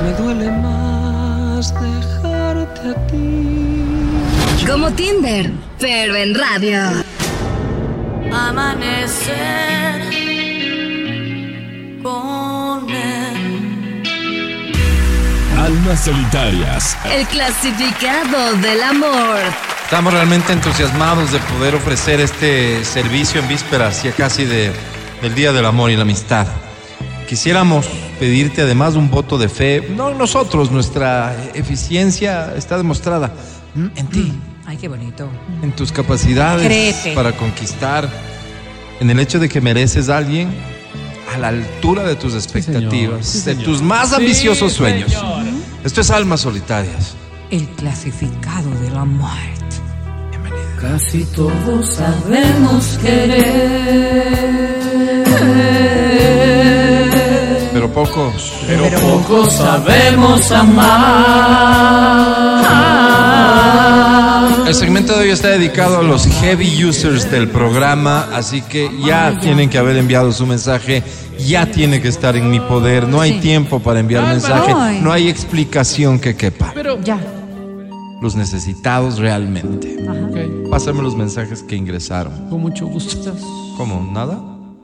[0.03, 3.56] Me duele más dejarte a ti.
[4.67, 5.49] Como Tinder,
[5.79, 6.81] pero en radio.
[8.33, 10.01] Amanecer
[12.03, 14.03] con él.
[15.57, 16.97] Almas solitarias.
[17.09, 19.37] El clasificado del amor.
[19.85, 24.73] Estamos realmente entusiasmados de poder ofrecer este servicio en vísperas ya casi de,
[25.21, 26.45] del Día del Amor y la Amistad.
[27.25, 27.87] Quisiéramos
[28.19, 29.87] pedirte además un voto de fe.
[29.95, 33.31] No nosotros, nuestra eficiencia está demostrada
[33.95, 34.33] en ti,
[34.69, 35.29] Ay, qué bonito.
[35.63, 37.13] en tus capacidades Créete.
[37.15, 38.07] para conquistar,
[38.99, 40.49] en el hecho de que mereces a alguien
[41.33, 43.63] a la altura de tus expectativas, sí, de señor.
[43.63, 45.11] tus más Sí, ambiciosos sueños.
[45.13, 45.43] señor.
[45.85, 47.15] Esto es Almas Solitarias.
[47.49, 49.53] El clasificado de la muerte.
[50.81, 54.67] Casi todos sabemos querer.
[57.73, 58.53] Pero pocos.
[58.67, 61.87] Pero pocos sabemos amar.
[64.67, 69.39] El segmento de hoy está dedicado a los heavy users del programa, así que ya
[69.39, 71.03] tienen que haber enviado su mensaje,
[71.39, 73.39] ya tiene que estar en mi poder, no hay Sí.
[73.39, 74.39] tiempo para enviar Álvaro.
[74.41, 74.99] mensaje, Ay.
[75.01, 76.71] no hay explicación que quepa.
[76.73, 77.17] Pero, Ya.
[78.21, 79.95] Los necesitados realmente.
[80.01, 82.49] ok, Pásame los mensajes que ingresaron.
[82.49, 83.33] con mucho gusto.
[83.77, 84.09] ¿Cómo?
[84.11, 84.39] ¿Nada?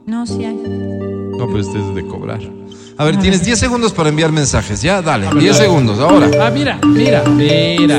[0.06, 0.54] No, sí hay.
[0.54, 2.40] No, pero este es de cobrar.
[2.96, 5.64] A ver, tienes 10 segundos para enviar mensajes, ya, dale, ver, 10 dale.
[5.68, 6.30] segundos, ahora.
[6.40, 7.98] Ah, mira, mira, mira.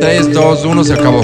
[0.00, 1.20] 3, 2, 1, se acabó.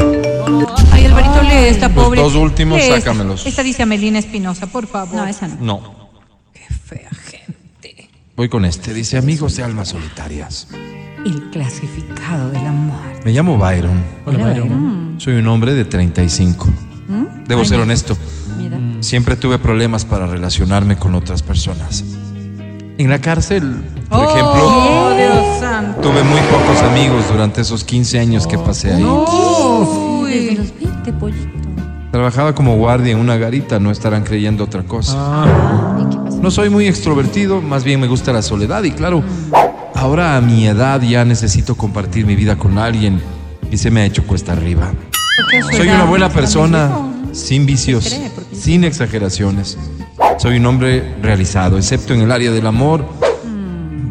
[0.93, 2.21] Ay, Alvarito, lee esta Los pobre.
[2.21, 3.01] dos últimos, Lee esta.
[3.01, 3.47] sácamelos.
[3.47, 5.15] Esta dice Amelina Espinosa, por favor.
[5.15, 5.57] No, esa no.
[5.61, 5.95] No,
[6.53, 8.09] Qué fea gente.
[8.37, 10.69] voy con este, dice amigos de almas solitarias.
[11.25, 13.23] El clasificado de la muerte.
[13.25, 14.05] Me llamo Byron.
[14.27, 15.17] Hola, Byron.
[15.19, 16.69] Soy un hombre de 35.
[17.49, 18.17] Debo ser honesto.
[18.59, 18.79] Mira.
[19.01, 22.05] Siempre tuve problemas para relacionarme con otras personas.
[22.99, 23.63] En la cárcel,
[24.09, 26.01] por ejemplo, Oh, Dios santo.
[26.01, 29.03] tuve muy pocos amigos durante esos 15 años que pasé ahí.
[29.03, 31.49] Desde los 20, pollito.
[32.11, 35.13] Trabajaba como guardia en una garita, no estarán creyendo otra cosa.
[35.17, 36.39] Ah, ¿Y qué pasó?
[36.41, 39.23] No soy muy extrovertido, más bien me gusta la soledad y claro,
[39.95, 43.21] ahora a mi edad ya necesito compartir mi vida con alguien
[43.71, 44.93] y se me ha hecho cuesta arriba.
[45.73, 46.91] Soy una buena persona,
[47.33, 48.17] sin vicios,
[48.53, 49.77] sin exageraciones.
[50.39, 53.05] Soy un hombre realizado, excepto en el área del amor,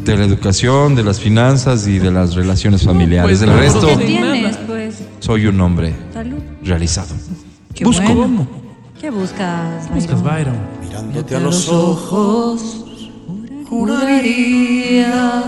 [0.06, 3.26] de la educación, de las finanzas y de las relaciones familiares.
[3.28, 4.96] pues, Del no, resto, ¿Qué tiene tienes, pues?
[5.20, 6.38] soy un hombre Salud.
[6.64, 7.14] realizado.
[7.74, 8.14] Qué Busco.
[8.14, 8.48] bueno.
[9.00, 9.90] ¿Qué buscas?
[9.94, 10.56] buscas, Byron.
[10.82, 12.86] Mirándote a los ojos,
[13.70, 15.44] juraría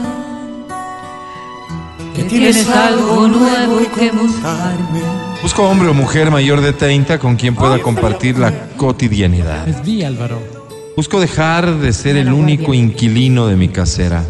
[2.16, 5.02] que tienes algo nuevo que mostrarme.
[5.42, 9.68] Busco hombre o mujer mayor de 30 con quien pueda compartir la cotidianidad.
[9.68, 10.40] Es vi, Álvaro.
[10.96, 14.24] Busco dejar de ser el único inquilino de mi casera,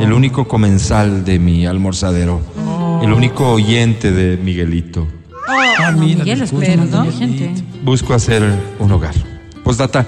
[0.00, 2.40] el único comensal de mi almorzadero,
[3.02, 5.06] el único oyente de Miguelito.
[5.48, 7.04] Ah, mira, Miguel, disculpa, espero, ¿no?
[7.04, 7.62] Miguelito.
[7.82, 8.42] Busco hacer
[8.78, 9.14] un hogar.
[9.64, 10.06] Postdata,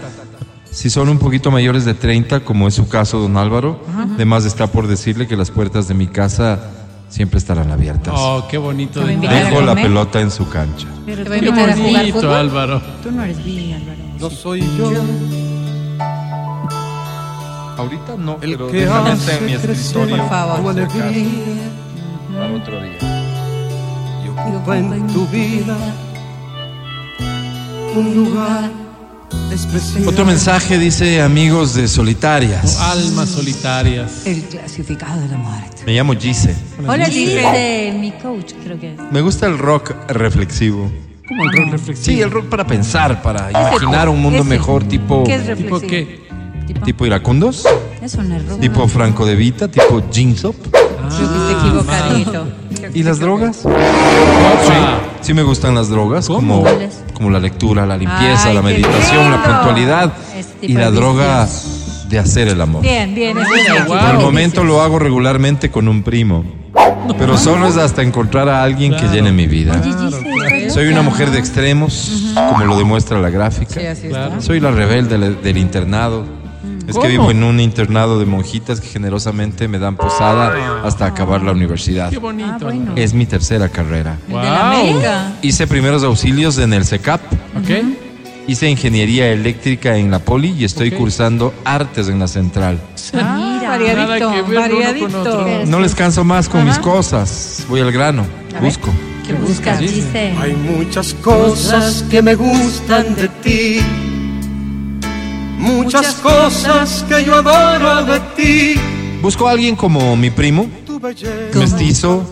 [0.71, 3.85] si son un poquito mayores de 30, como es su caso, don Álvaro,
[4.15, 6.71] además está por decirle que las puertas de mi casa
[7.09, 8.15] siempre estarán abiertas.
[8.17, 9.01] Oh, qué bonito.
[9.01, 9.27] Te voy a detalle.
[9.37, 9.85] invitar a Dejo la comer.
[9.87, 10.87] pelota en su cancha.
[11.07, 12.35] Pero Te voy a tú, Qué invitar a jugar bonito, fútbol.
[12.37, 12.83] Álvaro.
[13.03, 13.99] tú no eres bi, Álvaro.
[14.21, 14.91] No soy yo
[17.77, 20.17] Ahorita no, el pero que déjame hace en mi escritorio.
[20.17, 20.61] Por favor.
[20.63, 21.27] tu alegría
[22.33, 22.99] Para otro día.
[24.25, 25.77] y ocupa en tu vida
[27.97, 28.71] un lugar
[29.53, 30.09] especial.
[30.09, 32.79] Otro mensaje dice amigos de solitarias.
[32.81, 34.27] Almas solitarias.
[34.27, 35.83] El clasificado de la muerte.
[35.87, 36.55] Me llamo Gise.
[36.87, 37.37] Hola, Gise.
[37.37, 39.01] dice mi coach, creo que es.
[39.13, 40.91] Me gusta el rock reflexivo.
[41.29, 42.05] Como el rol reflexivo.
[42.17, 44.49] Sí, el rock para pensar, para imaginar un mundo ese.
[44.49, 45.89] mejor, tipo, ¿Qué es ¿Tipo reflexivo?
[45.89, 46.24] qué?
[46.67, 47.65] Tipo, tipo iracundos,
[48.03, 48.17] es
[48.49, 48.61] rock.
[48.61, 50.01] tipo Franco de Vita, tipo
[51.17, 52.47] que está equivocadito.
[52.95, 53.57] ¿Y las drogas?
[53.63, 55.01] Sí, Opa.
[55.21, 56.63] sí me gustan las drogas, ¿Cómo?
[56.65, 56.77] como,
[57.15, 60.13] como la lectura, la limpieza, Ay, la meditación, la puntualidad
[60.61, 61.49] tipo y la de droga
[62.09, 62.83] de hacer el amor.
[62.83, 63.87] Bien, bien, eso es Wow.
[63.97, 64.07] bien.
[64.07, 66.45] Por el momento lo hago regularmente con un primo,
[67.19, 69.81] pero solo es hasta encontrar a alguien que llene mi vida.
[70.71, 73.75] Soy una mujer de extremos, como lo demuestra la gráfica.
[73.81, 74.41] Sí, así Claro.
[74.41, 76.25] Soy la rebelde del internado.
[76.87, 77.03] Es ¿Cómo?
[77.03, 81.53] que vivo en un internado de monjitas que generosamente me dan posada hasta acabar la
[81.53, 82.11] universidad.
[82.11, 82.51] Qué bonito.
[82.51, 82.93] Ah, bueno.
[82.97, 84.19] Es mi tercera carrera.
[84.29, 85.33] El de la América.
[85.43, 87.21] Hice primeros auxilios en el CECAP.
[87.57, 87.85] ¿Ok?
[88.47, 92.79] Hice ingeniería eléctrica en la Poli y estoy cursando artes en la central.
[93.15, 93.71] Ah, Mira.
[93.71, 95.47] variadito, con variadito.
[95.67, 97.65] No les canso más con mis cosas.
[97.69, 98.27] Voy al grano.
[98.61, 98.91] Busco.
[99.27, 100.37] ¿Qué buscas, Giselle?
[100.39, 103.81] Hay muchas cosas que me gustan de ti.
[105.65, 108.81] Muchas cosas que yo adoro de ti.
[109.23, 110.67] Busco a alguien como mi primo,
[111.55, 112.23] mestizo,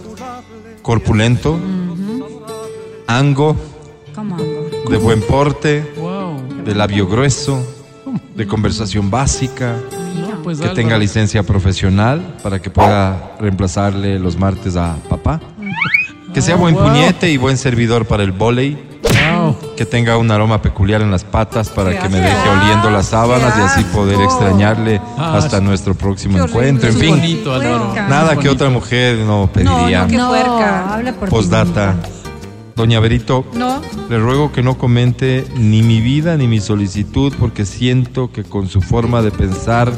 [0.82, 1.58] corpulento,
[3.06, 3.56] ango,
[4.90, 6.42] de buen porte, Wow.
[6.64, 7.64] de labio grueso,
[8.36, 9.76] de conversación básica,
[10.14, 10.74] No, pues que Álvaro.
[10.76, 15.40] tenga licencia profesional para que pueda reemplazarle los martes a papá.
[16.34, 16.84] Que sea buen wow.
[16.84, 18.76] puñete y buen servidor para el volei.
[19.82, 23.52] Que tenga un aroma peculiar en las patas para que me deje oliendo las sábanas
[23.58, 26.88] y así poder extrañarle Ah, hasta nuestro próximo encuentro.
[26.88, 30.06] En fin, bonito, nada que otra mujer no pediría.
[31.28, 31.96] Postdata.
[32.76, 37.66] Doña Berito, No, le ruego que no comente ni mi vida ni mi solicitud porque
[37.66, 39.92] siento que con su forma de pensar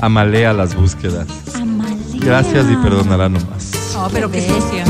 [0.00, 1.26] amalea las búsquedas.
[1.54, 1.94] Amalea.
[2.14, 3.70] Gracias y perdonará nomás.
[3.94, 4.84] no, pero qué sucia.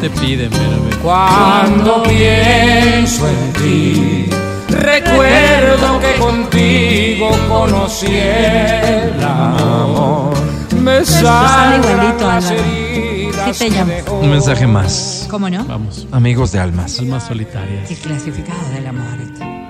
[0.00, 1.02] Te piden, pero.
[1.02, 4.26] Cuando pienso en ti,
[4.70, 10.32] recuerdo que contigo conocí el amor.
[10.80, 13.92] Me sale igualito, las heridas te llamo.
[14.22, 15.26] Un mensaje más.
[15.30, 15.64] ¿Cómo no?
[15.66, 16.06] Vamos.
[16.12, 16.98] Amigos de almas.
[16.98, 17.90] Almas solitarias.
[17.90, 19.04] El clasificado del amor.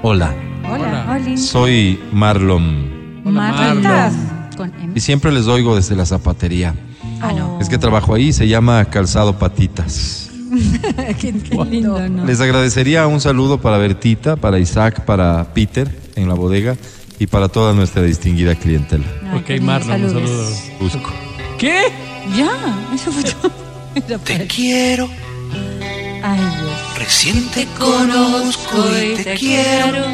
[0.03, 0.33] Hola,
[0.73, 1.07] Hola.
[1.13, 1.37] Oli.
[1.37, 4.11] soy Marlon Marta.
[4.57, 4.93] Con M.
[4.95, 6.75] y siempre les oigo desde la zapatería.
[7.21, 7.59] Ah, no.
[7.61, 10.31] Es que trabajo ahí, se llama Calzado Patitas.
[11.21, 11.33] Qué
[11.71, 12.25] lindo, ¿no?
[12.25, 16.77] Les agradecería un saludo para Bertita, para Isaac, para Peter en la bodega
[17.19, 19.05] y para toda nuestra distinguida clientela.
[19.31, 20.49] Ay, ok, Marlon, un saludo.
[20.81, 21.11] Busco.
[21.59, 21.83] ¿Qué?
[22.37, 22.51] Ya,
[22.95, 23.53] eso fue todo.
[24.25, 25.09] Para- quiero,
[26.23, 26.99] Ay, Dios.
[26.99, 30.05] recién te conozco y te quiero.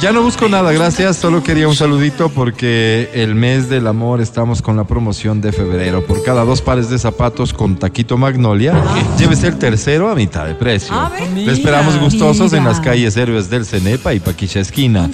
[0.00, 1.18] Ya no busco nada, gracias.
[1.18, 6.06] Solo quería un saludito porque el mes del amor estamos con la promoción de febrero.
[6.06, 8.72] Por cada dos pares de zapatos con taquito magnolia,
[9.18, 10.94] llévese el tercero a mitad de precio.
[10.94, 11.28] A ver.
[11.34, 15.10] Le esperamos gustosos en las calles Héroes del Cenepa y Paquicha Esquina.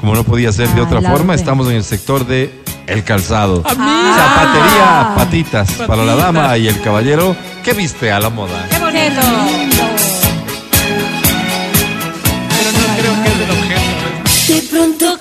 [0.00, 3.64] Como no podía ser de Ah, otra forma, estamos en el sector de El Calzado.
[3.66, 4.14] Amiga.
[4.16, 7.34] Zapatería, patitas, para la dama y el caballero
[7.64, 8.68] que viste a la moda.
[8.70, 9.20] Qué bonito.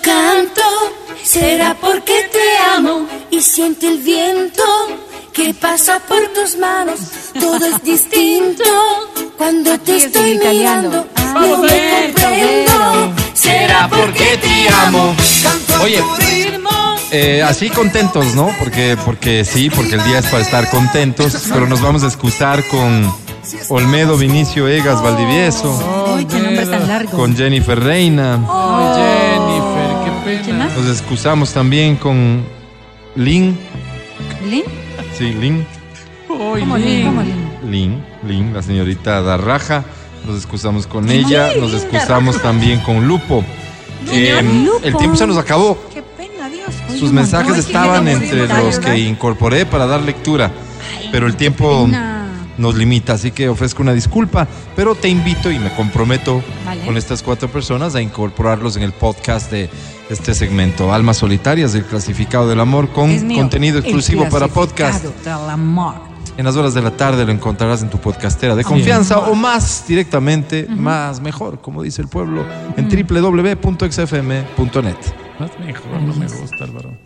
[0.07, 0.61] Canto,
[1.21, 4.63] será porque te amo y siente el viento
[5.33, 6.99] que pasa por tus manos.
[7.37, 8.63] Todo es distinto
[9.37, 10.87] cuando te estoy italiano.
[10.89, 11.07] mirando.
[11.33, 13.13] Vamos, No me comprendo.
[13.33, 15.13] Será porque te amo.
[15.83, 16.01] Oye,
[17.11, 18.49] eh, así contentos, ¿no?
[18.59, 22.65] Porque, porque sí, porque el día es para estar contentos, pero nos vamos a excusar
[22.69, 23.13] con
[23.67, 27.11] Olmedo Vinicio Egas Valdivieso, Uy, qué nombre tan largo.
[27.11, 28.39] con Jennifer Reina.
[28.49, 29.26] Ay,
[30.77, 32.43] Nos excusamos también con
[33.15, 33.57] Lin,
[34.47, 34.63] ¿Lin?
[35.17, 35.65] sí, Lin,
[36.27, 37.05] ¿Cómo Lin?
[37.05, 37.49] ¿Cómo Lin?
[37.67, 39.83] Lin, Lin, la señorita Darraja.
[40.27, 43.43] Nos excusamos con ella, nos excusamos también con Lupo.
[44.11, 44.79] Eh, Lupo.
[44.83, 45.79] el tiempo se nos acabó.
[45.91, 46.69] Qué pena, Dios.
[46.99, 50.51] Sus mensajes estaban entre los que incorporé para dar lectura,
[51.11, 52.16] pero el tiempo pena.
[52.57, 56.85] Nos limita, así que ofrezco una disculpa, pero te invito y me comprometo Vale.
[56.85, 59.69] con estas cuatro personas a incorporarlos en el podcast de
[60.09, 63.37] este segmento, Almas Solitarias del Clasificado del Amor, con mío.
[63.37, 65.01] contenido exclusivo para podcast.
[65.01, 65.95] clasificado del amor.
[66.37, 69.85] En las horas de la tarde lo encontrarás en tu podcastera de confianza o más
[69.87, 72.45] directamente, más mejor, como dice el pueblo,
[72.77, 74.47] en www.xfm.net.
[75.39, 76.97] Más mejor, no me gusta, Álvaro.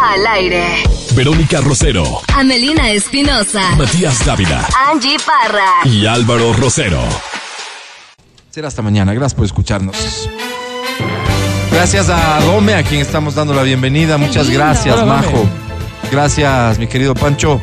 [0.00, 0.82] Al aire.
[1.14, 2.04] Verónica Rosero,
[2.34, 3.74] Amelina Espinosa.
[3.76, 5.80] Matías Dávila Angie Parra.
[5.84, 7.02] y Álvaro Rosero.
[8.50, 9.14] Será hasta mañana.
[9.14, 10.28] Gracias por escucharnos.
[11.72, 14.18] Gracias a Dome, a quien estamos dando la bienvenida.
[14.18, 15.26] Muchas gracias, Hola, Dome.
[15.26, 15.48] Majo.
[16.10, 17.60] Gracias, mi querido Pancho.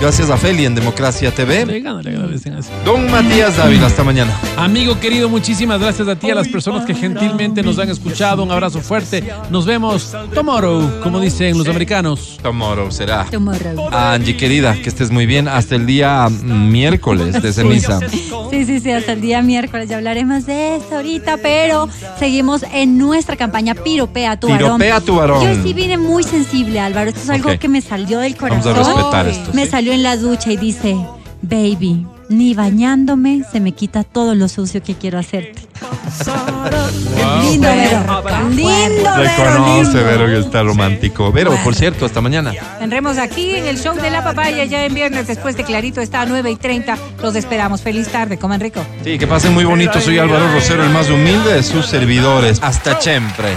[0.00, 1.64] Gracias a Feli en Democracia TV.
[1.64, 2.68] Le ganan, le agradecen así.
[2.84, 4.36] Don Matías Dávila, hasta mañana.
[4.56, 8.42] Amigo querido, muchísimas gracias a ti, a las personas que gentilmente nos han escuchado.
[8.42, 9.22] Un abrazo fuerte.
[9.50, 12.38] Nos vemos tomorrow, como dicen los americanos.
[12.42, 13.26] Tomorrow será.
[13.30, 13.88] Tomorrow.
[13.92, 15.46] Angie, querida, que estés muy bien.
[15.46, 18.00] Hasta el día miércoles de ceniza.
[18.50, 21.88] Sí, sí, sí, hasta el día miércoles ya hablaremos de eso ahorita, pero
[22.18, 24.78] seguimos en nuestra campaña Piropea tu varón.
[24.78, 25.44] Piropea tu varón.
[25.56, 27.10] Yo sí vine muy sensible, Álvaro.
[27.10, 28.96] Esto es algo que me salió del Vamos a corazón.
[28.96, 29.50] respetar esto.
[29.54, 29.70] Me ¿sí?
[29.92, 30.96] Salió en la ducha y dice,
[31.42, 35.60] baby, ni bañándome se me quita todo lo sucio que quiero hacerte.
[37.42, 38.48] Lindo, Vero.
[38.50, 39.16] Lindo, Vero.
[39.16, 40.04] Reconoce, lindo.
[40.04, 41.30] Vero, que está romántico.
[41.30, 42.52] Vero, por cierto, hasta mañana.
[42.78, 46.22] Tendremos aquí en el show de la papaya ya en viernes, después de Clarito está
[46.22, 46.96] a 9 y 30.
[47.20, 47.82] Los esperamos.
[47.82, 48.80] Feliz tarde, coman rico.
[49.04, 50.00] Sí, que pasen muy bonito.
[50.00, 52.60] Soy Álvaro Rosero, el más humilde de sus servidores.
[52.62, 53.56] Hasta siempre.